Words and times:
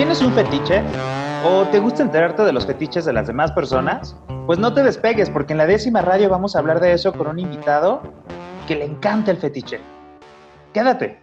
¿Tienes 0.00 0.22
un 0.22 0.32
fetiche? 0.32 0.82
¿O 1.44 1.66
te 1.70 1.78
gusta 1.78 2.02
enterarte 2.02 2.40
de 2.42 2.54
los 2.54 2.64
fetiches 2.64 3.04
de 3.04 3.12
las 3.12 3.26
demás 3.26 3.52
personas? 3.52 4.16
Pues 4.46 4.58
no 4.58 4.72
te 4.72 4.82
despegues, 4.82 5.28
porque 5.28 5.52
en 5.52 5.58
la 5.58 5.66
décima 5.66 6.00
radio 6.00 6.30
vamos 6.30 6.56
a 6.56 6.60
hablar 6.60 6.80
de 6.80 6.94
eso 6.94 7.12
con 7.12 7.26
un 7.26 7.38
invitado 7.38 8.00
que 8.66 8.76
le 8.76 8.86
encanta 8.86 9.30
el 9.30 9.36
fetiche. 9.36 9.78
Quédate. 10.72 11.20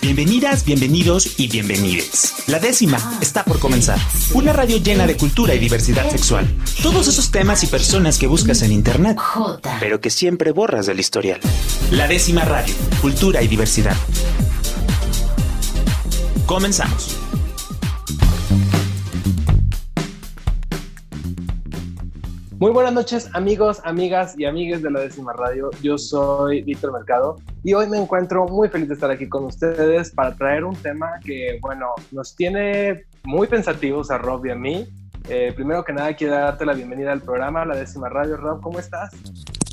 Bienvenidas, 0.00 0.64
bienvenidos 0.64 1.38
y 1.38 1.46
bienvenides. 1.46 2.48
La 2.48 2.58
décima 2.58 2.98
está 3.20 3.44
por 3.44 3.60
comenzar. 3.60 4.00
Una 4.34 4.52
radio 4.52 4.78
llena 4.78 5.06
de 5.06 5.16
cultura 5.16 5.54
y 5.54 5.60
diversidad 5.60 6.10
sexual. 6.10 6.48
Todos 6.82 7.06
esos 7.06 7.30
temas 7.30 7.62
y 7.62 7.68
personas 7.68 8.18
que 8.18 8.26
buscas 8.26 8.62
en 8.62 8.72
internet, 8.72 9.16
pero 9.78 10.00
que 10.00 10.10
siempre 10.10 10.50
borras 10.50 10.86
del 10.86 10.98
historial. 10.98 11.38
La 11.92 12.08
décima 12.08 12.44
radio, 12.44 12.74
cultura 13.00 13.42
y 13.42 13.46
diversidad. 13.46 13.94
Comenzamos. 16.46 17.18
Muy 22.58 22.70
buenas 22.70 22.92
noches 22.92 23.28
amigos, 23.32 23.80
amigas 23.84 24.38
y 24.38 24.44
amigues 24.44 24.82
de 24.82 24.90
la 24.90 25.00
décima 25.00 25.32
radio. 25.32 25.70
Yo 25.82 25.98
soy 25.98 26.62
Víctor 26.62 26.92
Mercado 26.92 27.40
y 27.64 27.74
hoy 27.74 27.88
me 27.88 27.98
encuentro 27.98 28.46
muy 28.46 28.68
feliz 28.68 28.86
de 28.86 28.94
estar 28.94 29.10
aquí 29.10 29.28
con 29.28 29.44
ustedes 29.44 30.10
para 30.10 30.34
traer 30.36 30.64
un 30.64 30.76
tema 30.76 31.18
que, 31.24 31.58
bueno, 31.60 31.88
nos 32.12 32.36
tiene 32.36 33.04
muy 33.24 33.48
pensativos 33.48 34.10
a 34.10 34.18
Rob 34.18 34.46
y 34.46 34.50
a 34.50 34.54
mí. 34.54 34.86
Eh, 35.28 35.52
primero 35.56 35.84
que 35.84 35.92
nada, 35.92 36.14
quiero 36.14 36.34
darte 36.34 36.64
la 36.64 36.74
bienvenida 36.74 37.12
al 37.12 37.22
programa, 37.22 37.64
la 37.64 37.76
décima 37.76 38.08
radio. 38.08 38.36
Rob, 38.36 38.60
¿cómo 38.60 38.78
estás? 38.78 39.12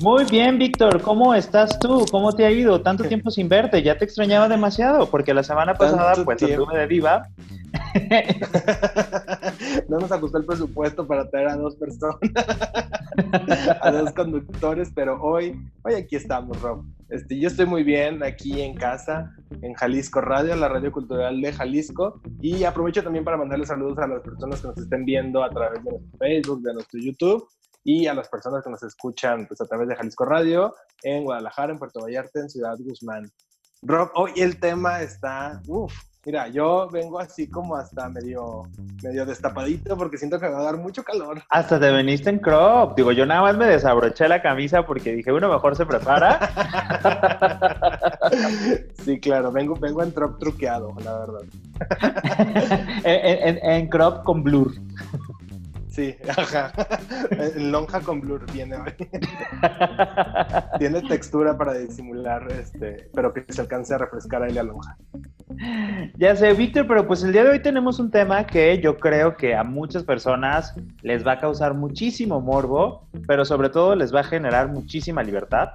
Muy 0.01 0.23
bien, 0.25 0.57
Víctor. 0.57 1.01
¿Cómo 1.01 1.33
estás 1.33 1.77
tú? 1.79 2.05
¿Cómo 2.09 2.31
te 2.31 2.45
ha 2.45 2.51
ido? 2.51 2.81
Tanto 2.81 3.03
tiempo 3.07 3.31
sin 3.31 3.49
verte. 3.49 3.83
Ya 3.83 3.97
te 3.97 4.05
extrañaba 4.05 4.47
demasiado 4.47 5.09
porque 5.09 5.33
la 5.33 5.43
semana 5.43 5.73
pasada 5.73 6.23
pues 6.23 6.41
estuve 6.41 6.77
de 6.77 6.87
diva 6.87 7.27
no 9.89 9.99
nos 9.99 10.11
ajustó 10.11 10.37
el 10.37 10.45
presupuesto 10.45 11.07
para 11.07 11.29
traer 11.29 11.49
a 11.49 11.55
dos 11.55 11.75
personas, 11.75 12.17
a 13.81 13.91
dos 13.91 14.11
conductores, 14.13 14.91
pero 14.93 15.21
hoy, 15.21 15.59
hoy 15.83 15.93
aquí 15.93 16.15
estamos, 16.15 16.61
Rob. 16.61 16.83
Este, 17.09 17.39
yo 17.39 17.47
estoy 17.47 17.65
muy 17.65 17.83
bien 17.83 18.21
aquí 18.23 18.61
en 18.61 18.75
casa, 18.75 19.35
en 19.61 19.73
Jalisco 19.73 20.21
Radio, 20.21 20.55
la 20.55 20.69
radio 20.69 20.91
cultural 20.91 21.41
de 21.41 21.51
Jalisco, 21.51 22.21
y 22.41 22.63
aprovecho 22.63 23.03
también 23.03 23.25
para 23.25 23.37
mandarles 23.37 23.69
saludos 23.69 23.97
a 23.99 24.07
las 24.07 24.21
personas 24.21 24.61
que 24.61 24.67
nos 24.67 24.77
estén 24.77 25.05
viendo 25.05 25.43
a 25.43 25.49
través 25.49 25.83
de 25.83 25.91
nuestro 25.91 26.17
Facebook, 26.19 26.61
de 26.61 26.73
nuestro 26.73 26.99
YouTube, 26.99 27.47
y 27.89 28.05
a 28.05 28.13
las 28.13 28.29
personas 28.29 28.63
que 28.63 28.69
nos 28.69 28.83
escuchan 28.83 29.47
pues, 29.47 29.59
a 29.61 29.65
través 29.65 29.87
de 29.87 29.95
Jalisco 29.95 30.23
Radio, 30.23 30.75
en 31.01 31.23
Guadalajara, 31.23 31.73
en 31.73 31.79
Puerto 31.79 32.01
Vallarta, 32.01 32.39
en 32.39 32.49
Ciudad 32.49 32.75
Guzmán. 32.77 33.31
Rob, 33.81 34.11
hoy 34.13 34.31
el 34.35 34.59
tema 34.59 35.01
está, 35.01 35.59
uff, 35.67 35.91
Mira, 36.25 36.49
yo 36.49 36.89
vengo 36.91 37.17
así 37.17 37.49
como 37.49 37.77
hasta 37.77 38.09
medio, 38.09 38.63
medio 39.01 39.25
destapadito 39.25 39.97
porque 39.97 40.17
siento 40.17 40.37
que 40.37 40.47
me 40.47 40.51
va 40.51 40.59
a 40.59 40.63
dar 40.65 40.77
mucho 40.77 41.01
calor. 41.01 41.41
Hasta 41.49 41.79
te 41.79 41.89
veniste 41.89 42.29
en 42.29 42.39
crop. 42.39 42.95
Digo, 42.95 43.13
yo 43.13 43.25
nada 43.25 43.41
más 43.41 43.57
me 43.57 43.65
desabroché 43.65 44.27
la 44.27 44.41
camisa 44.41 44.85
porque 44.85 45.13
dije, 45.13 45.31
uno 45.31 45.49
mejor 45.49 45.77
se 45.77 45.85
prepara. 45.85 46.39
sí, 49.03 49.17
claro, 49.21 49.51
vengo, 49.53 49.75
vengo 49.75 50.03
en 50.03 50.11
crop 50.11 50.37
truqueado, 50.39 50.93
la 51.03 51.19
verdad. 51.19 51.41
en 53.05 53.87
crop 53.87 54.23
con 54.25 54.43
blur. 54.43 54.73
Sí, 55.89 56.15
ajá. 56.29 56.71
Lonja 57.55 57.99
con 58.01 58.21
blur 58.21 58.45
viene 58.51 58.77
hoy. 58.77 58.93
Tiene 60.79 61.01
textura 61.01 61.57
para 61.57 61.73
disimular, 61.73 62.47
este, 62.51 63.09
pero 63.13 63.33
que 63.33 63.43
se 63.49 63.61
alcance 63.61 63.93
a 63.93 63.97
refrescar 63.97 64.43
ahí 64.43 64.53
la 64.53 64.63
lonja. 64.63 64.97
Ya 66.17 66.35
sé, 66.35 66.53
Víctor, 66.53 66.85
pero 66.87 67.07
pues 67.07 67.23
el 67.23 67.33
día 67.33 67.43
de 67.43 67.49
hoy 67.49 67.59
tenemos 67.59 67.99
un 67.99 68.11
tema 68.11 68.45
que 68.45 68.79
yo 68.79 68.97
creo 68.97 69.35
que 69.35 69.55
a 69.55 69.63
muchas 69.63 70.03
personas 70.03 70.75
les 71.01 71.25
va 71.25 71.33
a 71.33 71.39
causar 71.39 71.73
muchísimo 71.73 72.39
morbo, 72.39 73.07
pero 73.27 73.43
sobre 73.43 73.69
todo 73.69 73.95
les 73.95 74.13
va 74.13 74.19
a 74.19 74.23
generar 74.23 74.69
muchísima 74.69 75.23
libertad 75.23 75.69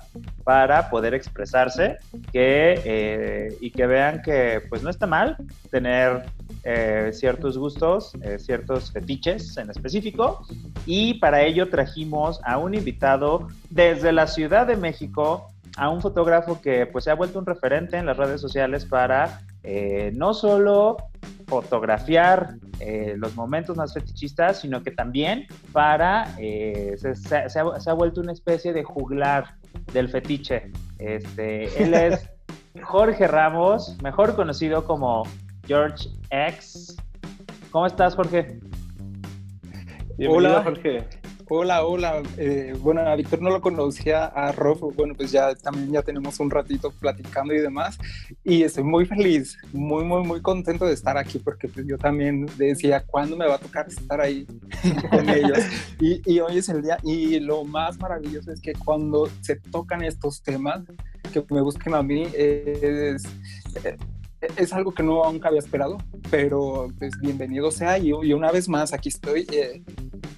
para 0.45 0.91
poder 0.91 1.13
expresarse 1.13 1.99
que, 2.33 2.81
eh, 2.85 3.57
y 3.61 3.73
que 3.73 3.87
vean 3.87 4.23
que 4.23 4.63
pues 4.69 4.83
no 4.83 4.91
está 4.91 5.09
mal 5.09 5.37
tener 5.71 6.25
eh, 6.67 7.11
ciertos 7.13 7.59
gustos, 7.59 8.13
eh, 8.23 8.39
ciertos 8.39 8.91
fetiches 8.91 9.57
en 9.59 9.69
específico. 9.69 10.47
Y 10.87 11.15
para 11.15 11.43
ello 11.43 11.69
trajimos 11.69 12.41
a 12.43 12.57
un 12.57 12.75
invitado 12.75 13.49
desde 13.69 14.13
la 14.13 14.27
Ciudad 14.27 14.67
de 14.67 14.77
México, 14.77 15.51
a 15.77 15.91
un 15.91 16.01
fotógrafo 16.01 16.63
que 16.63 16.87
pues 16.87 17.05
se 17.05 17.11
ha 17.11 17.15
vuelto 17.15 17.39
un 17.39 17.45
referente 17.45 17.99
en 17.99 18.07
las 18.07 18.17
redes 18.17 18.41
sociales 18.41 18.87
para 18.87 19.43
eh, 19.63 20.11
no 20.15 20.33
solo 20.33 20.97
fotografiar 21.47 22.55
los 23.17 23.35
momentos 23.35 23.77
más 23.77 23.93
fetichistas, 23.93 24.61
sino 24.61 24.83
que 24.83 24.91
también 24.91 25.47
para, 25.73 26.35
se, 26.37 27.59
ha, 27.59 27.93
vuelto 27.93 28.21
una 28.21 28.33
especie 28.33 28.73
de 28.73 28.85
juglar 28.85 29.55
del 29.93 30.09
fetiche. 30.09 30.71
Este, 30.99 31.83
él 31.83 31.95
es 31.95 32.29
Jorge 32.83 33.27
Ramos, 33.27 33.97
mejor 34.03 34.35
conocido 34.35 34.85
como 34.85 35.25
George 35.67 36.09
X. 36.31 36.97
¿Cómo 37.71 37.87
estás, 37.87 38.15
Jorge? 38.15 38.61
hola, 40.29 40.63
Jorge. 40.63 41.05
Hola, 41.51 41.85
hola. 41.85 42.23
Eh, 42.39 42.75
bueno, 42.81 43.03
a 43.03 43.15
Víctor 43.17 43.43
no 43.43 43.51
lo 43.51 43.61
conocía, 43.61 44.25
a 44.25 44.53
Rob, 44.53 44.95
bueno, 44.95 45.15
pues 45.15 45.31
ya 45.31 45.55
también 45.55 45.93
ya 45.93 46.03
tenemos 46.03 46.41
un 46.41 46.51
ratito 46.51 46.91
platicando 46.91 47.53
y 47.53 47.59
demás. 47.59 47.99
Y 48.43 48.63
estoy 48.63 48.85
muy 48.85 49.05
feliz, 49.05 49.59
muy, 49.73 50.05
muy, 50.05 50.23
muy 50.23 50.41
contento 50.41 50.87
de 50.87 50.95
estar 50.95 51.19
aquí 51.19 51.39
porque 51.39 51.69
pues 51.69 51.87
yo 51.87 51.99
también 51.99 52.47
decía, 52.57 53.05
¿cuándo 53.05 53.37
me 53.37 53.47
va 53.47 53.57
a 53.57 53.59
tocar 53.59 53.89
estar 53.89 54.21
ahí 54.21 54.47
con 55.11 55.29
ellos? 55.29 55.59
Y, 56.01 56.23
y 56.25 56.41
hoy 56.41 56.59
es 56.59 56.69
el 56.71 56.83
día. 56.83 56.97
Y 57.03 57.39
lo 57.41 57.65
más 57.65 57.99
maravilloso 57.99 58.51
es 58.51 58.61
que 58.61 58.73
cuando 58.73 59.29
se 59.43 59.57
tocan 59.57 60.03
estos 60.03 60.43
temas, 60.43 60.83
que 61.33 61.45
me 61.51 61.61
busquen 61.61 61.95
a 61.95 62.03
mí, 62.03 62.27
es, 62.33 63.25
es 64.57 64.73
algo 64.73 64.93
que 64.93 65.03
no 65.03 65.23
nunca 65.31 65.49
había 65.49 65.61
esperado, 65.61 65.99
pero 66.31 66.89
pues 66.99 67.19
bienvenido 67.21 67.71
sea 67.71 67.99
y, 67.99 68.13
una 68.13 68.51
vez 68.51 68.69
más 68.69 68.93
aquí 68.93 69.09
estoy 69.09 69.47
eh, 69.53 69.83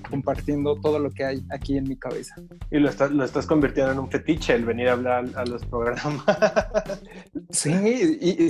compartiendo 0.08 0.76
todo 0.76 0.98
lo 0.98 1.10
que 1.10 1.24
hay 1.24 1.44
aquí 1.50 1.76
en 1.76 1.84
mi 1.84 1.96
cabeza. 1.96 2.34
Y 2.70 2.78
lo, 2.78 2.90
lo 3.10 3.24
estás 3.24 3.46
convirtiendo 3.46 3.92
en 3.92 3.98
un 3.98 4.10
fetiche 4.10 4.54
el 4.54 4.64
venir 4.64 4.88
a 4.88 4.92
hablar 4.92 5.26
a 5.34 5.44
los 5.44 5.64
programas. 5.66 6.24
sí, 7.50 7.72
y, 8.20 8.48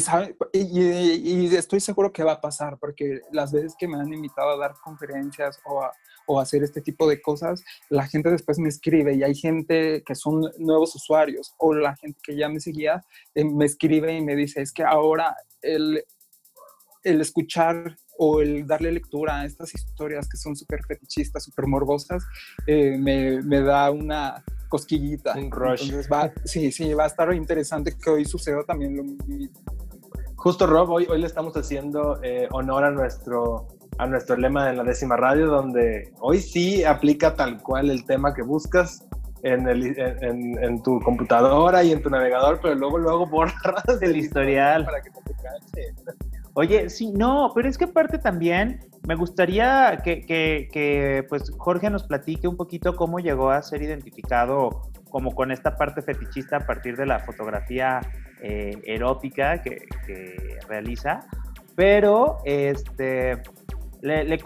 y, 0.53 1.56
estoy 1.56 1.81
seguro 1.81 2.12
que 2.12 2.22
va 2.22 2.33
a 2.33 2.41
pasar, 2.41 2.78
porque 2.78 3.21
las 3.33 3.53
veces 3.53 3.75
que 3.78 3.89
me 3.89 3.97
han 3.99 4.12
invitado 4.12 4.50
a 4.50 4.56
dar 4.56 4.75
conferencias 4.83 5.61
o 5.65 5.83
a, 5.83 5.93
o 6.27 6.41
hacer 6.41 6.63
este 6.63 6.81
tipo 6.81 7.09
de 7.09 7.21
cosas, 7.21 7.63
la 7.89 8.07
gente 8.07 8.31
después 8.31 8.59
me 8.59 8.69
escribe 8.69 9.15
y 9.15 9.23
hay 9.23 9.35
gente 9.35 10.03
que 10.05 10.15
son 10.15 10.43
nuevos 10.59 10.95
usuarios 10.95 11.55
o 11.59 11.75
la 11.75 11.97
gente 11.97 12.19
que 12.23 12.37
ya 12.37 12.49
me 12.49 12.61
seguía 12.61 13.05
eh, 13.35 13.45
me 13.45 13.65
escribe 13.65 14.17
y 14.17 14.23
me 14.23 14.37
dice, 14.37 14.63
es 14.63 14.73
que 14.73 14.83
ahora 14.83 15.37
el, 15.63 16.05
el 17.03 17.21
escuchar 17.21 17.97
o 18.19 18.41
el 18.41 18.67
darle 18.67 18.93
lectura 18.93 19.41
a 19.41 19.45
estas 19.45 19.75
historias 19.75 20.29
que 20.29 20.37
son 20.37 20.57
súper 20.57 20.81
fetichistas, 20.87 21.45
súper 21.45 21.67
morbosas, 21.67 22.25
eh, 22.67 22.97
me, 22.99 23.43
me, 23.43 23.61
da 23.61 23.91
una 23.91 24.43
cosquillita. 24.69 25.35
Un 25.37 25.51
rush. 25.51 25.83
Entonces 25.85 26.11
va, 26.11 26.33
sí, 26.45 26.73
sí, 26.73 26.95
va 26.95 27.05
a 27.05 27.09
estar 27.09 27.33
interesante 27.35 27.95
que 27.97 28.11
hoy 28.11 28.25
suceda 28.25 28.65
también 28.65 28.97
lo 28.97 29.05
mismo. 29.05 29.19
Justo 30.37 30.67
Rob, 30.67 30.91
hoy, 30.91 31.07
hoy 31.09 31.21
le 31.21 31.27
estamos 31.27 31.55
haciendo 31.57 32.23
eh, 32.23 32.49
honor 32.53 32.85
a 32.85 32.91
nuestro 32.91 33.67
a 33.99 34.07
nuestro 34.07 34.37
lema 34.37 34.67
de 34.67 34.75
la 34.75 34.84
décima 34.84 35.17
radio, 35.17 35.47
donde 35.47 36.12
hoy 36.21 36.41
sí 36.41 36.84
aplica 36.84 37.34
tal 37.34 37.62
cual 37.62 37.91
el 37.91 38.05
tema 38.05 38.34
que 38.34 38.43
buscas 38.43 39.07
en, 39.43 39.69
el, 39.69 39.99
en, 39.99 40.62
en, 40.62 40.83
tu 40.83 41.01
computadora 41.01 41.83
y 41.84 41.93
en 41.93 42.03
tu 42.03 42.11
navegador, 42.11 42.59
pero 42.61 42.75
luego 42.75 42.99
luego 42.99 43.27
borras 43.31 43.55
el 44.01 44.17
historial. 44.17 44.84
para 44.84 45.01
que 45.03 45.11
te 45.11 45.17
Oye, 46.59 46.89
sí, 46.89 47.13
no, 47.13 47.53
pero 47.54 47.69
es 47.69 47.77
que 47.77 47.84
aparte 47.84 48.16
también 48.16 48.81
me 49.07 49.15
gustaría 49.15 50.01
que, 50.03 50.22
que, 50.22 50.69
que, 50.72 51.22
pues 51.28 51.53
Jorge 51.59 51.91
nos 51.91 52.04
platique 52.04 52.48
un 52.48 52.57
poquito 52.57 52.97
cómo 52.97 53.19
llegó 53.19 53.51
a 53.51 53.60
ser 53.60 53.83
identificado 53.83 54.91
como 55.10 55.34
con 55.34 55.53
esta 55.53 55.77
parte 55.77 56.01
fetichista 56.01 56.57
a 56.57 56.60
partir 56.60 56.97
de 56.97 57.04
la 57.04 57.21
fotografía 57.21 58.01
eh, 58.41 58.81
erótica 58.87 59.60
que, 59.60 59.84
que 60.07 60.59
realiza, 60.66 61.27
pero 61.75 62.39
este 62.45 63.43
le, 64.03 64.25
les 64.25 64.43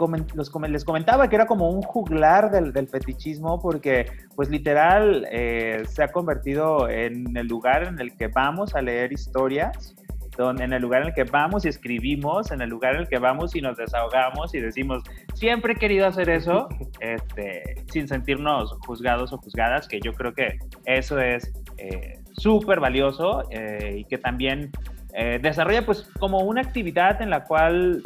comentaba 0.84 1.28
que 1.28 1.36
era 1.36 1.46
como 1.46 1.70
un 1.70 1.82
juglar 1.82 2.50
del, 2.50 2.88
fetichismo 2.88 3.60
porque 3.60 4.06
pues 4.34 4.48
literal 4.48 5.26
eh, 5.30 5.82
se 5.88 6.02
ha 6.02 6.08
convertido 6.08 6.88
en 6.88 7.36
el 7.36 7.46
lugar 7.46 7.84
en 7.84 8.00
el 8.00 8.16
que 8.16 8.28
vamos 8.28 8.74
a 8.74 8.82
leer 8.82 9.12
historias, 9.12 9.94
donde, 10.36 10.64
en 10.64 10.72
el 10.72 10.80
lugar 10.80 11.02
en 11.02 11.08
el 11.08 11.14
que 11.14 11.24
vamos 11.24 11.64
y 11.64 11.68
escribimos, 11.68 12.50
en 12.50 12.62
el 12.62 12.70
lugar 12.70 12.94
en 12.94 13.02
el 13.02 13.08
que 13.08 13.18
vamos 13.18 13.54
y 13.54 13.60
nos 13.60 13.76
desahogamos 13.76 14.54
y 14.54 14.60
decimos, 14.60 15.02
siempre 15.34 15.74
he 15.74 15.76
querido 15.76 16.06
hacer 16.06 16.30
eso, 16.30 16.68
este, 17.00 17.84
sin 17.92 18.08
sentirnos 18.08 18.72
juzgados 18.86 19.32
o 19.32 19.38
juzgadas, 19.38 19.86
que 19.88 20.00
yo 20.00 20.12
creo 20.14 20.32
que 20.32 20.58
eso 20.86 21.18
es 21.18 21.52
eh, 21.76 22.18
súper 22.32 22.80
valioso 22.80 23.42
eh, 23.50 23.96
y 23.98 24.04
que 24.04 24.18
también 24.18 24.70
eh, 25.14 25.40
desarrolla 25.42 25.84
pues 25.84 26.08
como 26.18 26.38
una 26.40 26.60
actividad 26.60 27.20
en 27.20 27.30
la 27.30 27.44
cual 27.44 28.02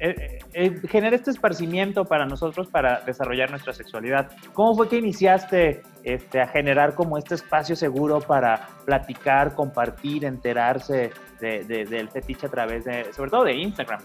eh, 0.00 0.38
eh, 0.52 0.80
genera 0.88 1.16
este 1.16 1.30
esparcimiento 1.30 2.04
para 2.04 2.26
nosotros 2.26 2.68
para 2.68 3.00
desarrollar 3.00 3.50
nuestra 3.50 3.72
sexualidad. 3.72 4.30
¿Cómo 4.52 4.74
fue 4.76 4.88
que 4.88 4.96
iniciaste 4.96 5.82
este, 6.04 6.40
a 6.40 6.46
generar 6.48 6.94
como 6.94 7.18
este 7.18 7.34
espacio 7.34 7.74
seguro 7.74 8.20
para 8.20 8.68
platicar, 8.84 9.54
compartir, 9.54 10.24
enterarse 10.24 11.10
del 11.40 12.08
fetiche 12.10 12.46
a 12.46 12.50
través 12.50 12.84
de, 12.84 13.12
sobre 13.12 13.30
todo 13.30 13.44
de 13.44 13.54
Instagram? 13.54 14.00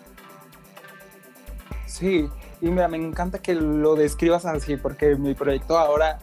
Sí, 1.86 2.28
y 2.60 2.72
me 2.72 2.84
encanta 2.98 3.40
que 3.40 3.54
lo 3.54 3.96
describas 3.96 4.46
así, 4.46 4.78
porque 4.78 5.16
mi 5.16 5.36
proyecto 5.36 5.78
ahora 5.78 6.18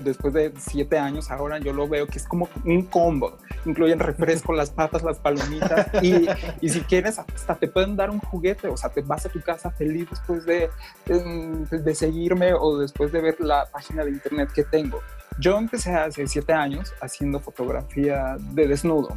después 0.00 0.34
de 0.34 0.52
siete 0.58 0.98
años, 0.98 1.30
ahora 1.30 1.58
yo 1.58 1.72
lo 1.72 1.88
veo 1.88 2.06
que 2.06 2.18
es 2.18 2.26
como 2.26 2.48
un 2.64 2.82
combo. 2.82 3.38
Incluyen 3.64 3.98
refresco, 3.98 4.52
las 4.54 4.70
patas, 4.70 5.02
las 5.02 5.18
palomitas 5.18 5.88
y, 6.02 6.26
y, 6.60 6.68
si 6.68 6.80
quieres 6.82 7.18
hasta 7.18 7.54
te 7.56 7.68
pueden 7.68 7.96
dar 7.96 8.10
un 8.10 8.20
juguete, 8.20 8.68
o 8.68 8.76
sea, 8.76 8.90
te 8.90 9.02
vas 9.02 9.26
a 9.26 9.28
tu 9.28 9.40
casa 9.40 9.70
feliz 9.70 10.08
después 10.10 10.44
de, 10.44 10.70
de, 11.06 11.94
seguirme 11.94 12.52
o 12.54 12.78
después 12.78 13.12
de 13.12 13.20
ver 13.20 13.40
la 13.40 13.66
página 13.70 14.04
de 14.04 14.10
internet 14.10 14.50
que 14.54 14.64
tengo. 14.64 15.00
Yo 15.38 15.56
empecé 15.58 15.94
hace 15.94 16.26
siete 16.26 16.52
años 16.52 16.92
haciendo 17.00 17.40
fotografía 17.40 18.36
de 18.38 18.68
desnudo. 18.68 19.16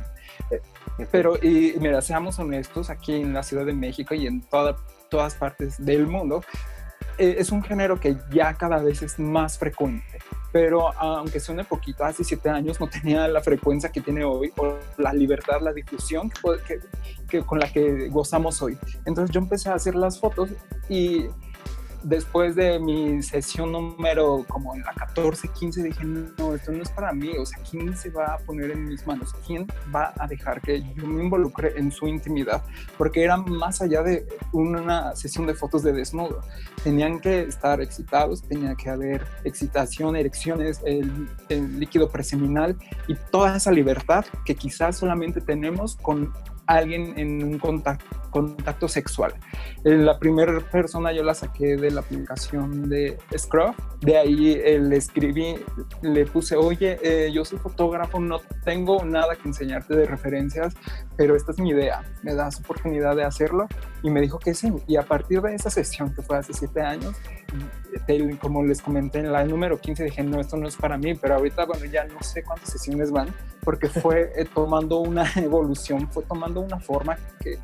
Pero, 1.12 1.38
y 1.42 1.76
mira, 1.80 2.02
seamos 2.02 2.40
honestos, 2.40 2.90
aquí 2.90 3.14
en 3.16 3.34
la 3.34 3.44
Ciudad 3.44 3.66
de 3.66 3.74
México 3.74 4.14
y 4.16 4.28
en 4.28 4.42
toda, 4.42 4.78
todas 5.10 5.36
partes 5.36 5.84
del 5.84 6.08
mundo, 6.08 6.42
eh, 7.18 7.36
es 7.38 7.52
un 7.52 7.64
género 7.64 8.00
que 8.00 8.18
ya 8.32 8.54
cada 8.56 8.78
vez 8.82 9.02
es 9.02 9.20
más 9.20 9.58
frecuente 9.58 10.20
pero 10.56 10.98
aunque 10.98 11.42
suene 11.42 11.66
poquito, 11.66 12.06
hace 12.06 12.24
siete 12.24 12.48
años 12.48 12.80
no 12.80 12.88
tenía 12.88 13.28
la 13.28 13.42
frecuencia 13.42 13.92
que 13.92 14.00
tiene 14.00 14.24
hoy, 14.24 14.54
o 14.56 14.78
la 14.98 15.12
libertad, 15.12 15.60
la 15.60 15.74
difusión 15.74 16.32
que, 16.66 16.80
que, 17.28 17.42
con 17.42 17.60
la 17.60 17.70
que 17.70 18.08
gozamos 18.08 18.62
hoy. 18.62 18.78
Entonces 19.04 19.34
yo 19.34 19.42
empecé 19.42 19.68
a 19.68 19.74
hacer 19.74 19.96
las 19.96 20.18
fotos 20.18 20.52
y 20.88 21.26
después 22.06 22.56
de 22.56 22.80
mi 22.80 23.22
sesión 23.24 23.72
número 23.72 24.46
como 24.48 24.76
la 24.76 24.94
14, 24.94 25.48
15, 25.48 25.84
dije, 25.84 26.04
no, 26.04 26.54
esto 26.54 26.72
no 26.72 26.84
es 26.84 26.90
para 26.90 27.12
mí, 27.12 27.32
o 27.38 27.46
sea, 27.46 27.60
¿quién 27.70 27.98
se 27.98 28.12
va 28.12 28.36
a 28.36 28.38
poner 28.38 28.72
en 28.72 28.86
mis 28.86 29.06
manos? 29.08 29.34
¿Quién 29.46 29.68
va 29.94 30.14
a 30.18 30.28
dejar 30.28 30.62
que 30.62 30.84
yo 30.94 31.08
me 31.08 31.24
involucre 31.24 31.74
en 31.78 31.92
su 31.92 32.08
intimidad? 32.08 32.64
Porque 32.98 33.24
era 33.24 33.38
más 33.38 33.82
allá 33.82 34.04
de 34.04 34.28
una 34.54 35.16
sesión 35.16 35.48
de 35.48 35.56
fotos 35.56 35.82
de 35.84 35.94
desnudo. 35.94 36.42
Tenían 36.84 37.20
que 37.20 37.42
estar 37.42 37.82
excitados, 37.82 38.44
tenía 38.44 38.76
que 38.76 38.90
haber 38.90 39.26
excitación, 39.44 40.16
erecciones, 40.16 40.82
el 40.86 41.80
líquido 41.80 42.10
preseminal 42.10 42.78
y 43.08 43.16
toda 43.32 43.58
esa 43.58 43.72
libertad 43.72 44.26
que 44.46 44.56
quizás 44.56 44.98
solamente 44.98 45.42
tenemos 45.42 45.96
con 45.96 46.32
alguien 46.68 47.14
en 47.18 47.44
un 47.44 47.60
contacto, 47.60 48.06
contacto 48.36 48.88
sexual. 48.90 49.34
Eh, 49.86 49.96
la 49.96 50.20
primera 50.20 50.60
persona 50.60 51.14
yo 51.14 51.24
la 51.24 51.34
saqué 51.34 51.78
de 51.78 51.92
la 51.92 52.02
aplicación 52.02 52.90
de 52.90 53.18
Scruff, 53.38 53.78
de 54.02 54.18
ahí 54.18 54.52
eh, 54.54 54.80
le 54.80 54.98
escribí, 54.98 55.56
le 56.02 56.26
puse, 56.26 56.58
oye, 56.58 57.00
eh, 57.02 57.32
yo 57.32 57.46
soy 57.46 57.60
fotógrafo, 57.60 58.20
no 58.20 58.40
tengo 58.66 59.06
nada 59.06 59.36
que 59.36 59.48
enseñarte 59.48 59.96
de 59.96 60.06
referencias, 60.06 60.74
pero 61.16 61.36
esta 61.36 61.54
es 61.54 61.60
mi 61.60 61.70
idea, 61.70 62.04
me 62.24 62.34
das 62.34 62.60
oportunidad 62.60 63.16
de 63.16 63.24
hacerlo 63.24 63.68
y 64.04 64.10
me 64.10 64.20
dijo 64.20 64.38
que 64.38 64.54
sí. 64.54 64.74
Y 64.86 64.98
a 64.98 65.04
partir 65.04 65.42
de 65.42 65.56
esa 65.56 65.70
sesión 65.70 66.14
que 66.14 66.22
fue 66.22 66.38
hace 66.38 66.54
siete 66.54 66.82
años, 66.82 67.16
como 68.40 68.64
les 68.64 68.82
comenté 68.82 69.20
en 69.20 69.32
la 69.32 69.44
número 69.44 69.80
15, 69.80 70.04
dije, 70.04 70.24
no, 70.24 70.40
esto 70.40 70.58
no 70.58 70.68
es 70.68 70.76
para 70.76 70.98
mí, 70.98 71.16
pero 71.16 71.36
ahorita, 71.36 71.66
bueno, 71.66 71.86
ya 71.86 72.06
no 72.06 72.22
sé 72.22 72.44
cuántas 72.44 72.70
sesiones 72.70 73.12
van, 73.12 73.34
porque 73.64 73.88
fue 74.02 74.32
eh, 74.36 74.46
tomando 74.54 75.00
una 75.00 75.26
evolución, 75.36 76.10
fue 76.12 76.24
tomando 76.24 76.62
una 76.62 76.80
forma 76.80 77.18
que, 77.40 77.58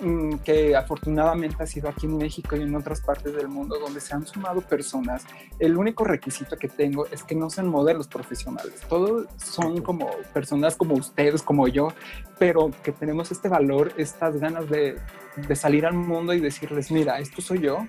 mm, 0.00 0.38
que 0.38 0.74
afortunadamente 0.74 1.62
ha 1.62 1.66
sido 1.66 1.88
aquí 1.88 2.06
en 2.06 2.16
México 2.16 2.56
y 2.56 2.62
en 2.62 2.74
otras 2.74 3.00
partes 3.00 3.34
del 3.34 3.48
mundo 3.48 3.78
donde 3.78 4.00
se 4.00 4.14
han 4.14 4.26
sumado 4.26 4.60
personas. 4.62 5.24
El 5.58 5.76
único 5.76 6.04
requisito 6.04 6.56
que 6.56 6.68
tengo 6.68 7.06
es 7.06 7.22
que 7.22 7.34
no 7.34 7.50
sean 7.50 7.68
modelos 7.68 8.08
profesionales. 8.08 8.74
Todos 8.88 9.26
son 9.36 9.82
como 9.82 10.10
personas 10.32 10.76
como 10.76 10.94
ustedes, 10.94 11.42
como 11.42 11.68
yo, 11.68 11.88
pero 12.38 12.70
que 12.82 12.92
tenemos 12.92 13.30
este 13.30 13.48
valor, 13.48 13.92
estas 13.96 14.36
ganas 14.38 14.68
de, 14.68 14.98
de 15.36 15.56
salir 15.56 15.86
al 15.86 15.94
mundo 15.94 16.32
y 16.32 16.40
decirles, 16.40 16.90
mira, 16.90 17.18
esto 17.18 17.42
soy 17.42 17.60
yo, 17.60 17.86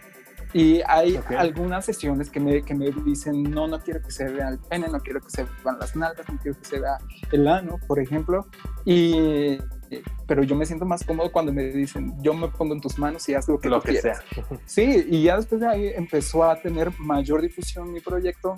y 0.54 0.82
hay 0.88 1.20
algunas 1.38 1.86
sesiones 1.86 2.30
que 2.30 2.40
me, 2.40 2.64
que 2.64 2.74
me 2.74 2.90
dicen, 3.06 3.44
no, 3.44 3.68
no 3.68 3.80
quiero 3.80 4.02
que 4.02 4.12
se 4.12 4.26
vea 4.26 4.50
el 4.50 4.60
pene, 4.60 4.88
no 4.88 5.00
quiero 5.00 5.22
que 5.22 5.30
se 5.30 5.44
vean 5.64 5.78
las 5.80 5.96
nalgas, 5.96 6.28
no 6.28 6.40
quiero 6.40 6.58
que 6.58 6.66
se 6.66 6.80
vea 6.80 6.98
el 7.32 7.48
ano, 7.48 7.78
por 7.88 8.00
ejemplo. 8.00 8.48
Y, 8.84 9.60
pero 10.28 10.44
yo 10.44 10.56
me 10.56 10.66
siento 10.66 10.86
más 10.86 11.04
cómodo 11.04 11.32
cuando 11.32 11.54
me 11.54 11.66
dicen, 11.66 12.16
yo 12.22 12.34
me 12.34 12.48
pongo 12.48 12.74
en 12.74 12.82
tus 12.82 12.98
manos 12.98 13.28
y 13.30 13.36
haz 13.36 13.48
lo 13.48 13.60
que, 13.60 13.70
lo 13.70 13.82
que 13.82 14.02
sea. 14.02 14.24
Sí, 14.66 15.06
y 15.08 15.24
ya 15.24 15.38
después 15.38 15.62
de 15.62 15.68
ahí 15.68 15.88
empezó 15.96 16.44
a 16.44 16.56
tener 16.56 16.92
mayor 17.00 17.42
difusión 17.42 17.92
mi 17.92 18.00
proyecto 18.00 18.56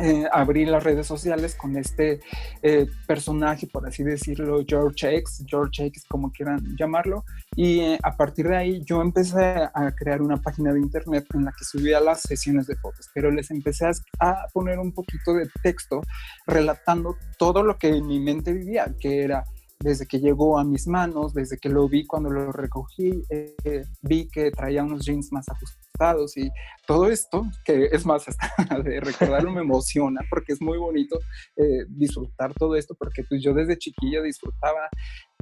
eh, 0.00 0.24
abrí 0.32 0.64
las 0.66 0.82
redes 0.82 1.06
sociales 1.06 1.54
con 1.54 1.76
este 1.76 2.20
eh, 2.62 2.86
personaje, 3.06 3.66
por 3.66 3.86
así 3.86 4.02
decirlo, 4.02 4.64
George 4.66 5.16
X, 5.18 5.44
George 5.46 5.86
X, 5.86 6.04
como 6.08 6.32
quieran 6.32 6.60
llamarlo, 6.76 7.24
y 7.54 7.80
eh, 7.80 7.98
a 8.02 8.16
partir 8.16 8.48
de 8.48 8.56
ahí 8.56 8.82
yo 8.84 9.00
empecé 9.00 9.68
a 9.72 9.94
crear 9.96 10.20
una 10.20 10.36
página 10.36 10.72
de 10.72 10.80
internet 10.80 11.26
en 11.34 11.44
la 11.44 11.52
que 11.52 11.64
subía 11.64 12.00
las 12.00 12.22
sesiones 12.22 12.66
de 12.66 12.76
fotos, 12.76 13.08
pero 13.14 13.30
les 13.30 13.50
empecé 13.50 13.86
a 14.18 14.46
poner 14.52 14.78
un 14.78 14.92
poquito 14.92 15.34
de 15.34 15.48
texto 15.62 16.02
relatando 16.46 17.16
todo 17.38 17.62
lo 17.62 17.78
que 17.78 17.88
en 17.88 18.06
mi 18.06 18.18
mente 18.18 18.52
vivía, 18.52 18.92
que 18.98 19.22
era 19.22 19.44
desde 19.80 20.06
que 20.06 20.18
llegó 20.18 20.58
a 20.58 20.64
mis 20.64 20.86
manos, 20.86 21.34
desde 21.34 21.58
que 21.58 21.68
lo 21.68 21.88
vi 21.88 22.06
cuando 22.06 22.30
lo 22.30 22.52
recogí, 22.52 23.22
eh, 23.30 23.84
vi 24.02 24.28
que 24.28 24.50
traía 24.50 24.82
unos 24.82 25.04
jeans 25.04 25.32
más 25.32 25.46
ajustados 25.48 26.36
y 26.36 26.50
todo 26.86 27.08
esto, 27.08 27.46
que 27.64 27.86
es 27.92 28.06
más, 28.06 28.26
hasta 28.28 28.80
de 28.82 29.00
recordarlo 29.00 29.50
me 29.52 29.60
emociona 29.60 30.20
porque 30.30 30.52
es 30.52 30.60
muy 30.60 30.78
bonito 30.78 31.18
eh, 31.56 31.84
disfrutar 31.88 32.54
todo 32.54 32.76
esto, 32.76 32.94
porque 32.98 33.24
pues 33.28 33.42
yo 33.42 33.52
desde 33.52 33.78
chiquilla 33.78 34.22
disfrutaba 34.22 34.88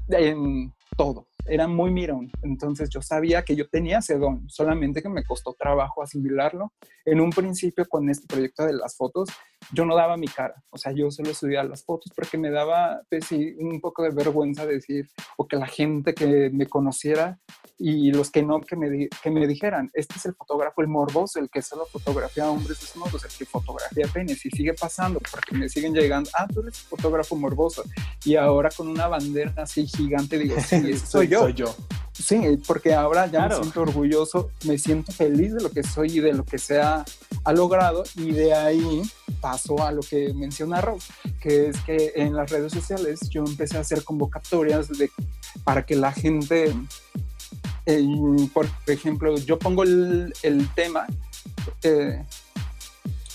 en 0.09 0.73
todo, 0.97 1.29
era 1.45 1.69
muy 1.69 1.91
mirón. 1.91 2.31
Entonces 2.43 2.89
yo 2.91 3.03
sabía 3.03 3.45
que 3.45 3.57
yo 3.57 3.69
tenía 3.69 3.99
ese 3.99 4.19
don, 4.19 4.49
solamente 4.49 5.03
que 5.03 5.09
me 5.09 5.25
costó 5.25 5.55
trabajo 5.55 6.03
asimilarlo. 6.03 6.73
En 7.05 7.21
un 7.21 7.31
principio 7.31 7.87
con 7.89 8.09
este 8.09 8.27
proyecto 8.27 8.65
de 8.65 8.75
las 8.75 8.97
fotos, 8.97 9.29
yo 9.73 9.85
no 9.85 9.95
daba 9.95 10.17
mi 10.17 10.29
cara, 10.29 10.63
o 10.71 10.79
sea, 10.79 10.93
yo 10.93 11.11
solo 11.11 11.33
subía 11.35 11.63
las 11.63 11.85
fotos 11.85 12.13
porque 12.15 12.37
me 12.37 12.51
daba 12.51 13.01
pues, 13.09 13.31
un 13.31 13.81
poco 13.81 14.03
de 14.03 14.11
vergüenza 14.11 14.67
decir, 14.67 15.09
o 15.37 15.47
que 15.47 15.57
la 15.57 15.67
gente 15.67 16.15
que 16.15 16.51
me 16.51 16.67
conociera 16.67 17.39
y 17.79 18.13
los 18.13 18.31
que 18.31 18.43
no, 18.43 18.61
que 18.61 18.77
me, 18.77 19.09
que 19.09 19.31
me 19.31 19.47
dijeran, 19.47 19.91
este 19.95 20.17
es 20.17 20.27
el 20.27 20.35
fotógrafo, 20.35 20.83
el 20.83 20.89
morboso, 20.89 21.41
el 21.41 21.51
que 21.51 21.63
solo 21.63 21.87
fotografía 21.87 22.45
a 22.45 22.51
hombres 22.51 22.81
desnudos, 22.81 23.25
el 23.25 23.31
que 23.37 23.45
fotografía 23.45 24.07
penes, 24.13 24.45
y 24.47 24.51
sigue 24.51 24.75
pasando, 24.75 25.21
porque 25.31 25.57
me 25.57 25.69
siguen 25.69 25.93
llegando, 25.93 26.31
ah, 26.35 26.47
tú 26.53 26.61
eres 26.61 26.79
fotógrafo 26.83 27.35
morboso, 27.35 27.83
y 28.25 28.37
ahora 28.37 28.71
con 28.71 28.89
una 28.89 29.09
bandera 29.09 29.53
así 29.57 29.87
gigante 29.87 30.39
digo, 30.39 30.57
sí, 30.61 30.82
soy 31.05 31.29
yo. 31.29 31.41
Soy 31.41 31.55
yo. 31.55 31.75
Sí, 32.13 32.59
porque 32.67 32.95
ahora 32.95 33.27
ya 33.27 33.49
me 33.49 33.55
siento 33.57 33.83
orgulloso, 33.83 34.51
me 34.65 34.77
siento 34.77 35.13
feliz 35.13 35.55
de 35.55 35.63
lo 35.63 35.71
que 35.71 35.83
soy 35.83 36.19
y 36.19 36.21
de 36.21 36.35
lo 36.35 36.45
que 36.45 36.59
se 36.59 36.81
ha, 36.81 37.05
logrado 37.55 38.05
y 38.15 38.31
de 38.33 38.55
ahí 38.55 39.03
paso 39.41 39.83
a 39.83 39.91
lo 39.91 40.03
que 40.03 40.33
menciona 40.35 40.81
Rob, 40.81 41.01
que 41.41 41.69
es 41.69 41.81
que 41.81 42.13
en 42.15 42.37
las 42.37 42.51
redes 42.51 42.73
sociales 42.73 43.19
yo 43.31 43.43
empecé 43.45 43.79
a 43.79 43.81
hacer 43.81 44.05
convocatorias 44.05 44.89
de, 44.89 45.11
para 45.65 45.85
que 45.85 45.97
la 45.97 46.13
gente, 46.13 46.73
eh, 47.87 48.07
por 48.53 48.69
ejemplo, 48.87 49.37
yo 49.39 49.59
pongo 49.59 49.83
el, 49.83 50.33
tema, 50.77 51.07
eh, 51.83 52.25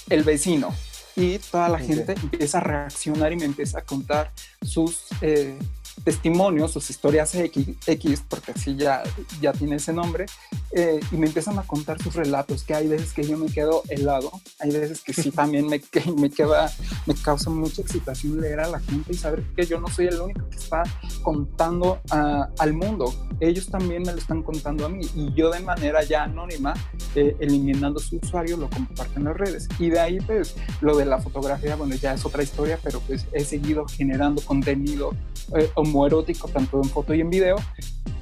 el 0.09 0.23
vecino, 0.23 0.73
y 1.17 1.39
toda 1.39 1.67
la 1.67 1.79
gente 1.79 2.13
empieza 2.13 2.59
a 2.59 2.61
reaccionar 2.61 3.33
y 3.33 3.37
me 3.37 3.45
empieza 3.45 3.79
a 3.79 3.81
contar 3.81 4.31
sus... 4.61 5.07
Eh, 5.21 5.57
testimonios, 6.03 6.71
sus 6.71 6.89
historias 6.89 7.33
X, 7.35 7.67
X 7.85 8.23
porque 8.27 8.51
así 8.51 8.75
ya, 8.75 9.03
ya 9.41 9.53
tiene 9.53 9.75
ese 9.75 9.93
nombre, 9.93 10.25
eh, 10.71 10.99
y 11.11 11.15
me 11.17 11.27
empiezan 11.27 11.59
a 11.59 11.63
contar 11.63 12.01
sus 12.01 12.15
relatos, 12.15 12.63
que 12.63 12.73
hay 12.73 12.87
veces 12.87 13.13
que 13.13 13.23
yo 13.23 13.37
me 13.37 13.47
quedo 13.47 13.83
helado, 13.89 14.31
hay 14.59 14.71
veces 14.71 15.01
que 15.01 15.13
sí 15.13 15.31
también 15.37 15.67
me, 15.67 15.79
que 15.79 16.03
me 16.11 16.29
queda, 16.29 16.71
me 17.05 17.13
causa 17.15 17.49
mucha 17.49 17.81
excitación 17.81 18.39
leer 18.39 18.59
a 18.59 18.67
la 18.67 18.79
gente 18.79 19.13
y 19.13 19.15
saber 19.15 19.43
que 19.55 19.65
yo 19.65 19.79
no 19.79 19.87
soy 19.87 20.07
el 20.07 20.19
único 20.19 20.49
que 20.49 20.57
está 20.57 20.83
contando 21.23 21.99
al 22.09 22.73
mundo, 22.73 23.13
ellos 23.39 23.67
también 23.67 24.03
me 24.03 24.11
lo 24.11 24.17
están 24.17 24.43
contando 24.43 24.85
a 24.85 24.89
mí, 24.89 25.01
y 25.15 25.33
yo 25.33 25.51
de 25.51 25.59
manera 25.59 26.03
ya 26.03 26.23
anónima, 26.23 26.73
eh, 27.15 27.35
eliminando 27.39 27.99
su 27.99 28.17
usuario, 28.17 28.57
lo 28.57 28.69
comparto 28.69 29.17
en 29.17 29.25
las 29.25 29.37
redes, 29.37 29.67
y 29.79 29.89
de 29.89 29.99
ahí 29.99 30.19
pues 30.19 30.55
lo 30.81 30.95
de 30.97 31.05
la 31.05 31.19
fotografía, 31.19 31.75
bueno, 31.75 31.95
ya 31.95 32.13
es 32.13 32.25
otra 32.25 32.43
historia, 32.43 32.79
pero 32.83 32.99
pues 33.01 33.25
he 33.31 33.43
seguido 33.43 33.85
generando 33.87 34.41
contenido 34.41 35.13
eh, 35.55 35.69
homoerótico 35.87 36.47
tanto 36.47 36.81
en 36.81 36.89
foto 36.89 37.13
y 37.13 37.21
en 37.21 37.29
video, 37.29 37.57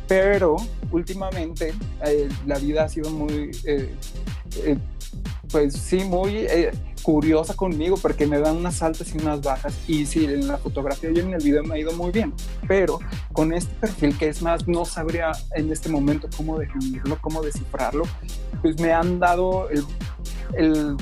pero 0.08 0.56
últimamente 0.92 1.74
eh, 2.06 2.30
la 2.46 2.58
vida 2.60 2.84
ha 2.84 2.90
sido 2.90 3.10
muy, 3.10 3.52
eh, 3.66 3.90
pues 5.52 5.74
sí, 5.74 6.04
muy 6.04 6.48
curiosa 7.06 7.54
conmigo 7.54 7.98
porque 8.02 8.26
me 8.26 8.40
dan 8.40 8.58
unas 8.58 8.82
altas 8.82 9.14
y 9.14 9.20
unas 9.20 9.40
bajas 9.40 9.78
y 9.88 10.08
sí, 10.08 10.26
en 10.26 10.48
la 10.48 10.58
fotografía 10.58 11.12
y 11.12 11.20
en 11.20 11.36
el 11.36 11.44
video 11.44 11.64
me 11.64 11.76
ha 11.76 11.78
ido 11.78 11.94
muy 11.94 12.12
bien, 12.12 12.34
pero 12.68 13.00
con 13.32 13.54
este 13.54 13.72
perfil 13.76 14.18
que 14.18 14.30
es 14.30 14.42
más, 14.42 14.68
no 14.68 14.86
sabría 14.86 15.32
en 15.56 15.72
este 15.72 15.88
momento 15.88 16.28
cómo 16.36 16.58
definirlo, 16.58 17.20
cómo 17.22 17.44
descifrarlo, 17.44 18.06
pues 18.64 18.80
me 18.80 18.92
han 18.92 19.20
dado 19.20 19.70
el, 19.70 19.86
el 20.54 20.98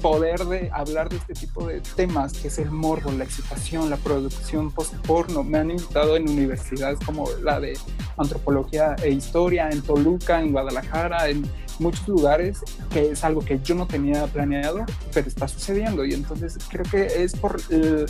poder 0.00 0.44
de 0.46 0.70
hablar 0.72 1.08
de 1.08 1.16
este 1.16 1.34
tipo 1.34 1.66
de 1.66 1.80
temas, 1.80 2.32
que 2.32 2.48
es 2.48 2.58
el 2.58 2.70
morbo, 2.70 3.12
la 3.12 3.24
excitación, 3.24 3.90
la 3.90 3.96
producción 3.96 4.70
post-porno. 4.72 5.44
Me 5.44 5.58
han 5.58 5.70
invitado 5.70 6.16
en 6.16 6.28
universidades 6.28 6.98
como 7.04 7.28
la 7.42 7.60
de 7.60 7.78
antropología 8.16 8.96
e 9.02 9.10
historia, 9.10 9.68
en 9.70 9.82
Toluca, 9.82 10.40
en 10.40 10.52
Guadalajara, 10.52 11.28
en 11.28 11.44
muchos 11.80 12.06
lugares, 12.06 12.60
que 12.90 13.10
es 13.10 13.24
algo 13.24 13.40
que 13.40 13.60
yo 13.62 13.74
no 13.74 13.86
tenía 13.86 14.26
planeado, 14.26 14.84
pero 15.12 15.28
está 15.28 15.48
sucediendo. 15.48 16.04
Y 16.04 16.14
entonces 16.14 16.58
creo 16.68 16.84
que 16.84 17.24
es 17.24 17.34
por 17.34 17.60
el, 17.70 18.06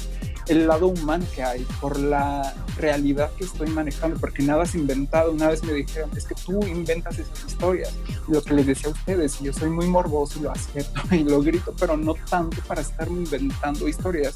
el 0.49 0.67
lado 0.67 0.89
humano 0.89 1.25
que 1.35 1.43
hay, 1.43 1.67
por 1.81 1.99
la 1.99 2.55
realidad 2.77 3.31
que 3.39 3.45
estoy 3.45 3.69
manejando, 3.69 4.19
porque 4.19 4.43
nada 4.43 4.65
es 4.65 4.75
inventado. 4.75 5.33
Una 5.33 5.49
vez 5.49 5.63
me 5.63 5.73
dijeron, 5.73 6.11
es 6.17 6.27
que 6.27 6.35
tú 6.35 6.61
inventas 6.67 7.19
esas 7.19 7.45
historias. 7.47 7.95
Lo 8.29 8.43
que 8.43 8.55
les 8.55 8.67
decía 8.67 8.89
a 8.89 8.93
ustedes, 8.93 9.39
yo 9.41 9.53
soy 9.53 9.71
muy 9.71 9.87
morboso 9.87 10.39
y 10.39 10.43
lo 10.43 10.51
acepto 10.51 11.01
y 11.15 11.25
lo 11.25 11.41
grito, 11.41 11.75
pero 11.79 11.97
no 11.97 12.15
tanto 12.29 12.61
para 12.67 12.81
estar 12.81 13.09
inventando 13.09 13.89
historias 13.89 14.35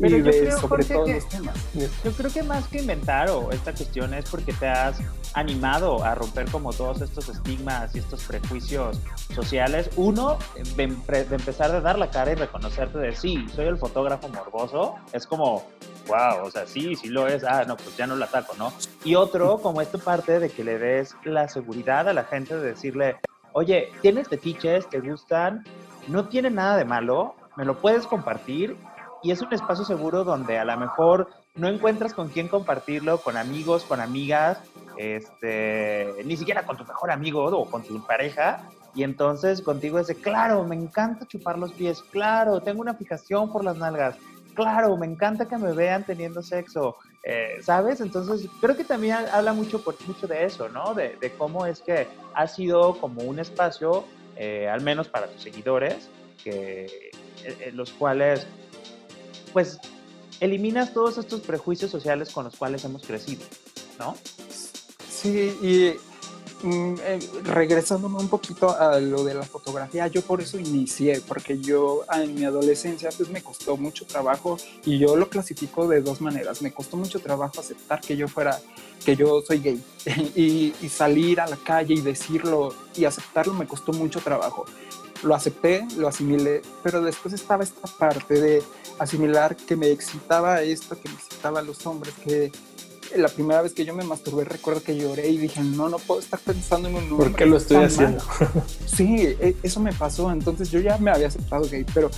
pero 0.00 0.16
y 0.16 0.22
de, 0.22 0.52
sobre 0.52 0.84
todo 0.84 1.06
los 1.06 1.28
temas. 1.28 1.54
Yo 1.74 2.12
creo 2.12 2.32
que 2.32 2.42
más 2.42 2.66
que 2.68 2.80
inventar 2.80 3.28
o 3.30 3.50
esta 3.52 3.72
cuestión 3.74 4.14
es 4.14 4.24
porque 4.30 4.52
te 4.52 4.66
has 4.66 4.96
animado 5.34 6.02
a 6.02 6.14
romper 6.14 6.50
como 6.50 6.72
todos 6.72 7.02
estos 7.02 7.28
estigmas 7.28 7.94
y 7.94 7.98
estos 7.98 8.24
prejuicios 8.24 8.69
sociales. 9.34 9.90
Uno, 9.96 10.38
de, 10.76 10.86
de 10.86 11.36
empezar 11.36 11.70
a 11.70 11.80
dar 11.80 11.98
la 11.98 12.10
cara 12.10 12.32
y 12.32 12.34
reconocerte 12.34 12.98
de 12.98 13.14
sí, 13.14 13.46
soy 13.54 13.66
el 13.66 13.78
fotógrafo 13.78 14.28
morboso, 14.28 14.96
es 15.12 15.26
como, 15.26 15.64
wow, 16.06 16.44
o 16.44 16.50
sea, 16.50 16.66
sí, 16.66 16.96
sí 16.96 17.08
lo 17.08 17.26
es, 17.26 17.44
ah, 17.44 17.64
no, 17.66 17.76
pues 17.76 17.96
ya 17.96 18.06
no 18.06 18.16
lo 18.16 18.24
ataco, 18.24 18.54
¿no? 18.58 18.72
Y 19.04 19.14
otro, 19.14 19.58
como 19.58 19.80
esta 19.80 19.98
parte 19.98 20.40
de 20.40 20.50
que 20.50 20.64
le 20.64 20.78
des 20.78 21.16
la 21.24 21.48
seguridad 21.48 22.08
a 22.08 22.12
la 22.12 22.24
gente 22.24 22.56
de 22.56 22.62
decirle, 22.62 23.16
oye, 23.52 23.90
tienes 24.02 24.28
fetiches, 24.28 24.88
te 24.88 25.00
gustan, 25.00 25.64
no 26.08 26.26
tiene 26.26 26.50
nada 26.50 26.76
de 26.76 26.84
malo, 26.84 27.34
me 27.56 27.64
lo 27.64 27.78
puedes 27.78 28.06
compartir 28.06 28.76
y 29.22 29.32
es 29.32 29.42
un 29.42 29.52
espacio 29.52 29.84
seguro 29.84 30.24
donde 30.24 30.58
a 30.58 30.64
lo 30.64 30.76
mejor 30.76 31.28
no 31.54 31.68
encuentras 31.68 32.14
con 32.14 32.28
quién 32.28 32.48
compartirlo, 32.48 33.18
con 33.18 33.36
amigos, 33.36 33.84
con 33.84 34.00
amigas, 34.00 34.58
este, 34.96 36.14
ni 36.24 36.36
siquiera 36.36 36.64
con 36.64 36.76
tu 36.76 36.84
mejor 36.84 37.10
amigo 37.10 37.44
o 37.44 37.70
con 37.70 37.82
tu 37.82 38.04
pareja. 38.06 38.68
Y 38.94 39.02
entonces 39.04 39.62
contigo 39.62 39.98
es 39.98 40.12
claro, 40.20 40.64
me 40.64 40.74
encanta 40.74 41.26
chupar 41.26 41.58
los 41.58 41.72
pies, 41.72 42.02
claro, 42.10 42.60
tengo 42.60 42.80
una 42.80 42.94
fijación 42.94 43.52
por 43.52 43.64
las 43.64 43.76
nalgas, 43.76 44.16
claro, 44.54 44.96
me 44.96 45.06
encanta 45.06 45.46
que 45.46 45.56
me 45.56 45.72
vean 45.72 46.04
teniendo 46.04 46.42
sexo, 46.42 46.96
eh, 47.22 47.58
¿sabes? 47.62 48.00
Entonces 48.00 48.48
creo 48.60 48.76
que 48.76 48.84
también 48.84 49.16
habla 49.32 49.52
mucho, 49.52 49.82
mucho 50.06 50.26
de 50.26 50.44
eso, 50.44 50.68
¿no? 50.68 50.94
De, 50.94 51.32
cómo 51.38 51.66
es 51.66 51.80
que 51.80 52.08
ha 52.34 52.46
sido 52.46 52.98
como 52.98 53.22
un 53.22 53.38
espacio 53.38 54.04
eh, 54.36 54.68
al 54.68 54.80
menos 54.80 55.08
para 55.08 55.28
tus 55.28 55.42
seguidores, 55.42 56.08
que, 56.42 57.10
eh, 57.44 57.70
los 57.72 57.92
cuales, 57.92 58.46
pues, 59.52 59.78
eliminas 60.40 60.92
todos 60.92 61.18
estos 61.18 61.40
prejuicios 61.42 61.90
sociales 61.90 62.30
con 62.30 62.44
los 62.44 62.56
cuales 62.56 62.84
hemos 62.84 63.02
crecido, 63.02 63.42
¿no? 63.98 64.16
Sí, 65.08 65.54
y 65.62 66.66
mm, 66.66 66.94
regresándome 67.44 68.18
un 68.18 68.28
poquito 68.28 68.74
a 68.78 68.98
lo 68.98 69.22
de 69.22 69.34
la 69.34 69.42
fotografía, 69.42 70.06
yo 70.06 70.22
por 70.22 70.40
eso 70.40 70.58
inicié, 70.58 71.20
porque 71.20 71.58
yo 71.58 72.04
en 72.12 72.34
mi 72.34 72.44
adolescencia 72.44 73.10
pues 73.14 73.28
me 73.28 73.42
costó 73.42 73.76
mucho 73.76 74.06
trabajo 74.06 74.56
y 74.86 74.98
yo 74.98 75.14
lo 75.16 75.28
clasifico 75.28 75.86
de 75.86 76.00
dos 76.00 76.22
maneras. 76.22 76.62
Me 76.62 76.72
costó 76.72 76.96
mucho 76.96 77.20
trabajo 77.20 77.60
aceptar 77.60 78.00
que 78.00 78.16
yo 78.16 78.28
fuera 78.28 78.58
que 79.04 79.16
yo 79.16 79.42
soy 79.42 79.58
gay 79.58 79.82
y, 80.36 80.72
salir 80.88 81.40
a 81.40 81.46
la 81.46 81.56
calle 81.56 81.94
y 81.94 82.00
decirlo 82.00 82.74
y 82.96 83.04
aceptarlo 83.04 83.54
me 83.54 83.66
costó 83.66 83.92
mucho 83.92 84.20
trabajo. 84.20 84.64
Lo 85.22 85.34
acepté, 85.34 85.86
lo 85.96 86.08
asimilé, 86.08 86.62
pero 86.82 87.02
después 87.02 87.34
estaba 87.34 87.62
esta 87.62 87.86
parte 87.98 88.40
de 88.40 88.62
asimilar 88.98 89.56
que 89.56 89.76
me 89.76 89.90
excitaba 89.90 90.62
esto, 90.62 90.98
que 91.00 91.08
me 91.08 91.14
excitaba 91.14 91.60
a 91.60 91.62
los 91.62 91.86
hombres, 91.86 92.14
que 92.24 92.52
la 93.16 93.28
primera 93.28 93.62
vez 93.62 93.72
que 93.72 93.84
yo 93.84 93.94
me 93.94 94.04
masturbé 94.04 94.44
recuerdo 94.44 94.82
que 94.82 94.96
lloré 94.96 95.28
y 95.28 95.38
dije, 95.38 95.60
no, 95.62 95.88
no 95.88 95.98
puedo 95.98 96.20
estar 96.20 96.38
pensando 96.38 96.88
en 96.88 96.96
un 96.96 97.02
hombre. 97.04 97.28
¿Por 97.28 97.36
qué 97.36 97.46
lo 97.46 97.56
estoy 97.56 97.78
haciendo? 97.78 98.22
sí, 98.86 99.16
e, 99.18 99.56
eso 99.62 99.80
me 99.80 99.92
pasó, 99.92 100.30
entonces 100.30 100.70
yo 100.70 100.80
ya 100.80 100.96
me 100.98 101.10
había 101.10 101.28
aceptado 101.28 101.68
gay, 101.68 101.84
pero 101.92 102.10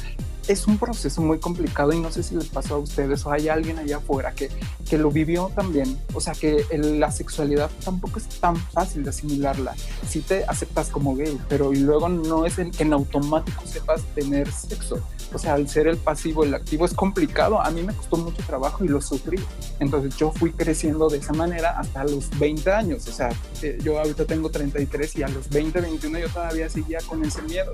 es 0.48 0.66
un 0.66 0.78
proceso 0.78 1.22
muy 1.22 1.38
complicado 1.38 1.92
y 1.92 2.00
no 2.00 2.10
sé 2.10 2.22
si 2.22 2.34
les 2.34 2.46
pasó 2.46 2.76
a 2.76 2.78
ustedes 2.78 3.24
o 3.26 3.32
hay 3.32 3.48
alguien 3.48 3.78
allá 3.78 3.98
afuera 3.98 4.32
que, 4.32 4.50
que 4.88 4.98
lo 4.98 5.10
vivió 5.10 5.50
también. 5.54 5.98
O 6.14 6.20
sea, 6.20 6.34
que 6.34 6.64
la 6.72 7.10
sexualidad 7.10 7.70
tampoco 7.84 8.18
es 8.18 8.28
tan 8.40 8.56
fácil 8.56 9.04
de 9.04 9.10
asimilarla. 9.10 9.74
Si 10.08 10.20
te 10.20 10.44
aceptas 10.44 10.88
como 10.88 11.14
gay, 11.16 11.38
pero 11.48 11.72
luego 11.72 12.08
no 12.08 12.46
es 12.46 12.56
que 12.56 12.82
en 12.82 12.92
automático 12.92 13.62
sepas 13.66 14.02
tener 14.14 14.50
sexo. 14.50 15.00
O 15.34 15.38
sea, 15.38 15.54
al 15.54 15.68
ser 15.68 15.86
el 15.86 15.96
pasivo, 15.96 16.44
el 16.44 16.54
activo 16.54 16.84
es 16.84 16.94
complicado. 16.94 17.60
A 17.60 17.70
mí 17.70 17.82
me 17.82 17.94
costó 17.94 18.16
mucho 18.16 18.42
trabajo 18.46 18.84
y 18.84 18.88
lo 18.88 19.00
sufrí. 19.00 19.38
Entonces 19.80 20.16
yo 20.16 20.30
fui 20.32 20.52
creciendo 20.52 21.08
de 21.08 21.18
esa 21.18 21.32
manera 21.32 21.78
hasta 21.78 22.04
los 22.04 22.30
20 22.38 22.70
años. 22.72 23.08
O 23.08 23.12
sea, 23.12 23.30
eh, 23.62 23.78
yo 23.82 23.98
ahorita 23.98 24.24
tengo 24.24 24.50
33 24.50 25.16
y 25.16 25.22
a 25.22 25.28
los 25.28 25.48
20, 25.48 25.80
21 25.80 26.18
yo 26.18 26.28
todavía 26.28 26.68
seguía 26.68 26.98
con 27.06 27.24
ese 27.24 27.42
miedo. 27.42 27.72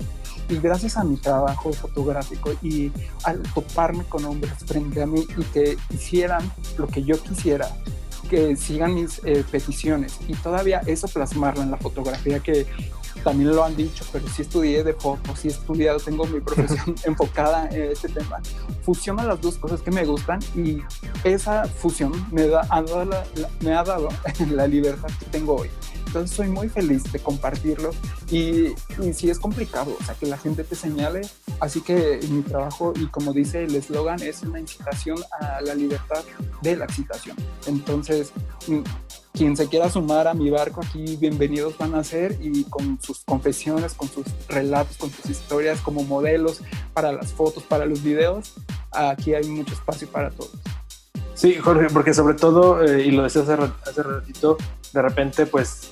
Y 0.49 0.57
gracias 0.57 0.97
a 0.97 1.03
mi 1.03 1.17
trabajo 1.17 1.73
fotográfico 1.73 2.51
y 2.61 2.91
al 3.23 3.41
toparme 3.53 4.03
con 4.05 4.25
hombres 4.25 4.53
frente 4.65 5.01
a 5.01 5.05
mí 5.05 5.25
y 5.37 5.43
que 5.45 5.77
hicieran 5.93 6.51
lo 6.77 6.87
que 6.87 7.03
yo 7.03 7.21
quisiera, 7.21 7.69
que 8.29 8.55
sigan 8.55 8.95
mis 8.95 9.21
eh, 9.25 9.43
peticiones 9.51 10.17
y 10.27 10.33
todavía 10.33 10.81
eso 10.85 11.07
plasmarlo 11.07 11.63
en 11.63 11.71
la 11.71 11.77
fotografía 11.77 12.39
que 12.39 12.65
también 13.23 13.55
lo 13.55 13.63
han 13.63 13.75
dicho, 13.75 14.05
pero 14.11 14.27
sí 14.27 14.41
estudié 14.41 14.83
de 14.83 14.93
foto, 14.93 15.35
sí 15.35 15.47
he 15.47 15.51
estudiado, 15.51 15.99
tengo 15.99 16.25
mi 16.25 16.39
profesión 16.39 16.95
enfocada 17.05 17.69
en 17.69 17.91
este 17.91 18.09
tema. 18.09 18.41
Fusiona 18.83 19.23
las 19.23 19.41
dos 19.41 19.57
cosas 19.57 19.81
que 19.81 19.91
me 19.91 20.05
gustan 20.05 20.39
y 20.55 20.81
esa 21.23 21.65
fusión 21.65 22.11
me, 22.31 22.47
da, 22.47 22.67
me 23.61 23.73
ha 23.75 23.83
dado 23.83 24.09
la 24.51 24.67
libertad 24.67 25.09
que 25.19 25.25
tengo 25.25 25.55
hoy. 25.55 25.69
Entonces 26.09 26.35
soy 26.35 26.47
muy 26.47 26.69
feliz 26.69 27.03
de 27.11 27.19
compartirlo 27.19 27.91
y, 28.31 28.69
y 28.99 29.13
sí 29.13 29.29
es 29.29 29.37
complicado, 29.37 29.95
o 29.99 30.03
sea, 30.03 30.15
que 30.15 30.25
la 30.25 30.39
gente 30.39 30.63
te 30.63 30.75
señale. 30.75 31.21
Así 31.59 31.81
que 31.81 32.19
mi 32.31 32.41
trabajo, 32.41 32.93
y 32.95 33.05
como 33.05 33.31
dice 33.31 33.65
el 33.65 33.75
eslogan, 33.75 34.19
es 34.23 34.41
una 34.41 34.59
incitación 34.59 35.19
a 35.39 35.61
la 35.61 35.75
libertad 35.75 36.23
de 36.63 36.77
la 36.77 36.85
excitación. 36.85 37.37
Entonces, 37.67 38.31
mm, 38.67 38.79
quien 39.33 39.55
se 39.55 39.67
quiera 39.67 39.87
sumar 39.87 40.27
a 40.27 40.33
mi 40.33 40.49
barco 40.49 40.81
aquí, 40.83 41.15
bienvenidos 41.15 41.77
van 41.77 41.93
a 41.93 42.03
ser 42.03 42.39
y 42.41 42.63
con 42.63 42.99
sus 42.99 43.23
confesiones, 43.23 43.93
con 43.93 44.09
sus 44.09 44.25
relatos, 44.47 44.97
con 44.97 45.11
sus 45.11 45.29
historias 45.29 45.79
como 45.79 46.03
modelos 46.03 46.61
para 46.95 47.11
las 47.11 47.33
fotos, 47.33 47.61
para 47.61 47.85
los 47.85 48.01
videos, 48.01 48.55
aquí 48.91 49.35
hay 49.35 49.47
mucho 49.47 49.75
espacio 49.75 50.07
para 50.07 50.31
todos. 50.31 50.53
Sí, 51.35 51.55
Jorge, 51.55 51.87
porque 51.93 52.15
sobre 52.15 52.33
todo, 52.33 52.83
eh, 52.83 53.05
y 53.05 53.11
lo 53.11 53.23
decía 53.23 53.43
hace, 53.43 53.53
hace 53.53 54.03
ratito, 54.03 54.57
de 54.93 55.01
repente, 55.01 55.45
pues, 55.45 55.89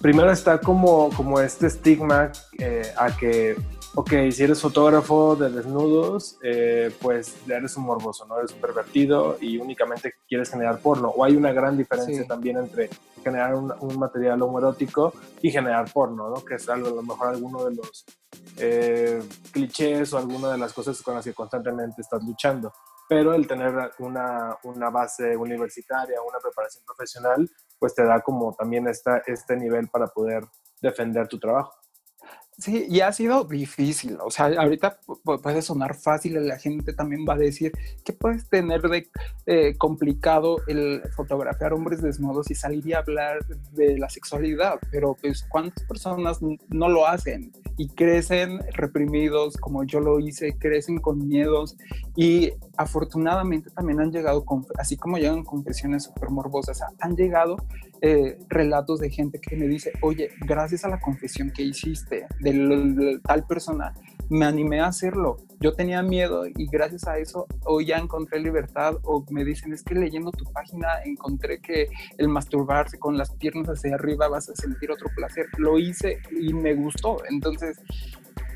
primero 0.00 0.30
está 0.30 0.60
como, 0.60 1.10
como 1.10 1.40
este 1.40 1.66
estigma 1.66 2.30
eh, 2.58 2.92
a 2.96 3.16
que, 3.16 3.56
ok, 3.94 4.10
si 4.30 4.44
eres 4.44 4.60
fotógrafo 4.60 5.36
de 5.36 5.50
desnudos, 5.50 6.38
eh, 6.42 6.94
pues 7.00 7.36
eres 7.48 7.76
un 7.76 7.84
morboso, 7.84 8.26
¿no? 8.26 8.38
Eres 8.38 8.52
un 8.52 8.60
pervertido 8.60 9.36
y 9.40 9.58
únicamente 9.58 10.14
quieres 10.28 10.50
generar 10.50 10.78
porno. 10.78 11.08
O 11.08 11.24
hay 11.24 11.36
una 11.36 11.52
gran 11.52 11.76
diferencia 11.76 12.26
también 12.26 12.58
entre 12.58 12.90
generar 13.24 13.54
un, 13.54 13.72
un, 13.80 13.98
material 13.98 14.40
homoerótico 14.42 15.12
y 15.42 15.50
generar 15.50 15.90
porno, 15.92 16.30
¿no? 16.30 16.44
Que 16.44 16.54
es 16.54 16.68
algo, 16.68 16.88
a 16.88 16.92
lo 16.92 17.02
mejor 17.02 17.28
alguno 17.28 17.64
de 17.64 17.74
los 17.74 18.04
clichés 19.50 20.12
o 20.12 20.18
alguna 20.18 20.52
de 20.52 20.58
las 20.58 20.72
cosas 20.72 21.02
con 21.02 21.14
las 21.14 21.24
que 21.24 21.34
constantemente 21.34 22.00
estás 22.00 22.22
luchando 22.22 22.72
pero 23.08 23.34
el 23.34 23.46
tener 23.46 23.92
una, 23.98 24.56
una, 24.64 24.90
base 24.90 25.36
universitaria, 25.36 26.20
una 26.22 26.38
preparación 26.38 26.84
profesional, 26.84 27.48
pues 27.78 27.94
te 27.94 28.04
da 28.04 28.20
como 28.20 28.54
también 28.54 28.88
esta, 28.88 29.22
este 29.26 29.56
nivel 29.56 29.88
para 29.88 30.06
poder 30.08 30.44
defender 30.80 31.28
tu 31.28 31.38
trabajo. 31.38 31.72
Sí, 32.58 32.86
y 32.88 33.00
ha 33.00 33.12
sido 33.12 33.44
difícil. 33.44 34.16
O 34.24 34.30
sea, 34.30 34.46
ahorita 34.46 34.98
puede 35.42 35.60
sonar 35.60 35.94
fácil, 35.94 36.46
la 36.48 36.58
gente 36.58 36.94
también 36.94 37.26
va 37.28 37.34
a 37.34 37.38
decir 37.38 37.70
que 38.02 38.14
puedes 38.14 38.48
tener 38.48 38.80
de 38.80 39.10
eh, 39.44 39.74
complicado 39.76 40.56
el 40.66 41.02
fotografiar 41.14 41.74
hombres 41.74 42.00
desnudos 42.00 42.50
y 42.50 42.54
salir 42.54 42.86
y 42.86 42.94
hablar 42.94 43.44
de 43.72 43.98
la 43.98 44.08
sexualidad, 44.08 44.78
pero 44.90 45.14
pues 45.20 45.44
cuántas 45.50 45.84
personas 45.84 46.38
no 46.40 46.88
lo 46.88 47.06
hacen 47.06 47.52
y 47.76 47.88
crecen 47.88 48.60
reprimidos 48.72 49.58
como 49.58 49.84
yo 49.84 50.00
lo 50.00 50.18
hice, 50.18 50.56
crecen 50.56 50.98
con 50.98 51.28
miedos 51.28 51.76
y 52.16 52.52
afortunadamente 52.78 53.68
también 53.70 54.00
han 54.00 54.12
llegado, 54.12 54.46
así 54.78 54.96
como 54.96 55.18
llegan 55.18 55.44
confesiones 55.44 56.04
súper 56.04 56.30
morbosas, 56.30 56.80
han 57.00 57.16
llegado 57.16 57.56
eh, 58.00 58.38
relatos 58.48 59.00
de 59.00 59.10
gente 59.10 59.40
que 59.40 59.56
me 59.56 59.66
dice, 59.66 59.92
oye, 60.02 60.30
gracias 60.40 60.84
a 60.84 60.88
la 60.88 61.00
confesión 61.00 61.50
que 61.50 61.62
hiciste 61.62 62.26
de, 62.40 63.20
tal 63.24 63.46
persona, 63.46 63.94
me 64.28 64.44
animé 64.44 64.80
a 64.80 64.86
hacerlo. 64.86 65.38
Yo 65.60 65.72
tenía 65.72 66.02
miedo 66.02 66.46
y 66.46 66.66
gracias 66.66 67.06
a 67.06 67.18
eso 67.18 67.46
hoy 67.64 67.86
ya 67.86 67.96
encontré 67.96 68.40
libertad 68.40 68.96
o 69.02 69.24
me 69.30 69.44
dicen 69.44 69.72
es 69.72 69.82
que 69.82 69.94
leyendo 69.94 70.30
tu 70.30 70.44
página 70.52 70.88
encontré 71.04 71.60
que 71.60 71.88
el 72.18 72.28
masturbarse 72.28 72.98
con 72.98 73.16
las 73.16 73.30
piernas 73.34 73.68
hacia 73.68 73.94
arriba 73.94 74.28
vas 74.28 74.50
a 74.50 74.54
sentir 74.54 74.90
otro 74.90 75.08
placer. 75.16 75.46
Lo 75.56 75.78
hice 75.78 76.18
y 76.30 76.52
me 76.52 76.74
gustó. 76.74 77.18
Entonces, 77.30 77.78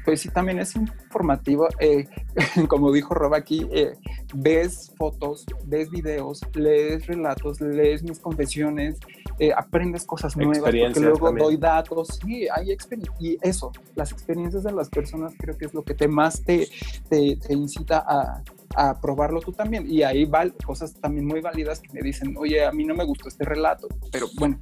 pues 0.05 0.21
sí, 0.21 0.29
también 0.29 0.59
es 0.59 0.75
informativo. 0.77 1.69
Eh, 1.79 2.07
como 2.69 2.93
dijo 2.93 3.15
Rob 3.15 3.35
aquí, 3.35 3.67
eh, 3.73 3.95
ves 4.35 4.93
fotos, 4.97 5.47
ves 5.65 5.91
videos, 5.91 6.41
lees 6.55 7.07
relatos, 7.07 7.61
lees 7.61 8.03
mis 8.03 8.19
confesiones, 8.19 8.99
eh, 9.39 9.53
aprendes 9.57 10.05
cosas 10.05 10.37
nuevas, 10.37 10.59
porque 10.59 11.01
luego 11.01 11.33
doy 11.33 11.57
datos. 11.57 12.21
Sí, 12.23 12.47
hay 12.55 12.73
experiencias. 12.73 13.17
Y 13.21 13.39
eso, 13.43 13.73
las 13.95 14.13
experiencias 14.13 14.65
de 14.65 14.73
las 14.73 14.89
personas 14.89 15.35
creo 15.39 15.57
que 15.57 15.67
es 15.67 15.75
lo 15.75 15.83
que 15.83 15.95
te 15.95 16.09
más 16.09 16.43
te, 16.43 16.69
te, 17.09 17.37
te 17.37 17.55
incita 17.55 18.05
a, 18.07 18.43
a 18.77 19.01
probarlo 19.01 19.41
tú 19.41 19.53
también. 19.53 19.91
Y 19.91 20.03
ahí 20.03 20.25
va 20.25 20.45
cosas 20.65 20.95
también 20.95 21.27
muy 21.27 21.41
válidas 21.41 21.81
que 21.81 21.93
me 21.93 22.01
dicen, 22.01 22.35
oye, 22.37 22.65
a 22.65 22.73
mí 22.73 22.85
no 22.85 22.95
me 22.95 23.05
gustó 23.05 23.29
este 23.29 23.45
relato, 23.45 23.89
pero 24.11 24.27
bueno, 24.39 24.59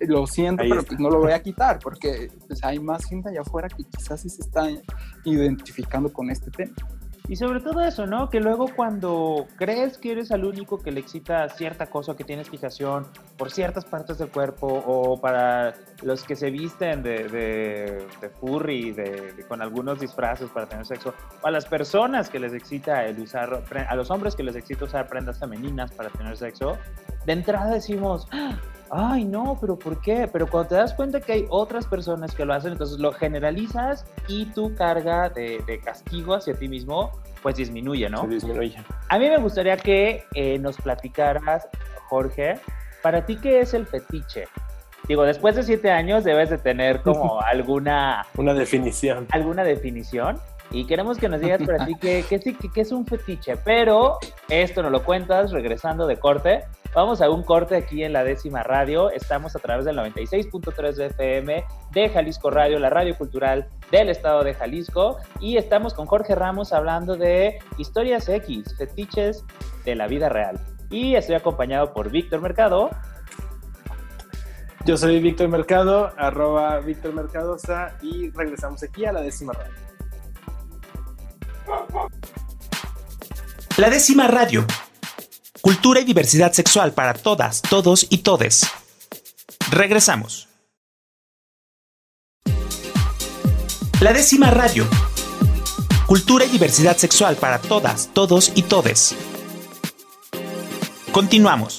lo 0.00 0.26
siento, 0.26 0.62
pero 0.68 0.82
pues 0.82 1.00
no 1.00 1.10
lo 1.10 1.20
voy 1.20 1.32
a 1.32 1.42
quitar 1.42 1.78
porque 1.78 2.30
pues, 2.46 2.62
hay 2.64 2.78
más 2.78 3.04
gente 3.04 3.28
allá 3.28 3.42
afuera 3.42 3.68
que 3.68 3.84
quizás 3.84 4.20
sí 4.20 4.28
se 4.28 4.42
está 4.42 4.68
identificando 5.24 6.12
con 6.12 6.30
este 6.30 6.50
tema. 6.50 6.74
Y 7.26 7.36
sobre 7.36 7.60
todo 7.60 7.80
eso, 7.80 8.06
¿no? 8.06 8.28
Que 8.28 8.38
luego 8.38 8.68
cuando 8.76 9.46
crees 9.56 9.96
que 9.96 10.12
eres 10.12 10.30
el 10.30 10.44
único 10.44 10.78
que 10.78 10.92
le 10.92 11.00
excita 11.00 11.48
cierta 11.48 11.86
cosa, 11.86 12.14
que 12.14 12.22
tienes 12.22 12.50
fijación 12.50 13.06
por 13.38 13.50
ciertas 13.50 13.86
partes 13.86 14.18
del 14.18 14.28
cuerpo, 14.28 14.66
o 14.66 15.18
para 15.18 15.72
los 16.02 16.22
que 16.22 16.36
se 16.36 16.50
visten 16.50 17.02
de, 17.02 17.26
de, 17.28 18.06
de 18.20 18.28
furry, 18.28 18.92
de, 18.92 19.42
con 19.48 19.62
algunos 19.62 20.00
disfraces 20.00 20.50
para 20.50 20.66
tener 20.66 20.84
sexo, 20.84 21.14
o 21.40 21.46
a 21.46 21.50
las 21.50 21.64
personas 21.64 22.28
que 22.28 22.38
les 22.38 22.52
excita 22.52 23.06
el 23.06 23.18
usar, 23.18 23.64
a 23.88 23.96
los 23.96 24.10
hombres 24.10 24.36
que 24.36 24.42
les 24.42 24.54
excita 24.54 24.84
usar 24.84 25.08
prendas 25.08 25.38
femeninas 25.38 25.92
para 25.92 26.10
tener 26.10 26.36
sexo, 26.36 26.76
de 27.24 27.32
entrada 27.32 27.70
decimos, 27.70 28.28
ay, 28.94 29.24
no, 29.24 29.58
pero 29.60 29.76
¿por 29.76 30.00
qué? 30.00 30.28
Pero 30.32 30.46
cuando 30.46 30.68
te 30.68 30.74
das 30.76 30.94
cuenta 30.94 31.20
que 31.20 31.32
hay 31.32 31.46
otras 31.48 31.86
personas 31.86 32.34
que 32.34 32.44
lo 32.44 32.54
hacen, 32.54 32.72
entonces 32.72 32.98
lo 32.98 33.12
generalizas 33.12 34.06
y 34.28 34.46
tu 34.46 34.74
carga 34.74 35.28
de, 35.28 35.80
castigo 35.84 36.34
hacia 36.34 36.54
ti 36.54 36.68
mismo, 36.68 37.10
pues 37.42 37.56
disminuye, 37.56 38.08
¿no? 38.08 38.22
Se 38.22 38.28
disminuye. 38.28 38.76
A 39.08 39.18
mí 39.18 39.28
me 39.28 39.38
gustaría 39.38 39.76
que 39.76 40.24
eh, 40.34 40.58
nos 40.58 40.76
platicaras, 40.76 41.68
Jorge, 42.08 42.60
para 43.02 43.26
ti, 43.26 43.36
¿qué 43.36 43.60
es 43.60 43.74
el 43.74 43.86
fetiche? 43.86 44.46
Digo, 45.08 45.24
después 45.24 45.56
de 45.56 45.64
siete 45.64 45.90
años 45.90 46.24
debes 46.24 46.48
de 46.50 46.58
tener 46.58 47.02
como 47.02 47.40
alguna... 47.42 48.26
Una 48.36 48.54
definición. 48.54 49.26
Alguna 49.32 49.64
definición. 49.64 50.38
Y 50.74 50.86
queremos 50.86 51.18
que 51.18 51.28
nos 51.28 51.40
digas 51.40 51.62
para 51.64 51.86
ti 51.86 51.94
qué, 52.00 52.24
qué, 52.28 52.80
es 52.80 52.90
un 52.90 53.06
fetiche. 53.06 53.56
Pero 53.58 54.18
esto 54.48 54.82
nos 54.82 54.90
lo 54.90 55.04
cuentas 55.04 55.52
regresando 55.52 56.08
de 56.08 56.18
corte. 56.18 56.64
Vamos 56.94 57.22
a 57.22 57.30
un 57.30 57.44
corte 57.44 57.76
aquí 57.76 58.02
en 58.02 58.12
la 58.12 58.24
décima 58.24 58.64
radio. 58.64 59.08
Estamos 59.10 59.54
a 59.54 59.60
través 59.60 59.84
del 59.84 59.96
96.3 59.96 60.94
de 60.94 61.06
FM 61.06 61.64
de 61.92 62.08
Jalisco 62.08 62.50
Radio, 62.50 62.80
la 62.80 62.90
radio 62.90 63.16
cultural 63.16 63.68
del 63.92 64.08
estado 64.08 64.42
de 64.42 64.54
Jalisco. 64.54 65.18
Y 65.38 65.58
estamos 65.58 65.94
con 65.94 66.06
Jorge 66.06 66.34
Ramos 66.34 66.72
hablando 66.72 67.16
de 67.16 67.60
historias 67.78 68.28
X, 68.28 68.74
fetiches 68.76 69.44
de 69.84 69.94
la 69.94 70.08
vida 70.08 70.28
real. 70.28 70.58
Y 70.90 71.14
estoy 71.14 71.36
acompañado 71.36 71.92
por 71.92 72.10
Víctor 72.10 72.40
Mercado. 72.40 72.90
Yo 74.84 74.96
soy 74.96 75.20
Víctor 75.20 75.48
Mercado, 75.48 76.12
arroba 76.18 76.80
Víctor 76.80 77.14
Mercadosa, 77.14 77.96
y 78.02 78.30
regresamos 78.30 78.82
aquí 78.82 79.06
a 79.06 79.12
la 79.12 79.22
décima 79.22 79.52
radio. 79.52 79.83
La 83.76 83.90
décima 83.90 84.28
radio 84.28 84.66
Cultura 85.64 86.00
y 86.00 86.04
diversidad 86.04 86.52
sexual 86.52 86.92
para 86.92 87.14
todas, 87.14 87.62
todos 87.62 88.06
y 88.10 88.18
todes. 88.18 88.66
Regresamos. 89.70 90.46
La 93.98 94.12
décima 94.12 94.50
radio. 94.50 94.86
Cultura 96.04 96.44
y 96.44 96.50
diversidad 96.50 96.98
sexual 96.98 97.36
para 97.36 97.60
todas, 97.60 98.10
todos 98.12 98.52
y 98.54 98.64
todes. 98.64 99.14
Continuamos. 101.12 101.78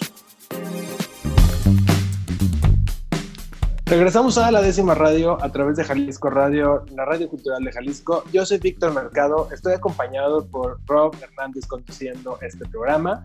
Regresamos 3.88 4.40
a 4.40 4.50
la 4.50 4.64
décima 4.64 4.96
radio 4.96 5.38
a 5.44 5.52
través 5.52 5.78
de 5.78 5.84
Jalisco 5.84 6.32
Radio, 6.32 6.84
la 6.96 7.06
radio 7.06 7.30
cultural 7.30 7.64
de 7.64 7.72
Jalisco. 7.72 8.24
Yo 8.34 8.44
soy 8.44 8.58
Víctor 8.58 8.92
Mercado, 8.96 9.48
estoy 9.54 9.74
acompañado 9.74 10.44
por 10.48 10.80
Rob 10.88 11.16
Hernández 11.22 11.68
conduciendo 11.68 12.40
este 12.42 12.66
programa 12.66 13.24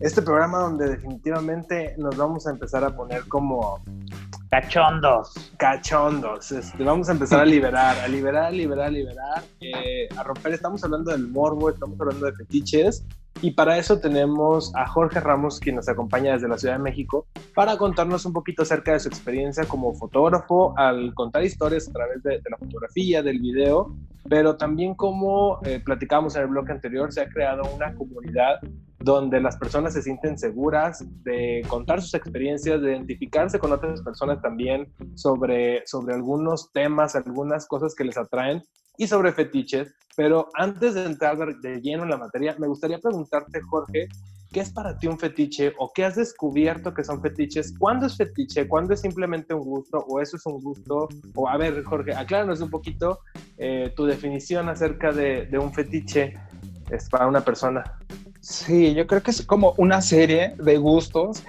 este 0.00 0.22
programa 0.22 0.58
donde 0.58 0.90
definitivamente 0.90 1.94
nos 1.98 2.16
vamos 2.16 2.46
a 2.46 2.50
empezar 2.50 2.84
a 2.84 2.94
poner 2.94 3.26
como 3.26 3.82
cachondos. 4.48 5.52
Cachondos. 5.56 6.52
Este, 6.52 6.84
vamos 6.84 7.08
a 7.08 7.12
empezar 7.12 7.40
a 7.40 7.44
liberar, 7.44 7.98
a 7.98 8.08
liberar, 8.08 8.44
a 8.44 8.50
liberar, 8.50 8.86
a 8.86 8.90
liberar, 8.90 9.42
eh, 9.60 10.08
a 10.16 10.22
romper. 10.22 10.52
Estamos 10.52 10.84
hablando 10.84 11.10
del 11.10 11.26
morbo, 11.26 11.68
estamos 11.68 12.00
hablando 12.00 12.26
de 12.26 12.32
fetiches. 12.32 13.04
Y 13.40 13.52
para 13.52 13.78
eso 13.78 14.00
tenemos 14.00 14.74
a 14.74 14.86
Jorge 14.86 15.20
Ramos, 15.20 15.60
quien 15.60 15.76
nos 15.76 15.88
acompaña 15.88 16.32
desde 16.32 16.48
la 16.48 16.58
Ciudad 16.58 16.74
de 16.74 16.82
México, 16.82 17.26
para 17.54 17.76
contarnos 17.76 18.24
un 18.24 18.32
poquito 18.32 18.62
acerca 18.62 18.92
de 18.92 19.00
su 19.00 19.08
experiencia 19.08 19.64
como 19.64 19.94
fotógrafo 19.94 20.76
al 20.76 21.14
contar 21.14 21.44
historias 21.44 21.88
a 21.88 21.92
través 21.92 22.22
de, 22.24 22.40
la 22.50 22.56
fotografía, 22.56 23.22
del 23.22 23.38
video, 23.38 23.94
pero 24.28 24.56
también 24.56 24.94
como 24.94 25.60
eh, 25.64 25.80
platicamos 25.84 26.34
en 26.34 26.42
el 26.42 26.48
blog 26.48 26.68
anterior, 26.70 27.12
se 27.12 27.20
ha 27.20 27.28
creado 27.28 27.62
una 27.76 27.94
comunidad 27.94 28.58
donde 29.00 29.40
las 29.40 29.56
personas 29.56 29.92
se 29.92 30.02
sienten 30.02 30.38
seguras 30.38 31.04
de 31.22 31.64
contar 31.68 32.02
sus 32.02 32.14
experiencias, 32.14 32.80
de 32.82 32.92
identificarse 32.92 33.58
con 33.58 33.72
otras 33.72 34.02
personas 34.02 34.42
también 34.42 34.92
sobre, 35.14 35.86
sobre 35.86 36.14
algunos 36.14 36.72
temas, 36.72 37.14
algunas 37.14 37.66
cosas 37.66 37.94
que 37.94 38.04
les 38.04 38.18
atraen 38.18 38.62
y 38.96 39.06
sobre 39.06 39.32
fetiches. 39.32 39.94
Pero 40.16 40.48
antes 40.54 40.94
de 40.94 41.04
entrar 41.04 41.38
de 41.38 41.80
lleno 41.80 42.02
en 42.02 42.10
la 42.10 42.16
materia, 42.16 42.56
me 42.58 42.66
gustaría 42.66 42.98
preguntarte, 42.98 43.60
Jorge, 43.62 44.08
¿qué 44.52 44.60
es 44.60 44.72
para 44.72 44.98
ti 44.98 45.06
un 45.06 45.16
fetiche 45.16 45.72
o 45.78 45.92
qué 45.94 46.04
has 46.04 46.16
descubierto 46.16 46.92
que 46.92 47.04
son 47.04 47.22
fetiches? 47.22 47.72
¿Cuándo 47.78 48.06
es 48.06 48.16
fetiche? 48.16 48.66
¿Cuándo 48.66 48.94
es 48.94 49.00
simplemente 49.00 49.54
un 49.54 49.60
gusto 49.60 49.98
o 50.08 50.20
eso 50.20 50.36
es 50.36 50.44
un 50.44 50.60
gusto? 50.60 51.08
O 51.36 51.48
a 51.48 51.56
ver, 51.56 51.84
Jorge, 51.84 52.16
acláranos 52.16 52.60
un 52.60 52.70
poquito 52.70 53.20
eh, 53.58 53.92
tu 53.94 54.06
definición 54.06 54.68
acerca 54.68 55.12
de, 55.12 55.46
de 55.46 55.58
un 55.58 55.72
fetiche 55.72 56.34
es 56.90 57.08
para 57.08 57.28
una 57.28 57.42
persona. 57.42 57.84
Sí, 58.48 58.94
yo 58.94 59.06
creo 59.06 59.22
que 59.22 59.30
es 59.30 59.44
como 59.44 59.74
una 59.76 60.00
serie 60.00 60.54
de 60.56 60.78
gustos 60.78 61.42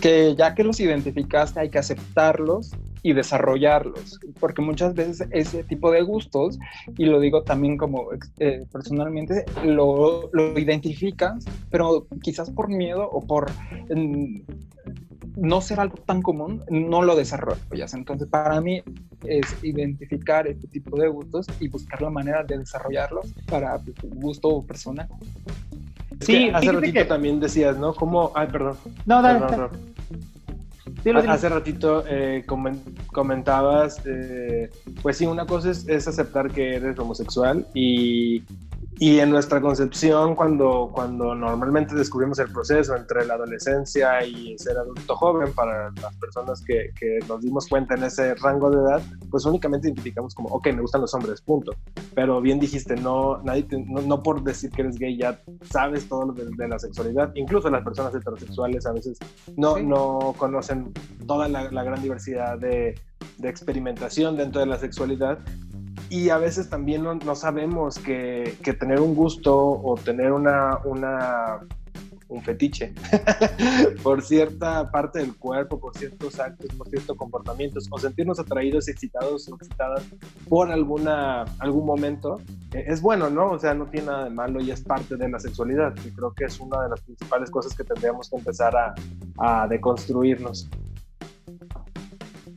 que 0.00 0.34
ya 0.34 0.52
que 0.56 0.64
los 0.64 0.80
identificaste 0.80 1.60
hay 1.60 1.70
que 1.70 1.78
aceptarlos 1.78 2.72
y 3.04 3.12
desarrollarlos, 3.12 4.18
porque 4.40 4.60
muchas 4.60 4.94
veces 4.94 5.28
ese 5.30 5.62
tipo 5.62 5.92
de 5.92 6.02
gustos, 6.02 6.58
y 6.98 7.04
lo 7.04 7.20
digo 7.20 7.44
también 7.44 7.76
como 7.76 8.08
eh, 8.40 8.66
personalmente, 8.72 9.44
lo, 9.64 10.28
lo, 10.32 10.58
identificas, 10.58 11.44
pero 11.70 12.08
quizás 12.20 12.50
por 12.50 12.68
miedo 12.68 13.08
o 13.08 13.20
por 13.20 13.52
mm, 13.94 14.40
no 15.36 15.60
ser 15.60 15.78
algo 15.78 15.98
tan 15.98 16.20
común, 16.20 16.64
no 16.68 17.02
lo 17.02 17.14
desarrollas. 17.14 17.94
Entonces, 17.94 18.26
para 18.26 18.60
mí 18.60 18.82
es 19.24 19.46
identificar 19.62 20.48
este 20.48 20.66
tipo 20.66 20.98
de 20.98 21.06
gustos 21.06 21.46
y 21.60 21.68
buscar 21.68 22.02
la 22.02 22.10
manera 22.10 22.42
de 22.42 22.58
desarrollarlos 22.58 23.32
para 23.46 23.80
gusto 24.02 24.48
o 24.48 24.66
persona. 24.66 25.08
Sí, 26.20 26.50
hace 26.52 26.72
ratito 26.72 27.06
también 27.06 27.40
decías, 27.40 27.76
¿no? 27.78 27.94
¿Cómo? 27.94 28.32
Ay, 28.34 28.48
perdón. 28.50 28.76
No, 29.06 29.22
dale. 29.22 29.44
Hace 31.28 31.48
ratito 31.50 32.04
eh, 32.08 32.44
comentabas, 33.12 34.00
eh, 34.06 34.70
pues 35.02 35.18
sí, 35.18 35.26
una 35.26 35.44
cosa 35.44 35.70
es, 35.70 35.86
es, 35.86 36.08
aceptar 36.08 36.50
que 36.50 36.76
eres 36.76 36.98
homosexual 36.98 37.66
y 37.74 38.42
y 38.98 39.18
en 39.18 39.30
nuestra 39.30 39.60
concepción, 39.60 40.36
cuando, 40.36 40.90
cuando 40.92 41.34
normalmente 41.34 41.96
descubrimos 41.96 42.38
el 42.38 42.52
proceso 42.52 42.94
entre 42.94 43.26
la 43.26 43.34
adolescencia 43.34 44.24
y 44.24 44.56
ser 44.56 44.78
adulto 44.78 45.16
joven, 45.16 45.52
para 45.52 45.90
las 45.90 46.14
personas 46.16 46.62
que, 46.62 46.90
que, 46.98 47.18
nos 47.28 47.40
dimos 47.40 47.66
cuenta 47.66 47.94
en 47.94 48.04
ese 48.04 48.34
rango 48.36 48.70
de 48.70 48.76
edad, 48.76 49.02
pues 49.30 49.44
únicamente 49.46 49.88
identificamos 49.88 50.34
como, 50.34 50.48
ok, 50.50 50.66
me 50.68 50.80
gustan 50.80 51.00
los 51.00 51.12
hombres, 51.12 51.40
punto. 51.40 51.72
Pero 52.14 52.40
bien 52.40 52.60
dijiste, 52.60 52.94
no, 52.94 53.42
nadie 53.42 53.66
no, 53.86 54.22
por 54.22 54.44
decir 54.44 54.70
que 54.70 54.82
eres 54.82 54.96
gay 54.96 55.16
ya 55.16 55.40
sabes 55.68 56.08
todo 56.08 56.26
lo 56.26 56.32
de, 56.32 56.68
la 56.68 56.78
sexualidad. 56.78 57.32
Incluso 57.34 57.68
las 57.70 57.82
personas 57.82 58.14
heterosexuales 58.14 58.86
a 58.86 58.92
veces 58.92 59.18
no, 59.56 59.76
no 59.80 60.34
conocen 60.38 60.92
toda 61.26 61.48
la, 61.48 61.70
la 61.70 61.82
gran 61.82 62.00
diversidad 62.00 62.58
de, 62.58 62.94
de 63.38 63.48
experimentación 63.48 64.36
dentro 64.36 64.60
de 64.60 64.66
la 64.66 64.78
sexualidad 64.78 65.38
y 66.10 66.28
a 66.30 66.38
veces 66.38 66.68
también 66.68 67.02
no, 67.02 67.34
sabemos 67.34 67.98
que, 67.98 68.56
tener 68.78 69.00
un 69.00 69.14
gusto 69.14 69.56
o 69.56 69.96
tener 69.96 70.32
una, 70.32 70.78
una, 70.84 71.60
un 72.28 72.42
fetiche 72.42 72.92
por 74.02 74.22
cierta 74.22 74.90
parte 74.90 75.20
del 75.20 75.36
cuerpo, 75.36 75.78
por 75.78 75.96
ciertos 75.96 76.38
actos, 76.38 76.74
por 76.76 76.88
ciertos 76.88 77.16
comportamientos, 77.16 77.86
o 77.90 77.98
sentirnos 77.98 78.38
atraídos, 78.38 78.88
excitados 78.88 79.48
o 79.48 79.56
excitadas 79.56 80.04
por 80.48 80.70
alguna, 80.70 81.44
algún 81.58 81.86
momento, 81.86 82.40
eh, 82.72 82.84
es 82.86 83.00
bueno, 83.00 83.30
¿no? 83.30 83.52
O 83.52 83.58
sea, 83.58 83.74
no 83.74 83.86
tiene 83.86 84.06
nada 84.06 84.24
de 84.24 84.30
malo 84.30 84.60
y 84.60 84.70
es 84.70 84.80
parte 84.82 85.16
de 85.16 85.28
la 85.28 85.38
sexualidad, 85.38 85.94
y 86.04 86.10
creo 86.10 86.32
que 86.32 86.44
es 86.44 86.60
una 86.60 86.82
de 86.82 86.90
las 86.90 87.00
principales 87.00 87.50
cosas 87.50 87.74
que 87.74 87.84
tendríamos 87.84 88.28
que 88.28 88.36
empezar 88.36 88.74
a, 88.76 88.94
a 89.38 89.68
deconstruirnos. 89.68 90.68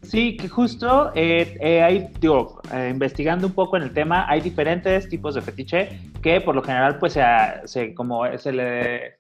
Sí, 0.10 0.38
que 0.38 0.48
justo 0.48 1.12
eh, 1.16 1.58
eh, 1.60 1.84
hay, 1.84 2.10
eh, 2.72 2.90
investigando 2.90 3.48
un 3.48 3.54
poco 3.54 3.76
en 3.76 3.84
el 3.84 3.94
tema, 3.94 4.26
hay 4.30 4.40
diferentes 4.40 5.10
tipos 5.10 5.36
de 5.36 5.42
fetiche 5.42 6.00
que 6.22 6.40
por 6.40 6.56
lo 6.56 6.64
general 6.64 6.98
pues 6.98 7.18
se, 7.66 7.94
como 7.94 8.26
se 8.38 8.54
le 8.54 9.18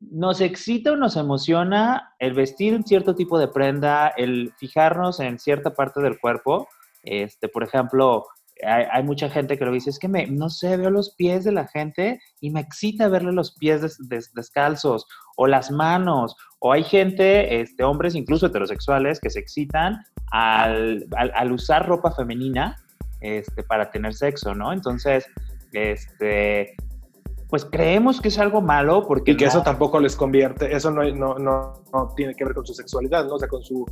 nos 0.00 0.42
excita 0.42 0.92
o 0.92 0.96
nos 0.96 1.16
emociona 1.16 2.14
el 2.18 2.34
vestir 2.34 2.74
un 2.74 2.84
cierto 2.84 3.14
tipo 3.14 3.38
de 3.38 3.48
prenda, 3.48 4.08
el 4.08 4.52
fijarnos 4.58 5.20
en 5.20 5.38
cierta 5.38 5.72
parte 5.72 6.02
del 6.02 6.18
cuerpo. 6.20 6.68
Este, 7.02 7.48
por 7.48 7.62
ejemplo, 7.62 8.26
hay, 8.66 9.02
mucha 9.02 9.28
gente 9.28 9.58
que 9.58 9.64
lo 9.64 9.72
dice, 9.72 9.90
es 9.90 9.98
que 9.98 10.08
me, 10.08 10.26
no 10.26 10.48
sé, 10.48 10.76
veo 10.76 10.90
los 10.90 11.14
pies 11.14 11.44
de 11.44 11.52
la 11.52 11.66
gente 11.66 12.20
y 12.40 12.50
me 12.50 12.60
excita 12.60 13.08
verle 13.08 13.32
los 13.32 13.54
pies 13.56 13.98
descalzos 14.34 15.06
o 15.36 15.46
las 15.46 15.70
manos, 15.70 16.36
o 16.60 16.72
hay 16.72 16.84
gente, 16.84 17.60
este, 17.60 17.84
hombres 17.84 18.14
incluso 18.14 18.46
heterosexuales, 18.46 19.20
que 19.20 19.30
se 19.30 19.40
excitan 19.40 20.02
al, 20.30 21.06
usar 21.52 21.86
ropa 21.86 22.12
femenina 22.12 22.76
este, 23.20 23.62
para 23.62 23.90
tener 23.90 24.14
sexo, 24.14 24.54
¿no? 24.54 24.72
Entonces, 24.72 25.26
este, 25.72 26.74
pues 27.48 27.64
creemos 27.64 28.20
que 28.20 28.28
es 28.28 28.38
algo 28.38 28.60
malo 28.60 29.06
porque... 29.06 29.32
Y 29.32 29.36
que 29.36 29.44
eso 29.46 29.62
tampoco 29.62 30.00
les 30.00 30.16
convierte, 30.16 30.74
eso 30.74 30.90
no, 30.90 31.04
no, 31.04 31.36
no, 31.38 32.14
tiene 32.16 32.34
que 32.34 32.44
ver 32.44 32.54
con 32.54 32.66
su 32.66 32.74
sexualidad, 32.74 33.26
¿no? 33.26 33.34
O 33.34 33.38
sea, 33.38 33.48
con 33.48 33.62
su... 33.62 33.84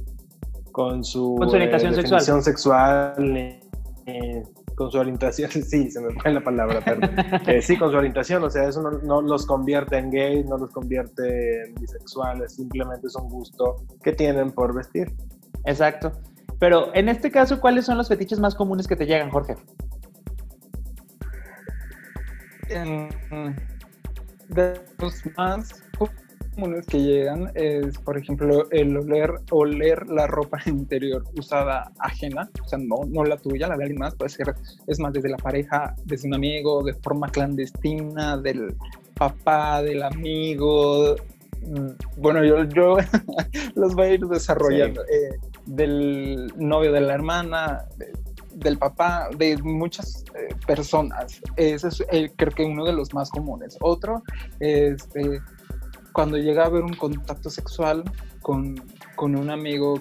Con 0.73 1.05
su, 1.05 1.37
con 1.37 1.51
su 1.51 1.57
orientación 1.57 1.93
eh, 1.93 1.97
sexual. 1.97 2.43
sexual 2.43 3.61
eh, 4.07 4.43
con 4.77 4.91
su 4.91 4.99
orientación, 4.99 5.51
sí, 5.65 5.91
se 5.91 6.01
me 6.01 6.13
fue 6.15 6.33
la 6.33 6.43
palabra, 6.43 6.81
perdón. 6.81 7.11
Eh, 7.47 7.63
sí, 7.63 7.77
con 7.77 7.91
su 7.91 7.97
orientación, 7.97 8.43
o 8.45 8.51
sea, 8.51 8.69
eso 8.69 8.83
no, 8.83 9.23
los 9.23 9.47
convierte 9.47 9.99
en 9.99 10.11
gays, 10.11 10.47
no 10.47 10.59
los 10.59 10.71
convierte 10.71 11.65
en 11.65 11.75
bisexuales, 11.75 12.55
simplemente 12.55 13.07
es 13.07 13.17
un 13.17 13.29
gusto 13.29 13.77
que 14.03 14.13
tienen 14.13 14.51
por 14.51 14.75
vestir. 14.75 15.13
Exacto. 15.65 16.13
Pero 16.59 16.95
en 16.95 17.09
este 17.09 17.31
caso, 17.31 17.61
¿cuáles 17.61 17.87
son 17.87 17.99
los 17.99 18.09
fetiches 18.09 18.39
más 18.39 18.55
comunes 18.55 18.87
que 18.87 18.97
te 18.97 19.07
llegan, 19.07 19.31
Jorge? 19.31 19.57
de 24.49 24.81
los 24.99 25.23
más 25.37 25.83
comunes 26.55 26.87
que 26.87 26.99
llegan 26.99 27.51
es, 27.55 27.99
por 27.99 28.19
ejemplo, 28.19 28.69
el 28.71 28.97
oler, 28.97 29.35
oler 29.51 30.07
la 30.09 30.27
ropa 30.27 30.59
interior 30.67 31.25
usada 31.37 31.93
ajena, 31.99 32.51
o 32.65 32.69
sea, 32.69 32.79
no, 32.79 33.01
no 33.09 33.25
la 33.25 33.37
tuya, 33.37 33.69
la 33.69 33.77
de 33.77 33.85
alguien 33.85 34.01
más, 34.01 34.15
puede 34.15 34.31
ser, 34.31 34.55
es 34.87 34.99
más, 34.99 35.13
desde 35.13 35.29
la 35.29 35.37
pareja, 35.37 35.95
desde 36.05 36.29
un 36.29 36.35
amigo, 36.35 36.83
de 36.83 36.95
forma 36.95 37.29
clandestina, 37.29 38.37
del 38.37 38.75
papá, 39.15 39.83
del 39.83 40.03
amigo. 40.03 41.17
Mm, 41.63 42.21
bueno, 42.21 42.45
yo, 42.45 42.65
yo 42.65 42.97
los 43.75 43.95
voy 43.95 44.07
a 44.07 44.15
ir 44.15 44.21
desarrollando. 44.21 45.03
Eh, 45.03 45.39
del 45.67 46.53
novio 46.57 46.93
de 46.93 47.01
la 47.01 47.15
hermana, 47.15 47.85
del 48.55 48.79
papá, 48.79 49.29
de 49.37 49.57
muchas 49.59 50.25
eh, 50.35 50.55
personas. 50.67 51.41
Ese 51.57 51.89
es 51.89 52.33
creo 52.37 52.53
que 52.53 52.65
uno 52.65 52.85
de 52.85 52.93
los 52.93 53.15
más 53.15 53.31
comunes. 53.31 53.77
Otro 53.81 54.23
es 54.61 55.03
este, 55.03 55.41
cuando 56.13 56.37
llega 56.37 56.65
a 56.65 56.67
haber 56.67 56.83
un 56.83 56.95
contacto 56.95 57.51
sexual 57.51 58.05
con, 58.41 58.83
con 59.17 59.37
un 59.37 59.51
amigo 59.51 60.01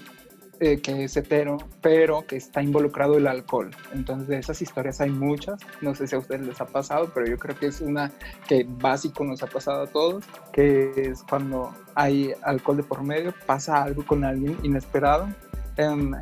eh, 0.63 0.79
que 0.79 1.05
es 1.05 1.17
hetero, 1.17 1.57
pero 1.81 2.27
que 2.27 2.35
está 2.35 2.61
involucrado 2.61 3.17
el 3.17 3.25
alcohol. 3.25 3.71
Entonces, 3.93 4.27
de 4.27 4.37
esas 4.37 4.61
historias 4.61 5.01
hay 5.01 5.09
muchas. 5.09 5.59
No 5.81 5.95
sé 5.95 6.05
si 6.05 6.15
a 6.15 6.19
ustedes 6.19 6.41
les 6.41 6.61
ha 6.61 6.67
pasado, 6.67 7.09
pero 7.15 7.25
yo 7.25 7.39
creo 7.39 7.57
que 7.57 7.65
es 7.65 7.81
una 7.81 8.11
que 8.47 8.63
básico 8.69 9.23
nos 9.23 9.41
ha 9.41 9.47
pasado 9.47 9.81
a 9.81 9.87
todos, 9.87 10.23
que 10.53 10.91
es 10.95 11.23
cuando 11.23 11.73
hay 11.95 12.35
alcohol 12.43 12.77
de 12.77 12.83
por 12.83 13.01
medio, 13.01 13.33
pasa 13.47 13.81
algo 13.81 14.05
con 14.05 14.23
alguien 14.23 14.55
inesperado 14.61 15.29
en 15.77 16.15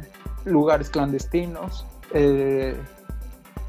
lugares 0.46 0.90
clandestinos, 0.90 1.86
eh, 2.14 2.78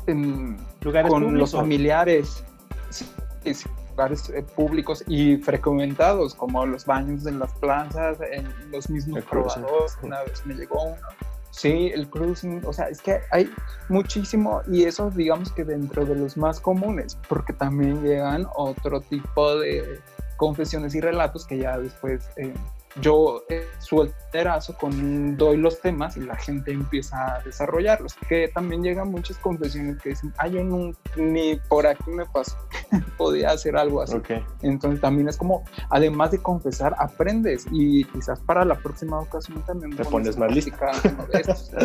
en, 0.07 0.57
lugares 0.83 1.11
con 1.11 1.37
los 1.37 1.51
familiares. 1.51 2.45
Sí, 2.91 3.07
sí, 3.55 3.69
eh, 4.09 4.43
públicos 4.55 5.05
y 5.07 5.37
frecuentados, 5.37 6.35
como 6.35 6.65
los 6.65 6.87
baños 6.87 7.27
en 7.27 7.39
las 7.39 7.53
plazas, 7.55 8.19
en 8.33 8.49
los 8.71 8.89
mismos 8.89 9.25
probadores. 9.25 9.99
Una 10.03 10.23
vez 10.23 10.45
me 10.47 10.55
llegó 10.55 10.83
uno. 10.83 11.09
Sí, 11.51 11.91
el 11.93 12.09
cruising, 12.09 12.63
o 12.65 12.73
sea, 12.73 12.89
es 12.89 13.03
que 13.03 13.19
hay 13.33 13.51
muchísimo 13.89 14.63
y 14.71 14.85
eso 14.85 15.11
digamos 15.11 15.51
que 15.53 15.65
dentro 15.65 16.05
de 16.05 16.15
los 16.15 16.37
más 16.37 16.61
comunes, 16.61 17.19
porque 17.29 17.53
también 17.53 18.03
llegan 18.03 18.47
otro 18.55 19.01
tipo 19.01 19.57
de 19.59 20.01
confesiones 20.37 20.95
y 20.95 21.01
relatos 21.01 21.47
que 21.47 21.59
ya 21.59 21.77
después 21.77 22.31
eh, 22.37 22.55
yo 23.01 23.45
eh, 23.49 23.67
suelterazo 23.79 24.77
con 24.77 25.37
doy 25.37 25.57
los 25.57 25.81
temas 25.81 26.17
y 26.17 26.21
la 26.21 26.37
gente 26.37 26.73
empieza 26.73 27.37
a 27.37 27.41
desarrollarlos. 27.41 28.15
Que 28.29 28.49
también 28.49 28.83
llegan 28.83 29.11
muchas 29.11 29.39
confesiones 29.39 30.01
que 30.03 30.11
dicen, 30.11 30.33
ay, 30.39 30.53
yo 30.53 30.65
no, 30.65 30.93
ni 31.17 31.57
por 31.69 31.87
aquí 31.87 32.11
me 32.11 32.25
pasó, 32.27 32.57
podía 33.17 33.51
hacer 33.51 33.77
algo 33.77 34.03
así. 34.03 34.17
Entonces 34.63 35.01
también 35.01 35.29
es 35.29 35.37
como, 35.37 35.65
además 35.91 36.33
de 36.33 36.39
confesar, 36.39 36.95
aprendes 36.99 37.67
y 37.71 38.05
quizás 38.05 38.41
para 38.41 38.65
la 38.65 38.75
próxima 38.75 39.19
ocasión 39.21 39.63
también 39.63 39.95
te 39.97 40.05
pones 40.05 40.37
más 40.37 40.53
listo. 40.53 40.71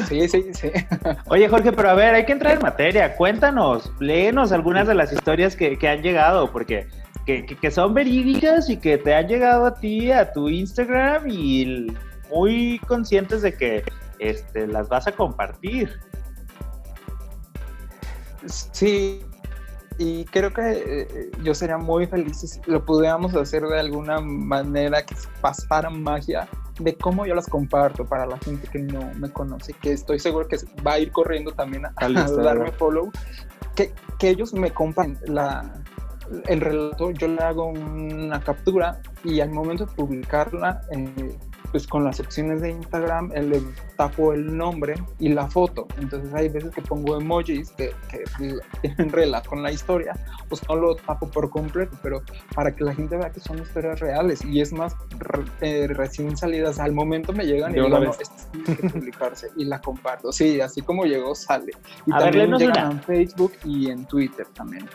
Sí, 0.08 0.28
sí, 0.28 0.46
sí. 0.54 0.72
Oye, 1.28 1.48
Jorge, 1.48 1.72
pero 1.72 1.90
a 1.90 1.94
ver, 1.94 2.14
hay 2.14 2.26
que 2.26 2.32
entrar 2.32 2.56
en 2.56 2.62
materia. 2.62 3.16
Cuéntanos, 3.16 3.92
léenos 4.00 4.52
algunas 4.52 4.88
de 4.88 4.96
las 4.96 5.12
historias 5.12 5.56
que, 5.56 5.78
que 5.78 5.88
han 5.88 6.02
llegado, 6.02 6.52
porque 6.52 6.88
que, 7.26 7.72
son 7.72 7.94
verídicas 7.94 8.70
y 8.70 8.78
que 8.78 8.98
te 8.98 9.14
han 9.14 9.28
llegado 9.28 9.66
a 9.66 9.74
ti, 9.74 10.12
a 10.12 10.32
tu 10.32 10.50
Instagram 10.50 11.28
y 11.28 11.88
muy 12.30 12.80
conscientes 12.88 13.42
de 13.42 13.54
que 13.54 13.84
este, 14.20 14.68
las 14.68 14.88
vas 14.90 15.08
a 15.08 15.12
compartir. 15.12 16.00
Sí, 18.46 19.22
y 19.98 20.26
creo 20.26 20.54
que 20.54 20.62
eh, 20.86 21.32
yo 21.42 21.56
sería 21.56 21.78
muy 21.78 22.06
feliz 22.06 22.38
si 22.38 22.60
lo 22.70 22.86
pudiéramos 22.86 23.34
hacer 23.36 23.64
de 23.64 23.80
alguna 23.80 24.20
manera 24.20 25.04
que 25.04 25.16
pasara 25.42 25.90
magia 25.90 26.48
de 26.80 26.96
cómo 26.96 27.26
yo 27.26 27.34
las 27.34 27.48
comparto 27.48 28.06
para 28.06 28.26
la 28.26 28.38
gente 28.40 28.68
que 28.68 28.80
no 28.80 29.12
me 29.16 29.32
conoce, 29.32 29.74
que 29.74 29.94
estoy 29.94 30.20
seguro 30.20 30.48
que 30.48 30.58
va 30.86 30.94
a 30.94 31.00
ir 31.00 31.12
corriendo 31.12 31.52
también 31.52 31.86
a, 31.86 31.94
a 31.96 32.10
darme 32.10 32.72
follow, 32.74 33.10
que, 33.76 33.94
que 34.20 34.30
ellos 34.30 34.54
me 34.54 34.70
compran 34.72 35.18
la, 35.26 35.82
el 36.48 36.62
relato 36.62 37.12
yo 37.12 37.28
le 37.28 37.42
hago 37.42 37.68
una 37.68 38.40
captura 38.40 39.02
y 39.24 39.40
al 39.40 39.50
momento 39.50 39.86
de 39.86 39.94
publicarla, 39.94 40.82
eh, 40.92 41.38
pues 41.72 41.88
con 41.88 42.04
las 42.04 42.20
opciones 42.20 42.62
de 42.62 42.72
Instagram 42.72 43.32
eh, 43.34 43.42
le 43.42 43.62
tapo 43.98 44.34
el 44.34 44.56
nombre 44.56 44.96
y 45.20 45.30
la 45.30 45.48
foto. 45.48 45.88
Entonces 46.00 46.34
hay 46.34 46.50
veces 46.50 46.74
que 46.74 46.82
pongo 46.82 47.20
emojis 47.20 47.72
que, 47.72 47.92
que 48.10 48.24
tienen 48.82 49.12
relato 49.12 49.50
con 49.50 49.64
la 49.64 49.72
historia, 49.72 50.14
pues 50.48 50.62
no 50.70 50.76
lo 50.76 50.96
tapo 50.96 51.28
por 51.30 51.50
completo, 51.50 51.98
pero 52.02 52.22
para 52.54 52.74
que 52.74 52.84
la 52.84 52.94
gente 52.94 53.18
vea 53.18 53.30
que 53.30 53.40
son 53.40 53.60
historias 53.60 54.00
reales 54.00 54.44
y 54.46 54.62
es 54.62 54.72
más 54.72 54.96
eh, 55.62 55.88
recién 55.88 56.38
salidas. 56.38 56.80
Al 56.80 56.94
momento 56.94 57.34
me 57.34 57.46
llegan 57.46 57.72
y 57.72 57.76
digo, 57.76 57.90
no, 57.90 58.12
tiene 58.52 58.78
que 58.78 58.90
publicarse 58.90 59.50
y 59.58 59.66
la 59.66 59.82
comparto. 59.82 60.32
Sí, 60.32 60.62
así 60.62 60.82
como 60.82 61.06
llegó, 61.06 61.36
sale. 61.36 61.72
Y 62.06 62.12
también 62.12 62.54
llegan 62.54 62.92
en 62.94 63.02
Facebook 63.02 63.54
y 63.64 63.90
en 63.90 64.06
Twitter 64.06 64.48
también 64.54 64.88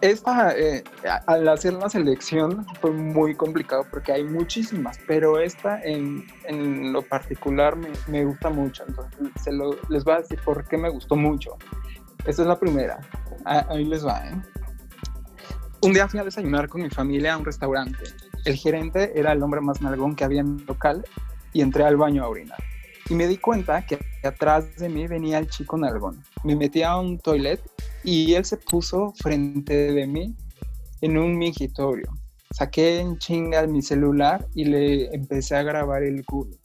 esta, 0.00 0.56
eh, 0.56 0.82
al 1.26 1.48
hacer 1.48 1.74
la 1.74 1.88
selección 1.88 2.66
fue 2.80 2.90
muy 2.90 3.34
complicado 3.34 3.84
porque 3.90 4.12
hay 4.12 4.24
muchísimas, 4.24 4.98
pero 5.06 5.38
esta 5.38 5.80
en, 5.82 6.26
en 6.44 6.92
lo 6.92 7.02
particular 7.02 7.76
me, 7.76 7.88
me, 8.08 8.24
gusta 8.24 8.50
mucho, 8.50 8.84
entonces 8.86 9.30
se 9.42 9.52
lo, 9.52 9.76
les 9.88 10.04
voy 10.04 10.14
a 10.14 10.18
decir 10.18 10.40
por 10.44 10.66
qué 10.66 10.76
me 10.76 10.88
gustó 10.88 11.16
mucho. 11.16 11.56
Esta 12.24 12.42
es 12.42 12.48
la 12.48 12.58
primera, 12.58 13.00
ahí 13.44 13.84
les 13.84 14.06
va. 14.06 14.26
¿eh? 14.28 14.34
Un 15.82 15.92
día 15.92 16.08
fui 16.08 16.20
a 16.20 16.24
desayunar 16.24 16.68
con 16.68 16.82
mi 16.82 16.90
familia 16.90 17.34
a 17.34 17.38
un 17.38 17.44
restaurante. 17.44 18.04
El 18.44 18.56
gerente 18.56 19.18
era 19.18 19.32
el 19.32 19.42
hombre 19.42 19.60
más 19.60 19.80
nalgón 19.80 20.14
que 20.14 20.24
había 20.24 20.40
en 20.40 20.64
local 20.66 21.04
y 21.52 21.60
entré 21.60 21.84
al 21.84 21.96
baño 21.96 22.24
a 22.24 22.28
orinar 22.28 22.58
y 23.08 23.14
me 23.14 23.26
di 23.26 23.36
cuenta 23.36 23.84
que 23.86 23.98
atrás 24.22 24.76
de 24.76 24.88
mí 24.88 25.06
venía 25.06 25.38
el 25.38 25.48
chico 25.48 25.76
nalgón. 25.76 26.22
Me 26.44 26.56
metí 26.56 26.82
a 26.82 26.96
un 26.96 27.18
toilet 27.18 27.60
y 28.04 28.34
él 28.34 28.44
se 28.44 28.56
puso 28.56 29.12
frente 29.16 29.92
de 29.92 30.06
mí 30.06 30.34
en 31.00 31.18
un 31.18 31.36
mingitorio. 31.36 32.06
Saqué 32.50 33.00
en 33.00 33.18
chinga 33.18 33.66
mi 33.66 33.82
celular 33.82 34.46
y 34.54 34.64
le 34.64 35.14
empecé 35.14 35.56
a 35.56 35.62
grabar 35.62 36.02
el 36.02 36.24
culo. 36.24 36.56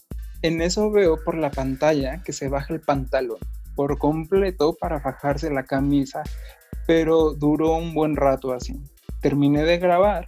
En 0.42 0.62
eso 0.62 0.92
veo 0.92 1.18
por 1.24 1.36
la 1.36 1.50
pantalla 1.50 2.22
que 2.24 2.34
se 2.34 2.48
baja 2.48 2.74
el 2.74 2.82
pantalón 2.82 3.40
por 3.76 3.98
completo 4.00 4.76
para 4.80 5.00
fajarse 5.00 5.52
la 5.52 5.64
camisa, 5.64 6.24
pero 6.88 7.34
duró 7.34 7.76
un 7.76 7.94
buen 7.94 8.16
rato 8.16 8.52
así. 8.52 8.82
Terminé 9.22 9.64
de 9.64 9.78
grabar 9.78 10.26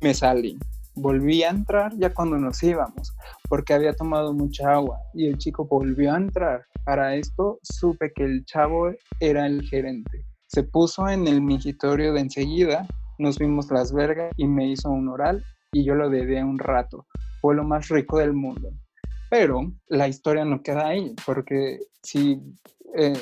me 0.00 0.14
salí. 0.14 0.58
Volví 0.96 1.42
a 1.42 1.50
entrar 1.50 1.92
ya 1.98 2.14
cuando 2.14 2.38
nos 2.38 2.62
íbamos, 2.62 3.14
porque 3.48 3.74
había 3.74 3.94
tomado 3.94 4.32
mucha 4.32 4.72
agua 4.72 4.98
y 5.12 5.26
el 5.26 5.36
chico 5.36 5.66
volvió 5.66 6.14
a 6.14 6.16
entrar. 6.16 6.64
Para 6.84 7.14
esto 7.16 7.58
supe 7.62 8.12
que 8.14 8.24
el 8.24 8.44
chavo 8.46 8.90
era 9.20 9.46
el 9.46 9.62
gerente. 9.62 10.24
Se 10.46 10.62
puso 10.62 11.06
en 11.08 11.26
el 11.26 11.42
mingitorio 11.42 12.14
de 12.14 12.20
enseguida, 12.20 12.86
nos 13.18 13.38
vimos 13.38 13.70
las 13.70 13.92
vergas 13.92 14.32
y 14.36 14.46
me 14.46 14.68
hizo 14.68 14.90
un 14.90 15.08
oral 15.08 15.44
y 15.70 15.84
yo 15.84 15.94
lo 15.94 16.08
dedé 16.08 16.42
un 16.42 16.58
rato. 16.58 17.06
Fue 17.42 17.54
lo 17.54 17.64
más 17.64 17.88
rico 17.88 18.18
del 18.18 18.32
mundo. 18.32 18.70
Pero 19.28 19.72
la 19.88 20.08
historia 20.08 20.44
no 20.44 20.62
queda 20.62 20.86
ahí, 20.86 21.14
porque 21.26 21.80
si 22.02 22.40
eh, 22.94 23.20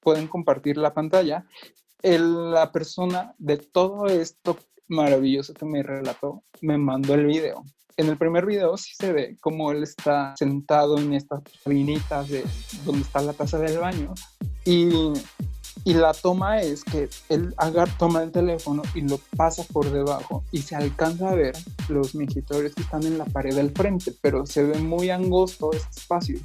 pueden 0.00 0.26
compartir 0.26 0.78
la 0.78 0.94
pantalla, 0.94 1.44
la 2.02 2.72
persona 2.72 3.34
de 3.38 3.58
todo 3.58 4.06
esto 4.06 4.56
maravilloso 4.88 5.54
que 5.54 5.64
me 5.64 5.82
relató 5.82 6.42
me 6.60 6.78
mandó 6.78 7.14
el 7.14 7.26
video. 7.26 7.64
En 7.96 8.08
el 8.08 8.16
primer 8.16 8.46
video 8.46 8.76
sí 8.76 8.92
se 8.96 9.12
ve 9.12 9.36
como 9.40 9.72
él 9.72 9.82
está 9.82 10.34
sentado 10.36 10.98
en 10.98 11.14
estas 11.14 11.42
cabinitas 11.64 12.28
de 12.28 12.44
donde 12.84 13.02
está 13.02 13.20
la 13.22 13.32
taza 13.32 13.58
del 13.58 13.78
baño 13.78 14.14
y 14.64 14.88
y 15.84 15.94
la 15.94 16.12
toma 16.12 16.60
es 16.60 16.84
que 16.84 17.08
él 17.28 17.54
agarra, 17.56 17.92
toma 17.98 18.22
el 18.22 18.30
teléfono 18.30 18.82
y 18.94 19.02
lo 19.02 19.18
pasa 19.36 19.64
por 19.64 19.90
debajo 19.90 20.44
y 20.52 20.62
se 20.62 20.76
alcanza 20.76 21.30
a 21.30 21.34
ver 21.34 21.56
los 21.88 22.14
mingitorios 22.14 22.74
que 22.74 22.82
están 22.82 23.04
en 23.04 23.18
la 23.18 23.24
pared 23.24 23.54
del 23.54 23.70
frente, 23.70 24.12
pero 24.20 24.46
se 24.46 24.64
ve 24.64 24.78
muy 24.78 25.10
angosto 25.10 25.72
ese 25.72 25.88
espacio. 25.96 26.38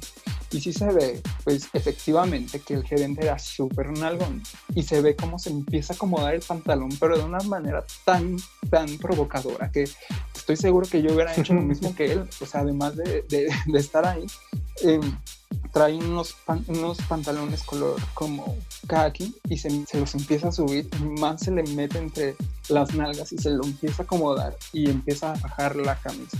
Y 0.50 0.60
sí 0.60 0.72
se 0.72 0.86
ve, 0.92 1.20
pues 1.42 1.68
efectivamente, 1.72 2.60
que 2.60 2.74
el 2.74 2.84
gerente 2.84 3.24
era 3.24 3.38
súper 3.40 3.90
nalgón. 3.98 4.40
Y 4.74 4.84
se 4.84 5.00
ve 5.00 5.16
cómo 5.16 5.38
se 5.38 5.50
empieza 5.50 5.92
a 5.92 5.96
acomodar 5.96 6.32
el 6.34 6.42
pantalón, 6.42 6.90
pero 7.00 7.18
de 7.18 7.24
una 7.24 7.40
manera 7.40 7.84
tan, 8.04 8.36
tan 8.70 8.86
provocadora 8.98 9.72
que 9.72 9.88
estoy 10.34 10.56
seguro 10.56 10.86
que 10.88 11.02
yo 11.02 11.12
hubiera 11.12 11.34
hecho 11.34 11.54
lo 11.54 11.60
mismo 11.62 11.92
que 11.96 12.12
él. 12.12 12.28
O 12.40 12.46
sea, 12.46 12.60
además 12.60 12.94
de, 12.94 13.22
de, 13.28 13.52
de 13.66 13.78
estar 13.78 14.06
ahí, 14.06 14.26
eh, 14.84 15.00
trae 15.72 15.94
unos, 15.94 16.36
unos 16.68 16.98
pantalones 17.08 17.62
color 17.62 17.96
como 18.14 18.56
khaki 18.86 19.34
y 19.48 19.58
se, 19.58 19.70
los 19.94 20.14
empieza 20.14 20.48
a 20.48 20.52
subir 20.52 20.88
y 21.00 21.20
más 21.20 21.40
se 21.40 21.50
le 21.50 21.64
mete 21.64 21.98
entre 21.98 22.36
las 22.68 22.94
nalgas 22.94 23.32
y 23.32 23.38
se 23.38 23.50
lo 23.50 23.64
empieza 23.64 24.02
a 24.02 24.04
acomodar 24.04 24.56
y 24.72 24.88
empieza 24.88 25.32
a 25.32 25.38
bajar 25.38 25.76
la 25.76 25.96
camisa. 25.96 26.38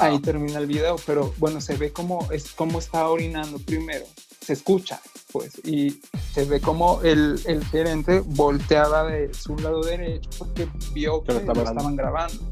Ahí 0.00 0.18
termina 0.18 0.58
el 0.58 0.66
video, 0.66 0.96
pero 1.06 1.32
bueno, 1.38 1.60
se 1.60 1.76
ve 1.76 1.92
como, 1.92 2.30
es, 2.32 2.52
como 2.52 2.80
está 2.80 3.08
orinando 3.08 3.58
primero, 3.60 4.04
se 4.46 4.52
escucha, 4.52 5.00
pues, 5.32 5.60
y 5.66 6.00
se 6.32 6.44
ve 6.44 6.60
como 6.60 7.02
el, 7.02 7.40
el 7.46 7.64
gerente 7.64 8.22
volteaba 8.24 9.02
de 9.02 9.34
su 9.34 9.56
lado 9.58 9.82
derecho 9.82 10.30
porque 10.38 10.68
vio 10.92 11.24
que, 11.24 11.32
lo 11.32 11.40
estaban 11.40 11.96
grabando. 11.96 12.44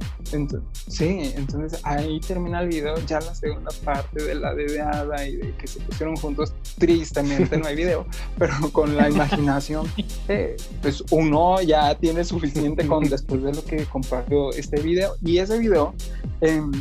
sí, 0.89 1.33
entonces 1.37 1.81
ahí 1.85 2.19
termina 2.19 2.63
el 2.63 2.69
video, 2.71 2.97
ya 3.07 3.21
la 3.21 3.33
segunda 3.33 3.71
parte 3.85 4.25
de 4.25 4.35
la 4.35 4.57
dedeada 4.57 5.25
y 5.25 5.37
de 5.37 5.55
que 5.57 5.69
se 5.69 5.79
pusieron 5.79 6.17
juntos, 6.17 6.53
tristemente 6.77 7.57
no 7.57 7.69
hay 7.69 7.77
video, 7.77 8.07
pero 8.39 8.55
con 8.73 8.97
la 8.97 9.09
imaginación, 9.09 9.87
eh, 10.27 10.57
pues 10.83 11.05
uno 11.11 11.63
ya 11.63 11.97
tiene 11.97 12.25
suficiente 12.25 12.89
con 12.89 13.05
después 13.09 13.41
de 13.41 13.55
lo 13.55 13.65
que 13.65 13.85
compartió 13.85 14.51
este 14.51 14.81
video. 14.81 15.15
Y 15.25 15.39
ese 15.39 15.61
video 15.61 15.95
em, 16.41 16.73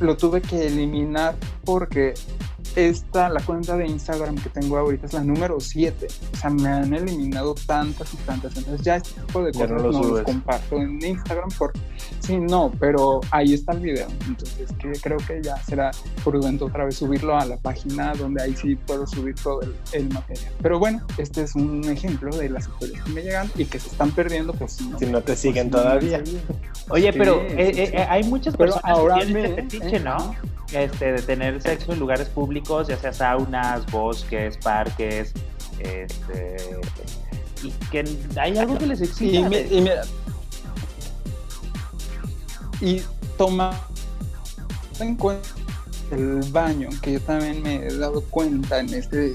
lo 0.00 0.16
tuve 0.16 0.42
que 0.42 0.66
eliminar 0.66 1.36
porque 1.64 2.14
esta, 2.76 3.30
la 3.30 3.40
cuenta 3.40 3.76
de 3.76 3.86
Instagram 3.86 4.36
que 4.36 4.50
tengo 4.50 4.76
ahorita 4.76 5.06
es 5.06 5.14
la 5.14 5.24
número 5.24 5.58
7. 5.58 6.06
O 6.34 6.36
sea, 6.36 6.50
me 6.50 6.68
han 6.68 6.92
eliminado 6.92 7.54
tantas 7.66 8.12
y 8.12 8.18
tantas. 8.18 8.56
Entonces 8.56 8.82
ya 8.82 8.96
este 8.96 9.20
tipo 9.20 9.42
de 9.42 9.52
cosas 9.52 9.70
no, 9.70 9.90
los 9.90 10.20
comparto 10.22 10.76
en 10.76 11.04
Instagram 11.04 11.48
por... 11.58 11.72
Sí, 12.20 12.36
no, 12.36 12.70
pero 12.78 13.20
ahí 13.30 13.54
está 13.54 13.72
el 13.72 13.80
video. 13.80 14.06
Entonces 14.26 14.68
que 14.78 14.92
creo 15.00 15.16
que 15.18 15.42
ya 15.42 15.56
será 15.62 15.90
prudente 16.22 16.64
otra 16.64 16.84
vez 16.84 16.96
subirlo 16.96 17.36
a 17.38 17.46
la 17.46 17.56
página 17.56 18.12
donde 18.12 18.42
ahí 18.42 18.54
sí 18.54 18.76
puedo 18.76 19.06
subir 19.06 19.34
todo 19.36 19.60
el, 19.92 20.08
material. 20.10 20.52
Pero 20.62 20.78
bueno, 20.78 21.04
este 21.16 21.42
es 21.42 21.54
un 21.54 21.82
ejemplo 21.84 22.36
de 22.36 22.50
las 22.50 22.68
historias 22.68 23.02
que 23.02 23.10
me 23.10 23.22
llegan 23.22 23.50
y 23.56 23.64
que 23.64 23.80
se 23.80 23.88
están 23.88 24.10
perdiendo 24.10 24.52
pues 24.52 24.72
si 24.72 24.88
no, 24.88 24.98
si 24.98 25.06
no 25.06 25.22
te 25.22 25.34
siguen 25.34 25.70
todavía. 25.70 26.22
Oye, 26.90 27.12
pero 27.12 27.40
eh, 27.40 27.70
eh, 27.70 27.90
eh, 27.94 28.06
hay 28.08 28.22
muchas 28.24 28.56
personas 28.56 28.84
ahora 28.84 29.18
que 29.18 29.26
tienen 29.26 29.44
este 29.58 29.78
fetiche, 29.78 30.00
¿no? 30.00 30.34
Este, 30.72 31.12
de 31.12 31.22
tener 31.22 31.62
sexo 31.62 31.92
en 31.92 32.00
lugares 32.00 32.28
públicos, 32.28 32.88
ya 32.88 32.96
sea 32.96 33.12
saunas, 33.12 33.86
bosques, 33.86 34.58
parques, 34.58 35.32
este, 35.78 36.80
y 37.62 37.70
que 37.90 38.04
hay 38.38 38.58
algo 38.58 38.76
que 38.76 38.86
les 38.86 39.00
exige. 39.00 39.70
Y, 42.80 43.00
toma 43.38 43.78
en 44.98 45.14
cuenta 45.14 45.48
el 46.10 46.40
baño, 46.50 46.88
que 47.02 47.12
yo 47.12 47.20
también 47.20 47.62
me 47.62 47.86
he 47.86 47.96
dado 47.96 48.22
cuenta 48.22 48.80
en 48.80 48.92
este, 48.92 49.34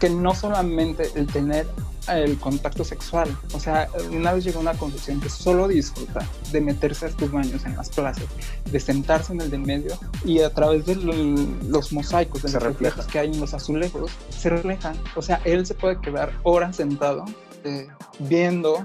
que 0.00 0.10
no 0.10 0.34
solamente 0.34 1.10
el 1.14 1.26
tener 1.26 1.66
el 2.08 2.38
contacto 2.38 2.84
sexual. 2.84 3.36
O 3.52 3.60
sea, 3.60 3.88
una 4.10 4.32
vez 4.32 4.44
llegó 4.44 4.60
una 4.60 4.74
conclusión 4.74 5.20
que 5.20 5.28
solo 5.28 5.68
disfruta 5.68 6.26
de 6.52 6.60
meterse 6.60 7.06
a 7.06 7.08
estos 7.08 7.30
baños 7.30 7.64
en 7.64 7.76
las 7.76 7.90
plazas, 7.90 8.24
de 8.70 8.80
sentarse 8.80 9.32
en 9.32 9.40
el 9.40 9.50
de 9.50 9.58
medio 9.58 9.98
y 10.24 10.40
a 10.40 10.50
través 10.50 10.86
de 10.86 10.96
los 10.96 11.92
mosaicos, 11.92 12.42
de 12.42 12.52
los 12.52 12.62
reflejos 12.62 13.06
que 13.06 13.18
hay 13.18 13.28
en 13.28 13.40
los 13.40 13.54
azulejos, 13.54 14.10
se 14.30 14.50
reflejan. 14.50 14.96
O 15.14 15.22
sea, 15.22 15.40
él 15.44 15.66
se 15.66 15.74
puede 15.74 16.00
quedar 16.00 16.32
horas 16.42 16.76
sentado 16.76 17.24
eh, 17.64 17.88
viendo 18.20 18.84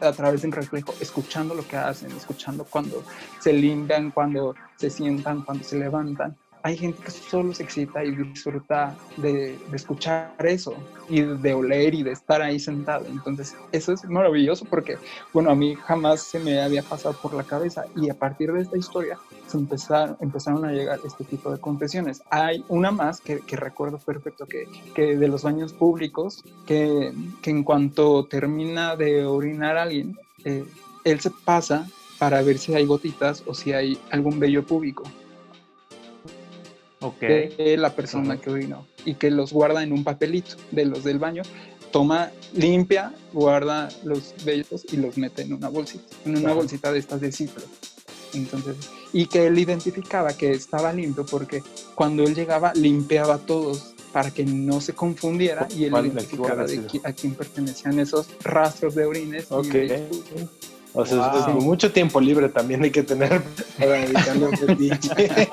a 0.00 0.12
través 0.12 0.42
de 0.42 0.48
un 0.48 0.52
reflejo, 0.52 0.94
escuchando 1.00 1.54
lo 1.54 1.66
que 1.66 1.76
hacen, 1.76 2.12
escuchando 2.12 2.64
cuando 2.64 3.02
se 3.40 3.52
limpian, 3.52 4.10
cuando 4.10 4.54
se 4.76 4.90
sientan, 4.90 5.42
cuando 5.42 5.64
se 5.64 5.78
levantan 5.78 6.36
hay 6.66 6.76
gente 6.76 7.00
que 7.00 7.12
solo 7.12 7.54
se 7.54 7.62
excita 7.62 8.02
y 8.02 8.10
disfruta 8.10 8.96
de, 9.18 9.56
escuchar 9.72 10.34
eso 10.40 10.74
y 11.08 11.20
de 11.20 11.54
oler 11.54 11.94
y 11.94 12.02
de 12.02 12.10
estar 12.10 12.42
ahí 12.42 12.58
sentado. 12.58 13.06
Entonces, 13.06 13.54
eso 13.70 13.92
es 13.92 14.04
maravilloso 14.06 14.64
porque, 14.64 14.98
bueno, 15.32 15.50
a 15.50 15.54
mí 15.54 15.76
jamás 15.76 16.22
se 16.22 16.40
me 16.40 16.60
había 16.60 16.82
pasado 16.82 17.14
por 17.22 17.34
la 17.34 17.44
cabeza 17.44 17.84
y 17.94 18.10
a 18.10 18.14
partir 18.14 18.52
de 18.52 18.62
esta 18.62 18.76
historia 18.76 19.16
se 19.46 19.58
empezaron, 19.58 20.64
a 20.64 20.72
llegar 20.72 20.98
este 21.04 21.22
tipo 21.22 21.52
de 21.52 21.60
confesiones. 21.60 22.20
Hay 22.30 22.64
una 22.66 22.90
más 22.90 23.20
que, 23.20 23.40
recuerdo 23.52 23.98
perfecto 23.98 24.44
que, 24.46 24.66
de 25.16 25.28
los 25.28 25.44
baños 25.44 25.72
públicos, 25.72 26.42
que, 26.66 27.12
que, 27.42 27.50
en 27.50 27.62
cuanto 27.62 28.24
termina 28.24 28.96
de 28.96 29.24
orinar 29.24 29.76
a 29.76 29.84
alguien, 29.84 30.18
eh, 30.44 30.64
él 31.04 31.20
se 31.20 31.30
pasa 31.30 31.86
para 32.18 32.42
ver 32.42 32.58
si 32.58 32.74
hay 32.74 32.86
gotitas 32.86 33.44
o 33.46 33.54
si 33.54 33.72
hay 33.72 33.96
algún 34.10 34.40
vello 34.40 34.66
público 34.66 35.04
de 37.20 37.76
la 37.78 37.94
persona 37.94 38.38
que 38.38 38.50
orinó 38.50 38.86
y 39.04 39.14
que 39.14 39.30
los 39.30 39.52
guarda 39.52 39.82
en 39.82 39.92
un 39.92 40.04
papelito 40.04 40.56
de 40.70 40.86
los 40.86 41.04
del 41.04 41.18
baño. 41.18 41.42
Toma, 41.92 42.30
limpia, 42.52 43.14
guarda 43.32 43.88
los 44.04 44.34
vellos 44.44 44.84
y 44.92 44.96
los 44.96 45.16
mete 45.16 45.42
en 45.42 45.52
una 45.52 45.68
bolsita, 45.68 46.14
en 46.24 46.36
una 46.36 46.52
bolsita 46.52 46.92
de 46.92 46.98
estas 46.98 47.20
de 47.20 47.32
ciclo. 47.32 47.62
Entonces, 48.34 48.76
y 49.12 49.26
que 49.26 49.46
él 49.46 49.58
identificaba 49.58 50.32
que 50.36 50.50
estaba 50.50 50.92
limpio 50.92 51.24
porque 51.24 51.62
cuando 51.94 52.24
él 52.24 52.34
llegaba 52.34 52.72
limpiaba 52.74 53.38
todos 53.38 53.94
para 54.12 54.30
que 54.30 54.44
no 54.44 54.80
se 54.80 54.94
confundiera 54.94 55.68
y 55.74 55.84
él 55.84 55.94
identificaba 55.94 56.64
a 57.04 57.12
quién 57.12 57.34
pertenecían 57.34 57.98
esos 57.98 58.28
rastros 58.42 58.94
de 58.94 59.04
orines. 59.04 59.50
Okay. 59.50 60.08
O 60.96 61.04
sea, 61.04 61.30
mucho 61.60 61.92
tiempo 61.92 62.18
libre 62.20 62.48
también 62.48 62.82
hay 62.82 62.90
que 62.90 63.02
tener 63.02 63.42
para 63.78 63.92
dedicarle 63.92 64.46
un 64.46 64.56
fetiche. 64.56 65.50